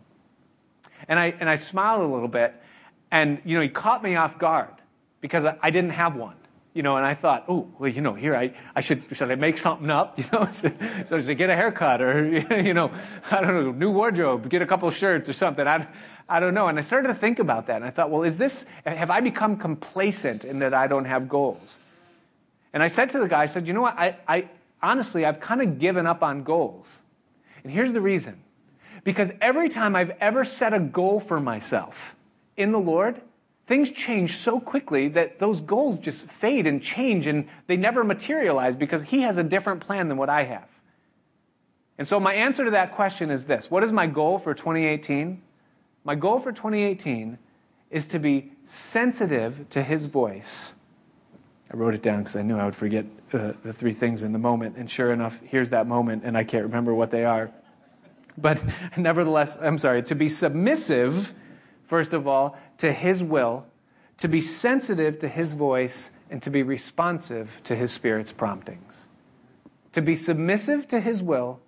And 1.07 1.19
I, 1.19 1.33
and 1.39 1.49
I 1.49 1.55
smiled 1.55 2.01
a 2.01 2.07
little 2.07 2.27
bit, 2.27 2.53
and 3.11 3.41
you 3.45 3.55
know, 3.55 3.61
he 3.61 3.69
caught 3.69 4.03
me 4.03 4.15
off 4.15 4.37
guard 4.37 4.73
because 5.21 5.45
I, 5.45 5.57
I 5.61 5.69
didn't 5.71 5.91
have 5.91 6.15
one. 6.15 6.35
You 6.75 6.83
know, 6.83 6.97
and 6.97 7.05
I 7.05 7.13
thought, 7.13 7.45
oh, 7.47 7.69
well, 7.79 7.89
you 7.89 8.01
know, 8.01 8.15
here 8.15 8.35
I, 8.35 8.53
I 8.75 8.81
should 8.81 9.03
should 9.13 9.31
I 9.31 9.35
make 9.35 9.57
something 9.57 9.89
up? 9.89 10.19
You 10.19 10.25
know, 10.33 10.51
should, 10.51 10.77
so 11.07 11.17
should 11.17 11.29
I 11.29 11.33
get 11.33 11.49
a 11.49 11.55
haircut 11.55 12.01
or 12.01 12.27
you 12.61 12.73
know, 12.73 12.91
I 13.31 13.39
don't 13.39 13.53
know, 13.53 13.71
new 13.71 13.91
wardrobe, 13.91 14.49
get 14.49 14.61
a 14.61 14.65
couple 14.65 14.91
shirts 14.91 15.29
or 15.29 15.33
something. 15.33 15.65
I, 15.65 15.87
I 16.27 16.41
don't 16.41 16.53
know. 16.53 16.67
And 16.67 16.77
I 16.77 16.81
started 16.81 17.07
to 17.07 17.13
think 17.13 17.39
about 17.39 17.67
that, 17.67 17.77
and 17.77 17.85
I 17.85 17.91
thought, 17.91 18.11
well, 18.11 18.23
is 18.23 18.37
this 18.37 18.65
have 18.85 19.09
I 19.09 19.21
become 19.21 19.55
complacent 19.55 20.43
in 20.43 20.59
that 20.59 20.73
I 20.73 20.87
don't 20.87 21.05
have 21.05 21.29
goals? 21.29 21.79
And 22.73 22.83
I 22.83 22.87
said 22.87 23.09
to 23.11 23.19
the 23.19 23.29
guy, 23.29 23.43
I 23.43 23.45
said, 23.45 23.69
you 23.69 23.73
know 23.73 23.81
what? 23.81 23.97
I, 23.97 24.17
I 24.27 24.49
honestly, 24.83 25.25
I've 25.25 25.39
kind 25.39 25.61
of 25.61 25.79
given 25.79 26.05
up 26.05 26.21
on 26.21 26.43
goals, 26.43 27.01
and 27.63 27.71
here's 27.71 27.93
the 27.93 28.01
reason: 28.01 28.41
because 29.05 29.31
every 29.39 29.69
time 29.69 29.95
I've 29.95 30.11
ever 30.19 30.43
set 30.43 30.73
a 30.73 30.79
goal 30.79 31.21
for 31.21 31.39
myself 31.39 32.17
in 32.57 32.73
the 32.73 32.79
Lord, 32.79 33.21
things 33.67 33.91
change 33.91 34.35
so 34.35 34.59
quickly 34.59 35.07
that 35.09 35.39
those 35.39 35.61
goals 35.61 35.99
just 35.99 36.27
fade 36.27 36.67
and 36.67 36.81
change 36.81 37.27
and 37.27 37.47
they 37.67 37.77
never 37.77 38.03
materialize 38.03 38.75
because 38.75 39.03
He 39.03 39.21
has 39.21 39.37
a 39.37 39.43
different 39.43 39.79
plan 39.79 40.09
than 40.09 40.17
what 40.17 40.29
I 40.29 40.43
have. 40.43 40.67
And 41.97 42.05
so, 42.05 42.19
my 42.19 42.33
answer 42.33 42.65
to 42.65 42.71
that 42.71 42.91
question 42.91 43.29
is 43.29 43.45
this 43.45 43.71
What 43.71 43.83
is 43.83 43.93
my 43.93 44.07
goal 44.07 44.37
for 44.39 44.53
2018? 44.53 45.41
My 46.03 46.15
goal 46.15 46.39
for 46.39 46.51
2018 46.51 47.37
is 47.91 48.07
to 48.07 48.19
be 48.19 48.51
sensitive 48.65 49.69
to 49.69 49.83
His 49.83 50.07
voice. 50.07 50.73
I 51.71 51.77
wrote 51.77 51.93
it 51.93 52.01
down 52.01 52.19
because 52.19 52.35
I 52.35 52.41
knew 52.41 52.57
I 52.57 52.65
would 52.65 52.75
forget 52.75 53.05
uh, 53.33 53.53
the 53.61 53.73
three 53.73 53.93
things 53.93 54.23
in 54.23 54.33
the 54.33 54.39
moment. 54.39 54.77
And 54.77 54.89
sure 54.89 55.11
enough, 55.11 55.41
here's 55.41 55.69
that 55.71 55.87
moment, 55.87 56.23
and 56.23 56.37
I 56.37 56.43
can't 56.43 56.63
remember 56.63 56.93
what 56.93 57.11
they 57.11 57.23
are. 57.23 57.51
But 58.37 58.61
nevertheless, 58.97 59.57
I'm 59.61 59.77
sorry, 59.77 60.03
to 60.03 60.15
be 60.15 60.29
submissive, 60.29 61.33
first 61.85 62.13
of 62.13 62.27
all, 62.27 62.57
to 62.77 62.91
His 62.91 63.23
will, 63.23 63.65
to 64.17 64.27
be 64.27 64.41
sensitive 64.41 65.19
to 65.19 65.27
His 65.27 65.53
voice, 65.53 66.11
and 66.29 66.41
to 66.41 66.49
be 66.49 66.63
responsive 66.63 67.61
to 67.63 67.75
His 67.75 67.91
Spirit's 67.91 68.31
promptings. 68.31 69.07
To 69.91 70.01
be 70.01 70.15
submissive 70.15 70.87
to 70.89 70.99
His 70.99 71.21
will, 71.21 71.59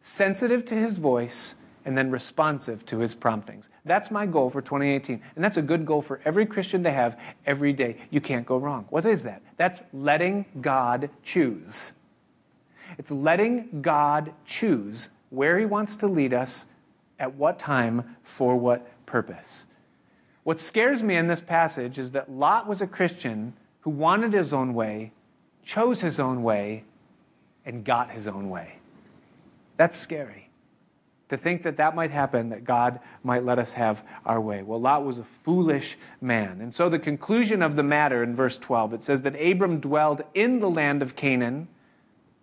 sensitive 0.00 0.64
to 0.66 0.74
His 0.74 0.98
voice, 0.98 1.56
and 1.84 1.96
then 1.96 2.10
responsive 2.10 2.84
to 2.86 2.98
His 2.98 3.14
promptings. 3.14 3.68
That's 3.84 4.10
my 4.10 4.26
goal 4.26 4.50
for 4.50 4.60
2018. 4.60 5.22
And 5.36 5.44
that's 5.44 5.56
a 5.56 5.62
good 5.62 5.86
goal 5.86 6.02
for 6.02 6.20
every 6.24 6.46
Christian 6.46 6.82
to 6.82 6.90
have 6.90 7.18
every 7.46 7.72
day. 7.72 7.98
You 8.10 8.20
can't 8.20 8.44
go 8.44 8.56
wrong. 8.56 8.86
What 8.90 9.04
is 9.04 9.22
that? 9.22 9.42
That's 9.56 9.80
letting 9.92 10.46
God 10.60 11.10
choose. 11.22 11.92
It's 12.98 13.10
letting 13.10 13.82
God 13.82 14.32
choose 14.44 15.10
where 15.30 15.58
He 15.58 15.64
wants 15.64 15.96
to 15.96 16.06
lead 16.06 16.32
us, 16.32 16.66
at 17.18 17.34
what 17.34 17.58
time, 17.58 18.16
for 18.22 18.56
what 18.56 18.86
purpose. 19.06 19.66
What 20.42 20.60
scares 20.60 21.02
me 21.02 21.16
in 21.16 21.26
this 21.26 21.40
passage 21.40 21.98
is 21.98 22.12
that 22.12 22.30
Lot 22.30 22.68
was 22.68 22.80
a 22.80 22.86
Christian 22.86 23.54
who 23.80 23.90
wanted 23.90 24.32
his 24.32 24.52
own 24.52 24.74
way, 24.74 25.12
chose 25.64 26.00
his 26.00 26.20
own 26.20 26.42
way, 26.42 26.84
and 27.64 27.84
got 27.84 28.10
his 28.10 28.28
own 28.28 28.50
way. 28.50 28.74
That's 29.76 29.96
scary. 29.96 30.50
To 31.30 31.36
think 31.36 31.64
that 31.64 31.78
that 31.78 31.96
might 31.96 32.12
happen, 32.12 32.50
that 32.50 32.64
God 32.64 33.00
might 33.24 33.44
let 33.44 33.58
us 33.58 33.72
have 33.72 34.04
our 34.24 34.40
way. 34.40 34.62
Well, 34.62 34.80
Lot 34.80 35.04
was 35.04 35.18
a 35.18 35.24
foolish 35.24 35.98
man. 36.20 36.60
And 36.60 36.72
so 36.72 36.88
the 36.88 37.00
conclusion 37.00 37.62
of 37.62 37.74
the 37.74 37.82
matter 37.82 38.22
in 38.22 38.36
verse 38.36 38.56
12, 38.58 38.94
it 38.94 39.02
says 39.02 39.22
that 39.22 39.34
Abram 39.40 39.80
dwelled 39.80 40.22
in 40.34 40.60
the 40.60 40.70
land 40.70 41.02
of 41.02 41.16
Canaan 41.16 41.66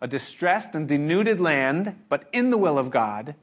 a 0.04 0.08
distressed 0.08 0.76
and 0.76 0.86
denuded 0.90 1.40
land, 1.40 1.96
but 2.10 2.28
in 2.34 2.50
the 2.50 2.58
will 2.58 2.78
of 2.78 2.92
God. 2.92 3.36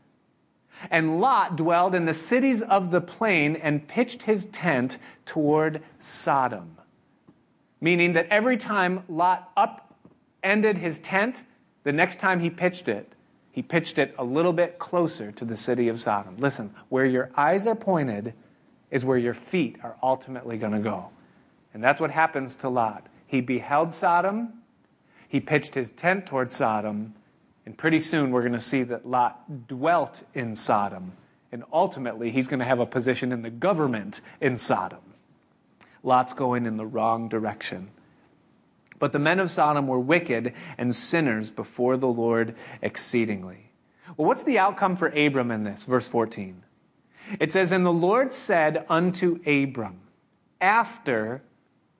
And 0.90 1.18
Lot 1.18 1.56
dwelled 1.56 1.94
in 1.94 2.04
the 2.04 2.12
cities 2.12 2.61
of 2.61 2.90
the 2.90 3.00
plain 3.00 3.56
and 3.56 3.88
pitched 3.88 4.24
his 4.24 4.44
tent 4.44 4.98
toward 5.24 5.82
Sodom. 5.98 6.76
Meaning 7.80 8.12
that 8.12 8.28
every 8.28 8.58
time 8.58 9.04
Lot 9.08 9.50
upended 9.56 10.76
his 10.76 11.00
tent, 11.00 11.44
the 11.82 11.92
next 11.92 12.20
time 12.20 12.40
he 12.40 12.50
pitched 12.50 12.88
it, 12.88 13.14
he 13.50 13.62
pitched 13.62 13.98
it 13.98 14.14
a 14.18 14.24
little 14.24 14.52
bit 14.52 14.78
closer 14.78 15.32
to 15.32 15.46
the 15.46 15.56
city 15.56 15.88
of 15.88 15.98
Sodom. 15.98 16.36
Listen, 16.38 16.74
where 16.90 17.06
your 17.06 17.30
eyes 17.36 17.66
are 17.66 17.74
pointed 17.74 18.34
is 18.90 19.02
where 19.02 19.18
your 19.18 19.34
feet 19.34 19.78
are 19.82 19.96
ultimately 20.02 20.58
going 20.58 20.74
to 20.74 20.78
go. 20.78 21.08
And 21.72 21.82
that's 21.82 22.00
what 22.00 22.11
happens 22.11 22.54
to 22.56 22.68
Lot. 22.68 23.06
He 23.26 23.40
beheld 23.40 23.94
Sodom, 23.94 24.59
he 25.31 25.39
pitched 25.39 25.76
his 25.76 25.93
tent 25.93 26.26
toward 26.26 26.51
Sodom, 26.51 27.14
and 27.64 27.78
pretty 27.78 28.01
soon 28.01 28.33
we're 28.33 28.41
going 28.41 28.53
to 28.53 28.61
see 28.61 28.83
that 28.83 29.07
Lot 29.07 29.68
dwelt 29.68 30.24
in 30.35 30.57
Sodom. 30.57 31.12
And 31.53 31.62
ultimately, 31.72 32.33
he's 32.33 32.49
going 32.49 32.59
to 32.59 32.66
have 32.66 32.81
a 32.81 32.87
position 32.87 33.31
in 33.31 33.43
the 33.43 33.51
government 33.51 34.20
in 34.41 34.59
Sodom. 34.59 34.99
Lot's 36.03 36.33
going 36.33 36.66
in 36.66 36.78
the 36.78 36.87
wrong 36.87 37.28
direction. 37.28 37.91
But 38.99 39.12
the 39.12 39.20
men 39.20 39.39
of 39.39 39.53
Sodom 39.53 39.87
were 39.87 40.01
wicked 40.01 40.53
and 40.76 40.97
sinners 40.97 41.49
before 41.49 41.97
the 41.97 42.09
Lord 42.09 42.57
exceedingly. 42.83 43.70
Well, 44.16 44.26
what's 44.26 44.43
the 44.43 44.59
outcome 44.59 44.97
for 44.97 45.11
Abram 45.11 45.53
in 45.53 45.62
this? 45.62 45.85
Verse 45.85 46.09
14. 46.09 46.64
It 47.39 47.53
says, 47.53 47.70
And 47.70 47.87
the 47.87 47.93
Lord 47.93 48.33
said 48.33 48.85
unto 48.89 49.39
Abram, 49.47 50.01
after 50.61 51.43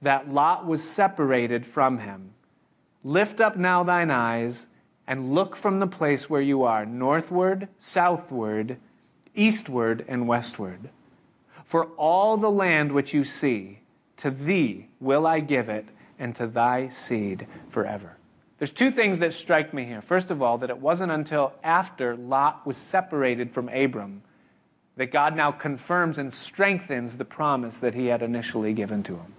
that 0.03 0.29
Lot 0.29 0.67
was 0.67 0.83
separated 0.83 1.65
from 1.65 2.01
him, 2.01 2.33
Lift 3.03 3.41
up 3.41 3.57
now 3.57 3.83
thine 3.83 4.11
eyes 4.11 4.67
and 5.07 5.35
look 5.35 5.57
from 5.57 5.81
the 5.81 5.87
place 5.87 6.29
where 6.29 6.41
you 6.41 6.63
are, 6.63 6.85
northward, 6.85 7.69
southward, 7.79 8.77
eastward, 9.35 10.05
and 10.07 10.29
westward. 10.29 10.91
For 11.65 11.87
all 11.97 12.37
the 12.37 12.51
land 12.51 12.93
which 12.93 13.15
you 13.15 13.25
see, 13.25 13.81
to 14.19 14.31
thee 14.31 14.89
will 15.01 15.27
I 15.27 15.41
give 15.41 15.69
it, 15.69 15.87
and 16.19 16.37
to 16.37 16.47
thy 16.47 16.91
seed 16.91 17.47
forever. 17.69 18.19
There's 18.59 18.71
two 18.71 18.91
things 18.91 19.21
that 19.21 19.33
strike 19.33 19.73
me 19.73 19.87
here. 19.87 20.03
First 20.03 20.31
of 20.31 20.43
all, 20.43 20.59
that 20.59 20.69
it 20.69 20.79
wasn't 20.79 21.13
until 21.13 21.55
after 21.65 22.15
Lot 22.15 22.67
was 22.67 22.77
separated 22.77 23.51
from 23.51 23.71
Abram 23.71 24.23
that 24.97 25.11
God 25.11 25.35
now 25.35 25.51
confirms 25.51 26.19
and 26.19 26.31
strengthens 26.31 27.17
the 27.17 27.25
promise 27.25 27.81
that 27.81 27.95
he 27.95 28.09
had 28.09 28.21
initially 28.21 28.75
given 28.75 29.03
to 29.05 29.15
him. 29.15 29.35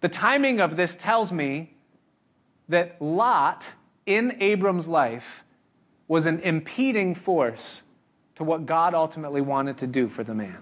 The 0.00 0.08
timing 0.08 0.60
of 0.60 0.76
this 0.76 0.96
tells 0.96 1.30
me 1.30 1.75
that 2.68 3.00
Lot 3.00 3.68
in 4.04 4.36
Abram's 4.40 4.88
life 4.88 5.44
was 6.08 6.26
an 6.26 6.40
impeding 6.40 7.14
force 7.14 7.82
to 8.36 8.44
what 8.44 8.66
God 8.66 8.94
ultimately 8.94 9.40
wanted 9.40 9.78
to 9.78 9.86
do 9.86 10.08
for 10.08 10.22
the 10.22 10.34
man. 10.34 10.58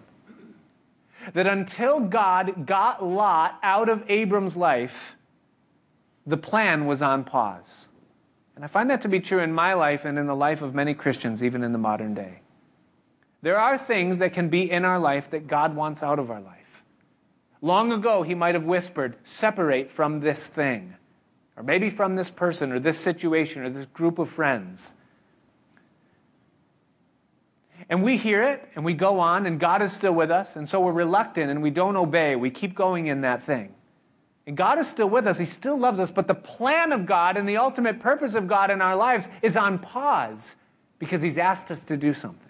That 1.32 1.46
until 1.46 2.00
God 2.00 2.66
got 2.66 3.04
Lot 3.04 3.58
out 3.62 3.88
of 3.88 4.04
Abram's 4.08 4.56
life, 4.56 5.16
the 6.26 6.36
plan 6.36 6.86
was 6.86 7.02
on 7.02 7.24
pause. 7.24 7.88
And 8.54 8.64
I 8.64 8.68
find 8.68 8.88
that 8.90 9.00
to 9.02 9.08
be 9.08 9.20
true 9.20 9.40
in 9.40 9.52
my 9.52 9.74
life 9.74 10.04
and 10.04 10.18
in 10.18 10.26
the 10.26 10.36
life 10.36 10.62
of 10.62 10.74
many 10.74 10.94
Christians, 10.94 11.42
even 11.42 11.64
in 11.64 11.72
the 11.72 11.78
modern 11.78 12.14
day. 12.14 12.40
There 13.42 13.58
are 13.58 13.76
things 13.76 14.18
that 14.18 14.32
can 14.32 14.48
be 14.48 14.70
in 14.70 14.84
our 14.84 14.98
life 14.98 15.28
that 15.30 15.46
God 15.46 15.74
wants 15.76 16.02
out 16.02 16.18
of 16.18 16.30
our 16.30 16.40
life. 16.40 16.84
Long 17.60 17.92
ago, 17.92 18.22
He 18.22 18.34
might 18.34 18.54
have 18.54 18.64
whispered, 18.64 19.16
separate 19.24 19.90
from 19.90 20.20
this 20.20 20.46
thing, 20.46 20.94
or 21.56 21.62
maybe 21.62 21.90
from 21.90 22.16
this 22.16 22.30
person, 22.30 22.72
or 22.72 22.78
this 22.78 22.98
situation, 22.98 23.62
or 23.62 23.70
this 23.70 23.86
group 23.86 24.18
of 24.18 24.28
friends. 24.28 24.94
And 27.88 28.02
we 28.02 28.16
hear 28.16 28.42
it 28.42 28.68
and 28.74 28.84
we 28.84 28.94
go 28.94 29.20
on, 29.20 29.46
and 29.46 29.60
God 29.60 29.82
is 29.82 29.92
still 29.92 30.14
with 30.14 30.30
us, 30.30 30.56
and 30.56 30.68
so 30.68 30.80
we're 30.80 30.92
reluctant 30.92 31.50
and 31.50 31.62
we 31.62 31.70
don't 31.70 31.96
obey. 31.96 32.34
We 32.36 32.50
keep 32.50 32.74
going 32.74 33.06
in 33.06 33.20
that 33.20 33.42
thing. 33.42 33.74
And 34.46 34.56
God 34.56 34.78
is 34.78 34.88
still 34.88 35.08
with 35.08 35.26
us, 35.26 35.38
He 35.38 35.44
still 35.44 35.78
loves 35.78 35.98
us, 35.98 36.10
but 36.10 36.26
the 36.26 36.34
plan 36.34 36.92
of 36.92 37.06
God 37.06 37.36
and 37.36 37.48
the 37.48 37.56
ultimate 37.56 38.00
purpose 38.00 38.34
of 38.34 38.46
God 38.46 38.70
in 38.70 38.82
our 38.82 38.96
lives 38.96 39.28
is 39.42 39.56
on 39.56 39.78
pause 39.78 40.56
because 40.98 41.22
He's 41.22 41.38
asked 41.38 41.70
us 41.70 41.84
to 41.84 41.96
do 41.96 42.12
something. 42.12 42.40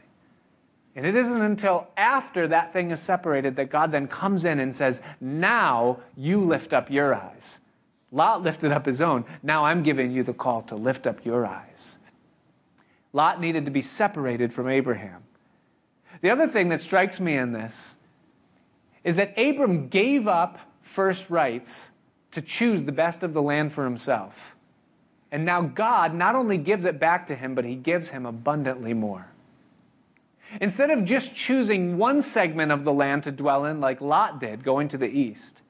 And 0.96 1.06
it 1.06 1.16
isn't 1.16 1.42
until 1.42 1.88
after 1.96 2.46
that 2.48 2.72
thing 2.72 2.90
is 2.90 3.02
separated 3.02 3.56
that 3.56 3.70
God 3.70 3.90
then 3.90 4.06
comes 4.06 4.44
in 4.44 4.60
and 4.60 4.72
says, 4.74 5.02
Now 5.20 5.98
you 6.16 6.40
lift 6.40 6.72
up 6.72 6.90
your 6.90 7.14
eyes. 7.14 7.58
Lot 8.14 8.44
lifted 8.44 8.70
up 8.70 8.86
his 8.86 9.00
own. 9.00 9.24
Now 9.42 9.64
I'm 9.64 9.82
giving 9.82 10.12
you 10.12 10.22
the 10.22 10.32
call 10.32 10.62
to 10.62 10.76
lift 10.76 11.04
up 11.04 11.24
your 11.26 11.44
eyes. 11.44 11.96
Lot 13.12 13.40
needed 13.40 13.64
to 13.64 13.72
be 13.72 13.82
separated 13.82 14.52
from 14.52 14.68
Abraham. 14.68 15.24
The 16.20 16.30
other 16.30 16.46
thing 16.46 16.68
that 16.68 16.80
strikes 16.80 17.18
me 17.18 17.36
in 17.36 17.52
this 17.52 17.96
is 19.02 19.16
that 19.16 19.36
Abram 19.36 19.88
gave 19.88 20.28
up 20.28 20.60
first 20.80 21.28
rights 21.28 21.90
to 22.30 22.40
choose 22.40 22.84
the 22.84 22.92
best 22.92 23.24
of 23.24 23.32
the 23.32 23.42
land 23.42 23.72
for 23.72 23.84
himself. 23.84 24.54
And 25.32 25.44
now 25.44 25.62
God 25.62 26.14
not 26.14 26.36
only 26.36 26.56
gives 26.56 26.84
it 26.84 27.00
back 27.00 27.26
to 27.26 27.34
him, 27.34 27.56
but 27.56 27.64
he 27.64 27.74
gives 27.74 28.10
him 28.10 28.26
abundantly 28.26 28.94
more. 28.94 29.26
Instead 30.60 30.90
of 30.90 31.04
just 31.04 31.34
choosing 31.34 31.98
one 31.98 32.22
segment 32.22 32.70
of 32.70 32.84
the 32.84 32.92
land 32.92 33.24
to 33.24 33.32
dwell 33.32 33.64
in, 33.64 33.80
like 33.80 34.00
Lot 34.00 34.38
did, 34.38 34.62
going 34.62 34.88
to 34.90 34.98
the 34.98 35.08
east, 35.08 35.62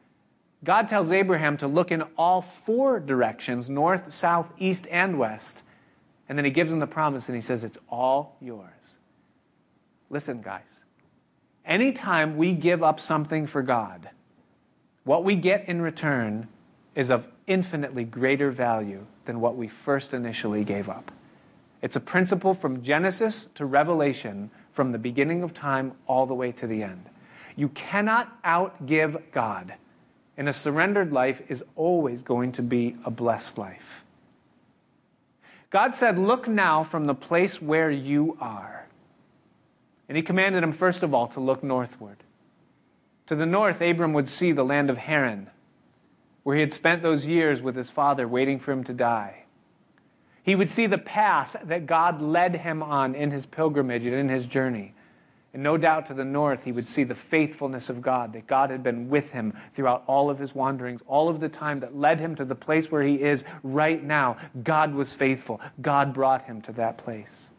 God 0.64 0.88
tells 0.88 1.12
Abraham 1.12 1.56
to 1.58 1.68
look 1.68 1.92
in 1.92 2.02
all 2.16 2.40
four 2.40 2.98
directions 2.98 3.70
north, 3.70 4.12
south, 4.12 4.52
east, 4.58 4.86
and 4.90 5.18
west 5.18 5.62
and 6.28 6.38
then 6.38 6.44
he 6.44 6.50
gives 6.50 6.72
him 6.72 6.78
the 6.78 6.86
promise 6.86 7.28
and 7.28 7.36
he 7.36 7.42
says, 7.42 7.64
It's 7.64 7.78
all 7.88 8.36
yours. 8.40 8.96
Listen, 10.10 10.40
guys. 10.42 10.80
Anytime 11.64 12.36
we 12.36 12.52
give 12.52 12.82
up 12.82 13.00
something 13.00 13.46
for 13.46 13.62
God, 13.62 14.10
what 15.04 15.24
we 15.24 15.34
get 15.34 15.66
in 15.68 15.80
return 15.80 16.48
is 16.94 17.10
of 17.10 17.26
infinitely 17.46 18.04
greater 18.04 18.50
value 18.50 19.06
than 19.24 19.40
what 19.40 19.56
we 19.56 19.66
first 19.66 20.12
initially 20.12 20.62
gave 20.62 20.88
up. 20.88 21.10
It's 21.80 21.96
a 21.96 22.00
principle 22.00 22.54
from 22.54 22.82
Genesis 22.82 23.48
to 23.54 23.64
Revelation, 23.64 24.50
from 24.72 24.90
the 24.90 24.98
beginning 24.98 25.42
of 25.42 25.54
time 25.54 25.92
all 26.06 26.26
the 26.26 26.34
way 26.34 26.52
to 26.52 26.66
the 26.66 26.82
end. 26.82 27.06
You 27.56 27.68
cannot 27.70 28.42
outgive 28.42 29.22
God, 29.32 29.74
and 30.36 30.48
a 30.48 30.52
surrendered 30.52 31.12
life 31.12 31.42
is 31.48 31.64
always 31.76 32.22
going 32.22 32.52
to 32.52 32.62
be 32.62 32.96
a 33.04 33.10
blessed 33.10 33.58
life. 33.58 34.04
God 35.70 35.94
said, 35.94 36.18
Look 36.18 36.46
now 36.46 36.84
from 36.84 37.06
the 37.06 37.14
place 37.14 37.60
where 37.60 37.90
you 37.90 38.36
are. 38.40 38.86
And 40.08 40.16
he 40.16 40.22
commanded 40.22 40.62
him, 40.62 40.72
first 40.72 41.02
of 41.02 41.14
all, 41.14 41.26
to 41.28 41.40
look 41.40 41.62
northward. 41.62 42.18
To 43.26 43.34
the 43.34 43.46
north, 43.46 43.80
Abram 43.80 44.12
would 44.12 44.28
see 44.28 44.52
the 44.52 44.64
land 44.64 44.90
of 44.90 44.98
Haran, 44.98 45.50
where 46.42 46.56
he 46.56 46.60
had 46.60 46.74
spent 46.74 47.02
those 47.02 47.26
years 47.26 47.62
with 47.62 47.74
his 47.74 47.90
father, 47.90 48.28
waiting 48.28 48.58
for 48.58 48.72
him 48.72 48.84
to 48.84 48.92
die. 48.92 49.44
He 50.42 50.54
would 50.54 50.70
see 50.70 50.86
the 50.86 50.98
path 50.98 51.56
that 51.64 51.86
God 51.86 52.20
led 52.20 52.56
him 52.56 52.82
on 52.82 53.14
in 53.14 53.30
his 53.30 53.46
pilgrimage 53.46 54.04
and 54.04 54.14
in 54.14 54.28
his 54.28 54.46
journey. 54.46 54.92
And 55.54 55.62
no 55.62 55.76
doubt 55.76 56.06
to 56.06 56.14
the 56.14 56.24
north, 56.24 56.64
he 56.64 56.72
would 56.72 56.88
see 56.88 57.04
the 57.04 57.14
faithfulness 57.14 57.88
of 57.88 58.02
God, 58.02 58.32
that 58.32 58.48
God 58.48 58.70
had 58.70 58.82
been 58.82 59.08
with 59.08 59.30
him 59.30 59.54
throughout 59.72 60.02
all 60.08 60.28
of 60.28 60.40
his 60.40 60.52
wanderings, 60.52 61.00
all 61.06 61.28
of 61.28 61.38
the 61.38 61.48
time 61.48 61.78
that 61.78 61.96
led 61.96 62.18
him 62.18 62.34
to 62.34 62.44
the 62.44 62.56
place 62.56 62.90
where 62.90 63.04
he 63.04 63.22
is 63.22 63.44
right 63.62 64.02
now. 64.02 64.36
God 64.64 64.94
was 64.94 65.14
faithful. 65.14 65.60
God 65.80 66.12
brought 66.12 66.46
him 66.46 66.60
to 66.62 66.72
that 66.72 66.98
place. 66.98 67.50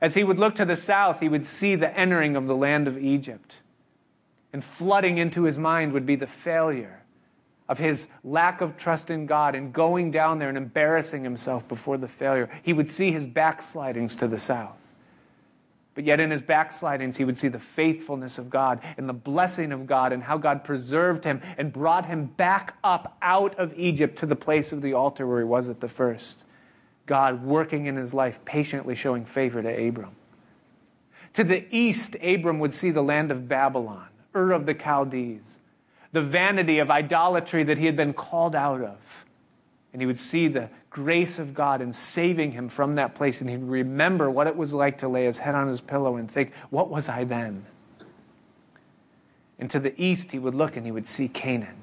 As 0.00 0.14
he 0.14 0.24
would 0.24 0.40
look 0.40 0.56
to 0.56 0.64
the 0.64 0.74
south, 0.74 1.20
he 1.20 1.28
would 1.28 1.46
see 1.46 1.76
the 1.76 1.96
entering 1.96 2.34
of 2.34 2.48
the 2.48 2.56
land 2.56 2.88
of 2.88 2.98
Egypt. 2.98 3.58
And 4.52 4.64
flooding 4.64 5.16
into 5.16 5.44
his 5.44 5.56
mind 5.56 5.92
would 5.92 6.06
be 6.06 6.16
the 6.16 6.26
failure 6.26 7.04
of 7.68 7.78
his 7.78 8.08
lack 8.24 8.60
of 8.60 8.76
trust 8.76 9.10
in 9.10 9.26
God 9.26 9.54
and 9.54 9.72
going 9.72 10.10
down 10.10 10.40
there 10.40 10.48
and 10.48 10.58
embarrassing 10.58 11.22
himself 11.22 11.68
before 11.68 11.98
the 11.98 12.08
failure. 12.08 12.50
He 12.64 12.72
would 12.72 12.90
see 12.90 13.12
his 13.12 13.26
backslidings 13.26 14.16
to 14.16 14.26
the 14.26 14.38
south. 14.38 14.79
But 16.00 16.06
yet, 16.06 16.18
in 16.18 16.30
his 16.30 16.40
backslidings, 16.40 17.18
he 17.18 17.26
would 17.26 17.36
see 17.36 17.48
the 17.48 17.58
faithfulness 17.58 18.38
of 18.38 18.48
God 18.48 18.80
and 18.96 19.06
the 19.06 19.12
blessing 19.12 19.70
of 19.70 19.86
God 19.86 20.14
and 20.14 20.22
how 20.22 20.38
God 20.38 20.64
preserved 20.64 21.24
him 21.24 21.42
and 21.58 21.70
brought 21.70 22.06
him 22.06 22.24
back 22.24 22.74
up 22.82 23.18
out 23.20 23.54
of 23.56 23.78
Egypt 23.78 24.16
to 24.20 24.24
the 24.24 24.34
place 24.34 24.72
of 24.72 24.80
the 24.80 24.94
altar 24.94 25.26
where 25.26 25.40
he 25.40 25.44
was 25.44 25.68
at 25.68 25.80
the 25.80 25.90
first. 25.90 26.46
God 27.04 27.44
working 27.44 27.84
in 27.84 27.96
his 27.96 28.14
life, 28.14 28.42
patiently 28.46 28.94
showing 28.94 29.26
favor 29.26 29.60
to 29.60 29.88
Abram. 29.88 30.12
To 31.34 31.44
the 31.44 31.66
east, 31.70 32.16
Abram 32.22 32.60
would 32.60 32.72
see 32.72 32.90
the 32.90 33.02
land 33.02 33.30
of 33.30 33.46
Babylon, 33.46 34.08
Ur 34.34 34.52
of 34.52 34.64
the 34.64 34.72
Chaldees, 34.72 35.58
the 36.12 36.22
vanity 36.22 36.78
of 36.78 36.90
idolatry 36.90 37.62
that 37.64 37.76
he 37.76 37.84
had 37.84 37.96
been 37.96 38.14
called 38.14 38.56
out 38.56 38.80
of. 38.80 39.26
And 39.92 40.00
he 40.00 40.06
would 40.06 40.18
see 40.18 40.48
the 40.48 40.70
grace 40.90 41.38
of 41.38 41.54
God 41.54 41.80
in 41.80 41.92
saving 41.92 42.52
him 42.52 42.68
from 42.68 42.94
that 42.94 43.14
place. 43.14 43.40
And 43.40 43.48
he'd 43.48 43.62
remember 43.62 44.30
what 44.30 44.46
it 44.46 44.56
was 44.56 44.74
like 44.74 44.98
to 44.98 45.08
lay 45.08 45.24
his 45.24 45.38
head 45.38 45.54
on 45.54 45.68
his 45.68 45.80
pillow 45.80 46.16
and 46.16 46.30
think, 46.30 46.52
What 46.68 46.90
was 46.90 47.08
I 47.08 47.24
then? 47.24 47.64
And 49.58 49.70
to 49.70 49.78
the 49.78 49.94
east, 50.02 50.32
he 50.32 50.38
would 50.38 50.54
look 50.54 50.76
and 50.76 50.84
he 50.84 50.92
would 50.92 51.06
see 51.06 51.28
Canaan. 51.28 51.76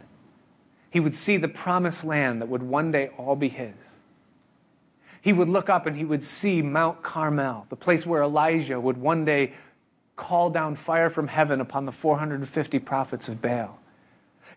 He 0.90 1.00
would 1.00 1.16
see 1.16 1.38
the 1.38 1.48
promised 1.48 2.04
land 2.04 2.42
that 2.42 2.50
would 2.50 2.64
one 2.64 2.92
day 2.92 3.10
all 3.18 3.36
be 3.36 3.50
his. 3.50 3.76
He 5.22 5.34
would 5.34 5.50
look 5.50 5.70
up 5.70 5.86
and 5.86 5.96
he 5.96 6.06
would 6.06 6.24
see 6.24 6.62
Mount 6.62 7.04
Carmel, 7.04 7.66
the 7.70 7.76
place 7.76 8.06
where 8.06 8.24
Elijah 8.24 8.80
would 8.80 8.98
one 8.98 9.26
day 9.26 9.54
call 10.16 10.50
down 10.50 10.76
fire 10.76 11.10
from 11.10 11.28
heaven 11.28 11.62
upon 11.62 11.86
the 11.86 11.92
450 11.92 12.80
prophets 12.80 13.30
of 13.30 13.42
Baal. 13.42 13.80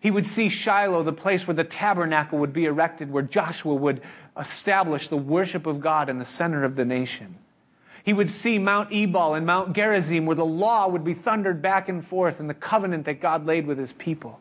He 0.01 0.09
would 0.09 0.25
see 0.25 0.49
Shiloh, 0.49 1.03
the 1.03 1.13
place 1.13 1.45
where 1.45 1.53
the 1.53 1.63
tabernacle 1.63 2.39
would 2.39 2.51
be 2.51 2.65
erected, 2.65 3.11
where 3.11 3.21
Joshua 3.21 3.75
would 3.75 4.01
establish 4.35 5.07
the 5.07 5.15
worship 5.15 5.67
of 5.67 5.79
God 5.79 6.09
in 6.09 6.17
the 6.17 6.25
center 6.25 6.63
of 6.63 6.75
the 6.75 6.83
nation. 6.83 7.37
He 8.03 8.11
would 8.11 8.27
see 8.27 8.57
Mount 8.57 8.91
Ebal 8.91 9.35
and 9.35 9.45
Mount 9.45 9.73
Gerizim, 9.73 10.25
where 10.25 10.35
the 10.35 10.43
law 10.43 10.87
would 10.87 11.03
be 11.03 11.13
thundered 11.13 11.61
back 11.61 11.87
and 11.87 12.03
forth 12.03 12.39
in 12.39 12.47
the 12.47 12.55
covenant 12.55 13.05
that 13.05 13.21
God 13.21 13.45
laid 13.45 13.67
with 13.67 13.77
his 13.77 13.93
people. 13.93 14.39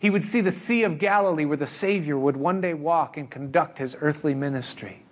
He 0.00 0.10
would 0.10 0.24
see 0.24 0.40
the 0.40 0.50
Sea 0.50 0.82
of 0.82 0.98
Galilee, 0.98 1.44
where 1.44 1.56
the 1.56 1.68
Savior 1.68 2.18
would 2.18 2.36
one 2.36 2.60
day 2.60 2.74
walk 2.74 3.16
and 3.16 3.30
conduct 3.30 3.78
his 3.78 3.96
earthly 4.00 4.34
ministry. 4.34 5.04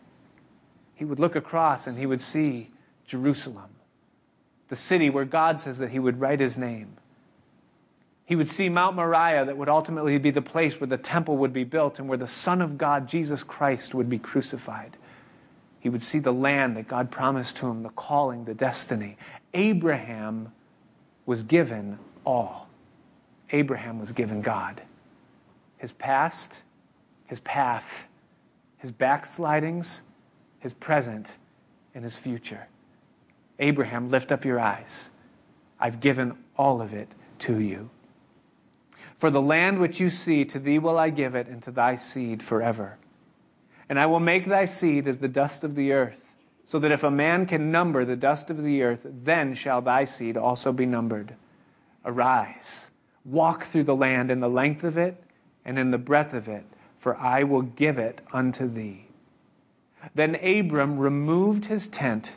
He 0.96 1.04
would 1.04 1.20
look 1.20 1.36
across 1.36 1.86
and 1.86 1.96
he 1.96 2.06
would 2.06 2.20
see 2.20 2.70
Jerusalem, 3.06 3.70
the 4.70 4.76
city 4.76 5.08
where 5.08 5.24
God 5.24 5.60
says 5.60 5.78
that 5.78 5.90
he 5.90 6.00
would 6.00 6.18
write 6.18 6.40
his 6.40 6.58
name. 6.58 6.96
He 8.24 8.36
would 8.36 8.48
see 8.48 8.68
Mount 8.68 8.96
Moriah, 8.96 9.44
that 9.44 9.56
would 9.56 9.68
ultimately 9.68 10.16
be 10.18 10.30
the 10.30 10.42
place 10.42 10.80
where 10.80 10.86
the 10.86 10.96
temple 10.96 11.36
would 11.38 11.52
be 11.52 11.64
built 11.64 11.98
and 11.98 12.08
where 12.08 12.18
the 12.18 12.26
Son 12.26 12.62
of 12.62 12.78
God, 12.78 13.08
Jesus 13.08 13.42
Christ, 13.42 13.94
would 13.94 14.08
be 14.08 14.18
crucified. 14.18 14.96
He 15.80 15.88
would 15.88 16.02
see 16.02 16.20
the 16.20 16.32
land 16.32 16.76
that 16.76 16.86
God 16.86 17.10
promised 17.10 17.56
to 17.58 17.66
him, 17.66 17.82
the 17.82 17.88
calling, 17.90 18.44
the 18.44 18.54
destiny. 18.54 19.16
Abraham 19.52 20.52
was 21.26 21.42
given 21.42 21.98
all. 22.24 22.68
Abraham 23.50 23.98
was 23.98 24.12
given 24.12 24.40
God. 24.40 24.82
His 25.76 25.90
past, 25.92 26.62
his 27.26 27.40
path, 27.40 28.06
his 28.78 28.92
backslidings, 28.92 30.02
his 30.60 30.72
present, 30.72 31.36
and 31.94 32.04
his 32.04 32.16
future. 32.16 32.68
Abraham, 33.58 34.08
lift 34.08 34.30
up 34.32 34.44
your 34.44 34.60
eyes. 34.60 35.10
I've 35.80 36.00
given 36.00 36.36
all 36.56 36.80
of 36.80 36.94
it 36.94 37.08
to 37.40 37.58
you. 37.58 37.90
For 39.22 39.30
the 39.30 39.40
land 39.40 39.78
which 39.78 40.00
you 40.00 40.10
see, 40.10 40.44
to 40.46 40.58
thee 40.58 40.80
will 40.80 40.98
I 40.98 41.10
give 41.10 41.36
it, 41.36 41.46
and 41.46 41.62
to 41.62 41.70
thy 41.70 41.94
seed 41.94 42.42
forever. 42.42 42.98
And 43.88 43.96
I 44.00 44.04
will 44.06 44.18
make 44.18 44.46
thy 44.46 44.64
seed 44.64 45.06
as 45.06 45.18
the 45.18 45.28
dust 45.28 45.62
of 45.62 45.76
the 45.76 45.92
earth, 45.92 46.34
so 46.64 46.80
that 46.80 46.90
if 46.90 47.04
a 47.04 47.10
man 47.12 47.46
can 47.46 47.70
number 47.70 48.04
the 48.04 48.16
dust 48.16 48.50
of 48.50 48.64
the 48.64 48.82
earth, 48.82 49.06
then 49.08 49.54
shall 49.54 49.80
thy 49.80 50.06
seed 50.06 50.36
also 50.36 50.72
be 50.72 50.86
numbered. 50.86 51.36
Arise, 52.04 52.90
walk 53.24 53.62
through 53.62 53.84
the 53.84 53.94
land 53.94 54.28
in 54.28 54.40
the 54.40 54.50
length 54.50 54.82
of 54.82 54.98
it 54.98 55.22
and 55.64 55.78
in 55.78 55.92
the 55.92 55.98
breadth 55.98 56.34
of 56.34 56.48
it, 56.48 56.64
for 56.98 57.16
I 57.16 57.44
will 57.44 57.62
give 57.62 57.98
it 57.98 58.22
unto 58.32 58.68
thee. 58.68 59.06
Then 60.16 60.34
Abram 60.34 60.98
removed 60.98 61.66
his 61.66 61.86
tent, 61.86 62.32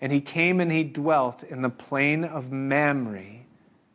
and 0.00 0.10
he 0.10 0.20
came 0.20 0.58
and 0.58 0.72
he 0.72 0.82
dwelt 0.82 1.44
in 1.44 1.62
the 1.62 1.70
plain 1.70 2.24
of 2.24 2.50
Mamre. 2.50 3.44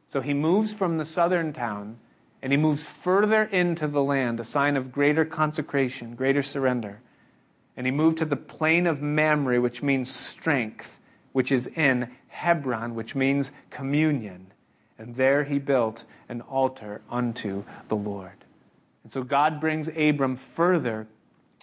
So 0.08 0.22
he 0.22 0.34
moves 0.34 0.72
from 0.72 0.98
the 0.98 1.04
southern 1.04 1.52
town 1.52 1.98
and 2.44 2.52
he 2.52 2.58
moves 2.58 2.84
further 2.84 3.44
into 3.44 3.88
the 3.88 4.04
land, 4.04 4.38
a 4.38 4.44
sign 4.44 4.76
of 4.76 4.92
greater 4.92 5.24
consecration, 5.24 6.14
greater 6.14 6.44
surrender. 6.44 7.00
And 7.78 7.88
he 7.88 7.92
moved 7.92 8.18
to 8.18 8.26
the 8.26 8.36
plain 8.36 8.86
of 8.86 9.02
Mamre, 9.02 9.62
which 9.62 9.82
means 9.82 10.14
strength, 10.14 11.00
which 11.32 11.54
is 11.54 11.68
in 11.68 12.12
Hebron, 12.28 12.96
which 12.96 13.16
means 13.16 13.54
communion. 13.70 14.48
And 15.00 15.16
there 15.16 15.46
he 15.46 15.58
built 15.58 16.04
an 16.28 16.42
altar 16.42 17.02
unto 17.10 17.64
the 17.88 17.96
Lord. 17.96 18.44
And 19.04 19.12
so 19.12 19.24
God 19.24 19.62
brings 19.62 19.88
Abram 19.88 20.36
further 20.36 21.08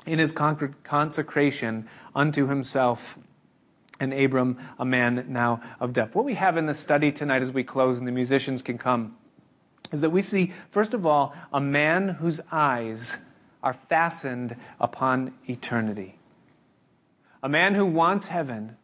in 0.06 0.18
his 0.18 0.32
consecration 0.32 1.88
unto 2.14 2.48
himself. 2.48 3.18
And 4.00 4.14
Abram, 4.14 4.56
a 4.78 4.86
man 4.86 5.26
now 5.28 5.60
of 5.78 5.92
depth. 5.92 6.14
What 6.14 6.24
we 6.24 6.34
have 6.34 6.56
in 6.56 6.64
the 6.64 6.72
study 6.72 7.12
tonight 7.12 7.42
as 7.42 7.52
we 7.52 7.64
close, 7.64 7.98
and 7.98 8.08
the 8.08 8.12
musicians 8.12 8.62
can 8.62 8.78
come, 8.78 9.14
is 9.92 10.00
that 10.00 10.10
we 10.10 10.22
see, 10.22 10.52
first 10.70 10.94
of 10.94 11.04
all, 11.04 11.34
a 11.52 11.60
man 11.60 12.08
whose 12.08 12.40
eyes 12.52 13.16
are 13.62 13.72
fastened 13.72 14.56
upon 14.78 15.34
eternity. 15.48 16.16
A 17.42 17.48
man 17.48 17.74
who 17.74 17.86
wants 17.86 18.28
heaven, 18.28 18.76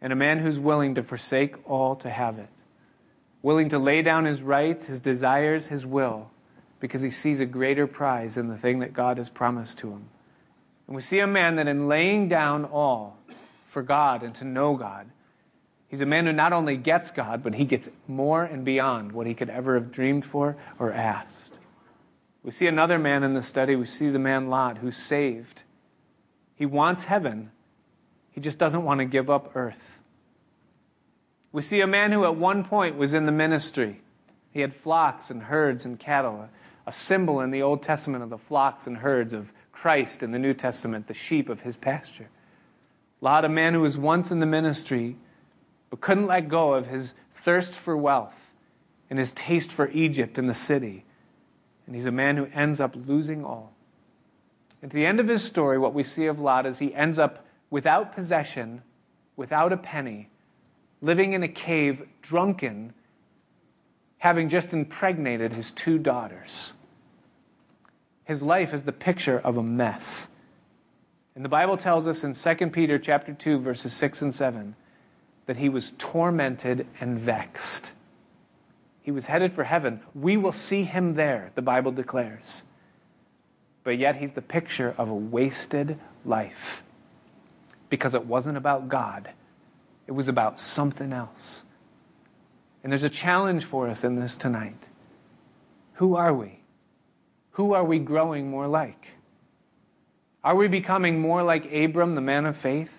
and 0.00 0.12
a 0.12 0.16
man 0.16 0.38
who's 0.38 0.60
willing 0.60 0.94
to 0.94 1.02
forsake 1.02 1.56
all 1.68 1.96
to 1.96 2.10
have 2.10 2.38
it. 2.38 2.48
Willing 3.42 3.68
to 3.70 3.78
lay 3.78 4.02
down 4.02 4.24
his 4.24 4.42
rights, 4.42 4.86
his 4.86 5.00
desires, 5.00 5.68
his 5.68 5.84
will, 5.86 6.30
because 6.80 7.02
he 7.02 7.10
sees 7.10 7.40
a 7.40 7.46
greater 7.46 7.86
prize 7.86 8.36
in 8.36 8.48
the 8.48 8.56
thing 8.56 8.78
that 8.80 8.92
God 8.92 9.16
has 9.16 9.28
promised 9.28 9.78
to 9.78 9.90
him. 9.90 10.08
And 10.86 10.96
we 10.96 11.02
see 11.02 11.18
a 11.18 11.26
man 11.26 11.56
that 11.56 11.68
in 11.68 11.88
laying 11.88 12.28
down 12.28 12.64
all 12.64 13.18
for 13.66 13.82
God 13.82 14.22
and 14.22 14.34
to 14.36 14.44
know 14.44 14.74
God, 14.76 15.08
he's 15.88 16.00
a 16.00 16.06
man 16.06 16.26
who 16.26 16.32
not 16.32 16.52
only 16.52 16.76
gets 16.76 17.10
God, 17.10 17.42
but 17.42 17.54
he 17.54 17.64
gets 17.64 17.88
more 18.06 18.44
and 18.44 18.64
beyond 18.64 19.12
what 19.12 19.26
he 19.26 19.34
could 19.34 19.50
ever 19.50 19.74
have 19.74 19.90
dreamed 19.90 20.24
for 20.24 20.56
or 20.78 20.92
asked. 20.92 21.54
We 22.42 22.52
see 22.52 22.66
another 22.66 22.98
man 22.98 23.24
in 23.24 23.34
the 23.34 23.42
study. 23.42 23.76
We 23.76 23.86
see 23.86 24.10
the 24.10 24.18
man 24.18 24.48
Lot 24.48 24.78
who's 24.78 24.96
saved. 24.96 25.64
He 26.54 26.66
wants 26.66 27.04
heaven, 27.04 27.50
he 28.30 28.40
just 28.40 28.58
doesn't 28.58 28.84
want 28.84 28.98
to 28.98 29.04
give 29.04 29.28
up 29.28 29.52
earth. 29.54 30.00
We 31.50 31.62
see 31.62 31.80
a 31.80 31.86
man 31.86 32.12
who 32.12 32.24
at 32.24 32.36
one 32.36 32.64
point 32.64 32.96
was 32.96 33.12
in 33.12 33.26
the 33.26 33.32
ministry. 33.32 34.00
He 34.50 34.60
had 34.60 34.74
flocks 34.74 35.30
and 35.30 35.44
herds 35.44 35.84
and 35.84 35.98
cattle, 35.98 36.48
a 36.86 36.92
symbol 36.92 37.40
in 37.40 37.50
the 37.50 37.62
Old 37.62 37.82
Testament 37.82 38.22
of 38.22 38.30
the 38.30 38.38
flocks 38.38 38.86
and 38.86 38.98
herds 38.98 39.32
of 39.32 39.52
Christ 39.72 40.22
in 40.22 40.32
the 40.32 40.38
New 40.38 40.54
Testament, 40.54 41.06
the 41.06 41.14
sheep 41.14 41.48
of 41.48 41.62
his 41.62 41.76
pasture. 41.76 42.28
Lot, 43.20 43.44
a 43.44 43.48
man 43.48 43.74
who 43.74 43.80
was 43.80 43.98
once 43.98 44.30
in 44.30 44.40
the 44.40 44.46
ministry, 44.46 45.16
but 45.90 46.00
couldn't 46.00 46.26
let 46.26 46.48
go 46.48 46.74
of 46.74 46.86
his 46.86 47.14
thirst 47.34 47.74
for 47.74 47.96
wealth 47.96 48.52
and 49.10 49.18
his 49.18 49.32
taste 49.32 49.72
for 49.72 49.88
Egypt 49.90 50.38
and 50.38 50.48
the 50.48 50.54
city. 50.54 51.04
And 51.86 51.94
he's 51.94 52.06
a 52.06 52.12
man 52.12 52.36
who 52.36 52.48
ends 52.54 52.80
up 52.80 52.94
losing 52.94 53.44
all. 53.44 53.72
At 54.82 54.90
the 54.90 55.06
end 55.06 55.18
of 55.18 55.28
his 55.28 55.42
story, 55.42 55.78
what 55.78 55.94
we 55.94 56.02
see 56.02 56.26
of 56.26 56.38
Lot 56.38 56.66
is 56.66 56.78
he 56.78 56.94
ends 56.94 57.18
up 57.18 57.44
without 57.70 58.14
possession, 58.14 58.82
without 59.36 59.72
a 59.72 59.76
penny, 59.76 60.28
living 61.00 61.32
in 61.32 61.42
a 61.42 61.48
cave, 61.48 62.06
drunken, 62.22 62.92
having 64.18 64.48
just 64.48 64.72
impregnated 64.72 65.54
his 65.54 65.70
two 65.70 65.98
daughters. 65.98 66.74
His 68.24 68.42
life 68.42 68.74
is 68.74 68.82
the 68.82 68.92
picture 68.92 69.38
of 69.38 69.56
a 69.56 69.62
mess. 69.62 70.28
And 71.34 71.44
the 71.44 71.48
Bible 71.48 71.76
tells 71.76 72.06
us 72.06 72.24
in 72.24 72.34
2 72.34 72.70
Peter 72.70 72.98
chapter 72.98 73.32
2 73.32 73.58
verses 73.58 73.92
6 73.94 74.22
and 74.22 74.34
7 74.34 74.76
that 75.48 75.56
he 75.56 75.70
was 75.70 75.94
tormented 75.96 76.86
and 77.00 77.18
vexed. 77.18 77.94
He 79.00 79.10
was 79.10 79.26
headed 79.26 79.54
for 79.54 79.64
heaven. 79.64 80.02
We 80.14 80.36
will 80.36 80.52
see 80.52 80.84
him 80.84 81.14
there, 81.14 81.52
the 81.54 81.62
Bible 81.62 81.90
declares. 81.90 82.64
But 83.82 83.96
yet 83.96 84.16
he's 84.16 84.32
the 84.32 84.42
picture 84.42 84.94
of 84.98 85.08
a 85.08 85.14
wasted 85.14 85.98
life 86.22 86.82
because 87.88 88.12
it 88.12 88.26
wasn't 88.26 88.58
about 88.58 88.90
God, 88.90 89.30
it 90.06 90.12
was 90.12 90.28
about 90.28 90.60
something 90.60 91.14
else. 91.14 91.62
And 92.84 92.92
there's 92.92 93.02
a 93.02 93.08
challenge 93.08 93.64
for 93.64 93.88
us 93.88 94.04
in 94.04 94.20
this 94.20 94.36
tonight. 94.36 94.84
Who 95.94 96.14
are 96.14 96.34
we? 96.34 96.60
Who 97.52 97.72
are 97.72 97.84
we 97.84 97.98
growing 97.98 98.50
more 98.50 98.68
like? 98.68 99.08
Are 100.44 100.54
we 100.54 100.68
becoming 100.68 101.20
more 101.20 101.42
like 101.42 101.72
Abram, 101.72 102.16
the 102.16 102.20
man 102.20 102.44
of 102.44 102.54
faith? 102.54 102.97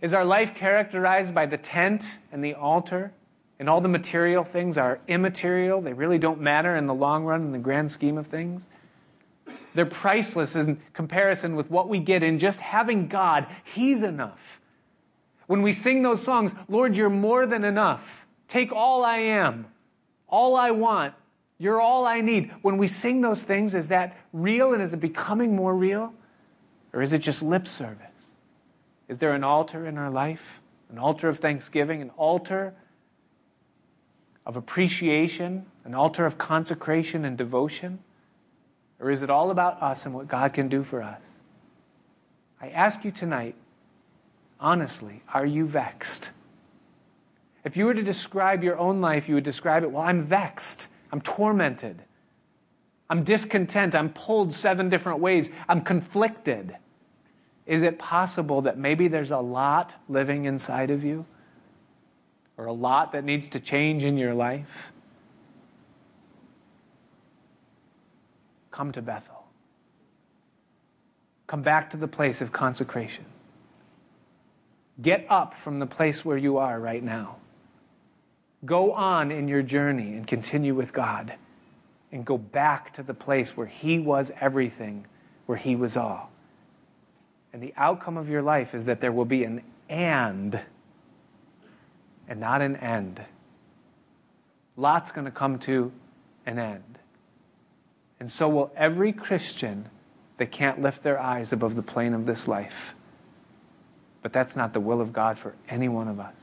Is 0.00 0.14
our 0.14 0.24
life 0.24 0.54
characterized 0.54 1.34
by 1.34 1.46
the 1.46 1.58
tent 1.58 2.18
and 2.32 2.44
the 2.44 2.54
altar? 2.54 3.12
And 3.58 3.68
all 3.68 3.82
the 3.82 3.88
material 3.88 4.42
things 4.42 4.78
are 4.78 5.00
immaterial. 5.06 5.82
They 5.82 5.92
really 5.92 6.18
don't 6.18 6.40
matter 6.40 6.74
in 6.76 6.86
the 6.86 6.94
long 6.94 7.24
run, 7.24 7.42
in 7.42 7.52
the 7.52 7.58
grand 7.58 7.92
scheme 7.92 8.16
of 8.16 8.26
things. 8.26 8.66
They're 9.74 9.86
priceless 9.86 10.56
in 10.56 10.80
comparison 10.92 11.56
with 11.56 11.70
what 11.70 11.88
we 11.88 11.98
get 11.98 12.22
in 12.22 12.38
just 12.38 12.60
having 12.60 13.06
God. 13.06 13.46
He's 13.62 14.02
enough. 14.02 14.60
When 15.46 15.62
we 15.62 15.72
sing 15.72 16.02
those 16.02 16.22
songs, 16.22 16.54
Lord, 16.68 16.96
you're 16.96 17.10
more 17.10 17.44
than 17.46 17.64
enough. 17.64 18.26
Take 18.48 18.72
all 18.72 19.04
I 19.04 19.18
am, 19.18 19.66
all 20.28 20.56
I 20.56 20.70
want. 20.70 21.14
You're 21.58 21.80
all 21.80 22.06
I 22.06 22.22
need. 22.22 22.52
When 22.62 22.78
we 22.78 22.86
sing 22.86 23.20
those 23.20 23.42
things, 23.42 23.74
is 23.74 23.88
that 23.88 24.16
real 24.32 24.72
and 24.72 24.80
is 24.80 24.94
it 24.94 25.00
becoming 25.00 25.54
more 25.54 25.76
real? 25.76 26.14
Or 26.92 27.02
is 27.02 27.12
it 27.12 27.18
just 27.18 27.42
lip 27.42 27.68
service? 27.68 28.09
Is 29.10 29.18
there 29.18 29.34
an 29.34 29.42
altar 29.42 29.86
in 29.86 29.98
our 29.98 30.08
life? 30.08 30.60
An 30.88 30.96
altar 30.96 31.28
of 31.28 31.40
thanksgiving? 31.40 32.00
An 32.00 32.10
altar 32.10 32.74
of 34.46 34.56
appreciation, 34.56 35.66
an 35.84 35.96
altar 35.96 36.26
of 36.26 36.38
consecration 36.38 37.24
and 37.24 37.36
devotion? 37.36 37.98
Or 39.00 39.10
is 39.10 39.24
it 39.24 39.28
all 39.28 39.50
about 39.50 39.82
us 39.82 40.06
and 40.06 40.14
what 40.14 40.28
God 40.28 40.52
can 40.52 40.68
do 40.68 40.84
for 40.84 41.02
us? 41.02 41.20
I 42.60 42.68
ask 42.68 43.04
you 43.04 43.10
tonight, 43.10 43.56
honestly, 44.60 45.22
are 45.34 45.46
you 45.46 45.66
vexed? 45.66 46.30
If 47.64 47.76
you 47.76 47.86
were 47.86 47.94
to 47.94 48.02
describe 48.04 48.62
your 48.62 48.78
own 48.78 49.00
life, 49.00 49.28
you 49.28 49.34
would 49.34 49.44
describe 49.44 49.82
it, 49.82 49.90
well, 49.90 50.04
I'm 50.04 50.22
vexed. 50.22 50.86
I'm 51.10 51.20
tormented. 51.20 52.04
I'm 53.08 53.24
discontent. 53.24 53.96
I'm 53.96 54.10
pulled 54.10 54.52
seven 54.52 54.88
different 54.88 55.18
ways. 55.18 55.50
I'm 55.68 55.80
conflicted. 55.80 56.76
Is 57.70 57.82
it 57.82 57.98
possible 57.98 58.60
that 58.62 58.76
maybe 58.76 59.08
there's 59.08 59.30
a 59.30 59.38
lot 59.38 59.94
living 60.08 60.44
inside 60.44 60.90
of 60.90 61.04
you? 61.04 61.24
or 62.60 62.66
a 62.66 62.72
lot 62.74 63.12
that 63.12 63.24
needs 63.24 63.48
to 63.48 63.58
change 63.58 64.04
in 64.04 64.18
your 64.18 64.34
life, 64.34 64.92
come 68.70 68.92
to 68.92 69.00
Bethel. 69.00 69.46
Come 71.46 71.62
back 71.62 71.88
to 71.90 71.96
the 71.96 72.06
place 72.06 72.42
of 72.42 72.52
consecration. 72.52 73.24
Get 75.00 75.24
up 75.30 75.54
from 75.54 75.78
the 75.78 75.86
place 75.86 76.22
where 76.22 76.36
you 76.36 76.58
are 76.58 76.78
right 76.78 77.02
now. 77.02 77.36
Go 78.66 78.92
on 78.92 79.30
in 79.30 79.48
your 79.48 79.62
journey 79.62 80.12
and 80.12 80.26
continue 80.26 80.74
with 80.74 80.92
God. 80.92 81.36
And 82.12 82.26
go 82.26 82.36
back 82.36 82.92
to 82.92 83.02
the 83.02 83.14
place 83.14 83.56
where 83.56 83.68
He 83.68 83.98
was 83.98 84.32
everything, 84.38 85.06
where 85.46 85.56
He 85.56 85.74
was 85.74 85.96
all. 85.96 86.29
And 87.52 87.62
the 87.62 87.74
outcome 87.76 88.16
of 88.16 88.28
your 88.28 88.42
life 88.42 88.74
is 88.74 88.84
that 88.84 89.00
there 89.00 89.12
will 89.12 89.24
be 89.24 89.44
an 89.44 89.62
and 89.88 90.60
and 92.28 92.38
not 92.38 92.62
an 92.62 92.76
end. 92.76 93.20
Lot's 94.76 95.10
going 95.10 95.24
to 95.24 95.32
come 95.32 95.58
to 95.58 95.90
an 96.46 96.58
end. 96.58 96.98
And 98.20 98.30
so 98.30 98.48
will 98.48 98.72
every 98.76 99.12
Christian 99.12 99.88
that 100.36 100.52
can't 100.52 100.80
lift 100.80 101.02
their 101.02 101.18
eyes 101.18 101.52
above 101.52 101.74
the 101.74 101.82
plane 101.82 102.14
of 102.14 102.24
this 102.24 102.46
life. 102.46 102.94
But 104.22 104.32
that's 104.32 104.54
not 104.54 104.72
the 104.72 104.80
will 104.80 105.00
of 105.00 105.12
God 105.12 105.38
for 105.38 105.54
any 105.68 105.88
one 105.88 106.06
of 106.06 106.20
us. 106.20 106.34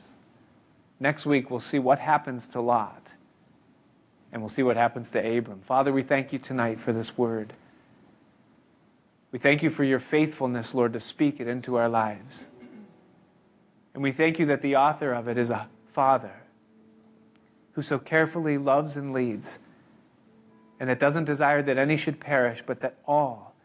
Next 1.00 1.26
week, 1.26 1.50
we'll 1.50 1.60
see 1.60 1.80
what 1.80 2.00
happens 2.00 2.48
to 2.48 2.62
Lot. 2.62 3.08
And 4.32 4.42
we'll 4.42 4.50
see 4.50 4.64
what 4.64 4.76
happens 4.76 5.10
to 5.12 5.38
Abram. 5.38 5.62
Father, 5.62 5.94
we 5.94 6.04
thank 6.04 6.34
you 6.34 6.40
tonight 6.40 6.80
for 6.80 6.92
this 6.92 7.18
word. 7.18 7.54
We 9.32 9.40
thank 9.40 9.62
you 9.62 9.70
for 9.70 9.84
your 9.84 10.00
faithfulness, 10.00 10.74
Lord, 10.74 10.94
to 10.94 11.00
speak 11.00 11.40
it 11.40 11.48
into 11.48 11.76
our 11.76 11.90
lives. 11.90 12.48
And 13.94 14.02
we 14.04 14.12
thank 14.12 14.40
you 14.40 14.46
that 14.48 14.62
the 14.62 14.76
author 14.76 15.12
of 15.12 15.28
it 15.28 15.38
is 15.38 15.50
a 15.50 15.68
Father 15.92 16.44
who 17.74 17.82
so 17.82 18.00
carefully 18.00 18.58
loves 18.58 18.96
and 18.96 19.14
leads, 19.14 19.60
and 20.80 20.90
that 20.90 21.00
doesn't 21.00 21.26
desire 21.26 21.62
that 21.62 21.78
any 21.78 21.98
should 21.98 22.20
perish, 22.20 22.64
but 22.66 22.82
that 22.82 22.96
all 23.06 23.56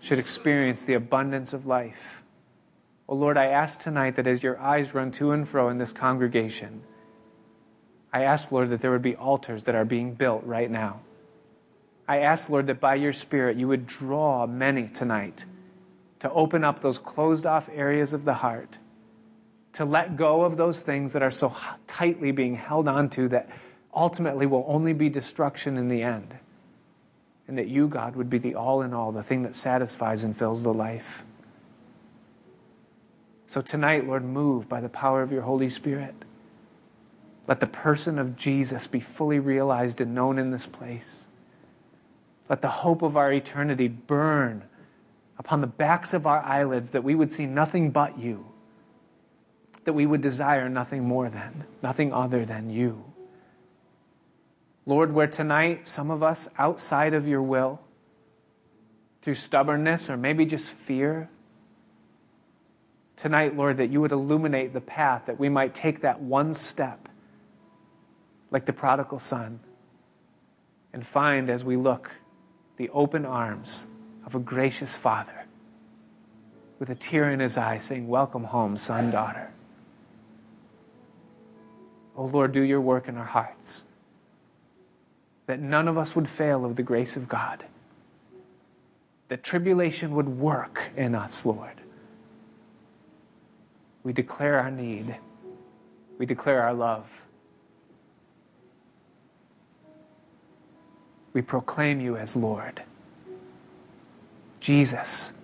should 0.00 0.18
experience 0.18 0.84
the 0.84 0.94
abundance 0.94 1.52
of 1.52 1.66
life. 1.66 2.22
Oh 3.08 3.14
Lord, 3.14 3.36
I 3.36 3.46
ask 3.46 3.80
tonight 3.80 4.16
that 4.16 4.26
as 4.26 4.42
your 4.42 4.58
eyes 4.60 4.94
run 4.94 5.10
to 5.12 5.32
and 5.32 5.48
fro 5.48 5.68
in 5.68 5.78
this 5.78 5.92
congregation, 5.92 6.82
I 8.12 8.22
ask, 8.22 8.52
Lord, 8.52 8.70
that 8.70 8.80
there 8.80 8.90
would 8.90 9.02
be 9.02 9.16
altars 9.16 9.64
that 9.64 9.74
are 9.74 9.84
being 9.84 10.14
built 10.14 10.44
right 10.44 10.70
now. 10.70 11.00
I 12.08 12.18
ask, 12.18 12.48
Lord, 12.48 12.68
that 12.68 12.80
by 12.80 12.94
your 12.94 13.12
Spirit 13.12 13.56
you 13.56 13.68
would 13.68 13.86
draw 13.86 14.46
many 14.46 14.88
tonight 14.88 15.44
to 16.20 16.30
open 16.30 16.64
up 16.64 16.80
those 16.80 16.98
closed 16.98 17.46
off 17.46 17.68
areas 17.72 18.12
of 18.12 18.24
the 18.24 18.34
heart, 18.34 18.78
to 19.74 19.84
let 19.84 20.16
go 20.16 20.42
of 20.42 20.56
those 20.56 20.82
things 20.82 21.12
that 21.12 21.22
are 21.22 21.30
so 21.30 21.54
tightly 21.86 22.30
being 22.30 22.54
held 22.54 22.88
onto 22.88 23.28
that 23.28 23.50
ultimately 23.94 24.46
will 24.46 24.64
only 24.68 24.92
be 24.92 25.08
destruction 25.08 25.76
in 25.76 25.88
the 25.88 26.02
end. 26.02 26.34
And 27.48 27.58
that 27.58 27.68
you, 27.68 27.86
God, 27.86 28.16
would 28.16 28.28
be 28.28 28.38
the 28.38 28.54
all 28.54 28.82
in 28.82 28.92
all, 28.92 29.12
the 29.12 29.22
thing 29.22 29.42
that 29.42 29.54
satisfies 29.54 30.24
and 30.24 30.36
fills 30.36 30.62
the 30.62 30.74
life. 30.74 31.24
So 33.46 33.60
tonight, 33.60 34.06
Lord, 34.06 34.24
move 34.24 34.68
by 34.68 34.80
the 34.80 34.88
power 34.88 35.22
of 35.22 35.30
your 35.30 35.42
Holy 35.42 35.68
Spirit. 35.68 36.14
Let 37.46 37.60
the 37.60 37.68
person 37.68 38.18
of 38.18 38.36
Jesus 38.36 38.88
be 38.88 38.98
fully 38.98 39.38
realized 39.38 40.00
and 40.00 40.14
known 40.14 40.38
in 40.38 40.50
this 40.50 40.66
place. 40.66 41.28
Let 42.48 42.62
the 42.62 42.68
hope 42.68 43.02
of 43.02 43.16
our 43.16 43.32
eternity 43.32 43.88
burn 43.88 44.64
upon 45.38 45.60
the 45.60 45.66
backs 45.66 46.14
of 46.14 46.26
our 46.26 46.40
eyelids 46.40 46.92
that 46.92 47.04
we 47.04 47.14
would 47.14 47.32
see 47.32 47.46
nothing 47.46 47.90
but 47.90 48.18
you, 48.18 48.46
that 49.84 49.92
we 49.92 50.06
would 50.06 50.20
desire 50.20 50.68
nothing 50.68 51.04
more 51.04 51.28
than, 51.28 51.64
nothing 51.82 52.12
other 52.12 52.44
than 52.44 52.70
you. 52.70 53.04
Lord, 54.86 55.12
where 55.12 55.26
tonight 55.26 55.88
some 55.88 56.10
of 56.10 56.22
us 56.22 56.48
outside 56.58 57.12
of 57.12 57.26
your 57.26 57.42
will, 57.42 57.80
through 59.20 59.34
stubbornness 59.34 60.08
or 60.08 60.16
maybe 60.16 60.46
just 60.46 60.70
fear, 60.70 61.28
tonight, 63.16 63.56
Lord, 63.56 63.78
that 63.78 63.90
you 63.90 64.00
would 64.00 64.12
illuminate 64.12 64.72
the 64.72 64.80
path 64.80 65.26
that 65.26 65.40
we 65.40 65.48
might 65.48 65.74
take 65.74 66.02
that 66.02 66.20
one 66.20 66.54
step, 66.54 67.08
like 68.52 68.66
the 68.66 68.72
prodigal 68.72 69.18
son, 69.18 69.58
and 70.92 71.04
find 71.04 71.50
as 71.50 71.64
we 71.64 71.76
look 71.76 72.12
the 72.76 72.90
open 72.90 73.24
arms 73.24 73.86
of 74.24 74.34
a 74.34 74.38
gracious 74.38 74.96
father 74.96 75.46
with 76.78 76.90
a 76.90 76.94
tear 76.94 77.30
in 77.30 77.40
his 77.40 77.56
eye 77.56 77.78
saying, 77.78 78.08
Welcome 78.08 78.44
home, 78.44 78.76
son, 78.76 79.10
daughter. 79.10 79.50
Oh 82.16 82.26
Lord, 82.26 82.52
do 82.52 82.62
your 82.62 82.80
work 82.80 83.08
in 83.08 83.16
our 83.16 83.24
hearts. 83.24 83.84
That 85.46 85.60
none 85.60 85.86
of 85.86 85.96
us 85.96 86.16
would 86.16 86.28
fail 86.28 86.64
of 86.64 86.76
the 86.76 86.82
grace 86.82 87.16
of 87.16 87.28
God. 87.28 87.64
That 89.28 89.42
tribulation 89.42 90.14
would 90.14 90.28
work 90.28 90.90
in 90.96 91.14
us, 91.14 91.44
Lord. 91.46 91.80
We 94.02 94.12
declare 94.12 94.58
our 94.60 94.70
need. 94.70 95.16
We 96.18 96.26
declare 96.26 96.62
our 96.62 96.74
love. 96.74 97.25
We 101.36 101.42
proclaim 101.42 102.00
you 102.00 102.16
as 102.16 102.34
Lord. 102.34 102.82
Jesus, 104.58 105.34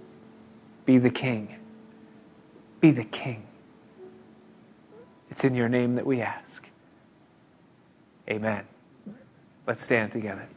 be 0.86 0.96
the 0.96 1.10
King. 1.10 1.56
Be 2.80 2.92
the 2.92 3.04
King. 3.04 3.42
It's 5.28 5.44
in 5.44 5.54
your 5.54 5.68
name 5.68 5.96
that 5.96 6.06
we 6.06 6.22
ask. 6.22 6.66
Amen. 8.26 8.64
Let's 9.66 9.84
stand 9.84 10.12
together. 10.12 10.48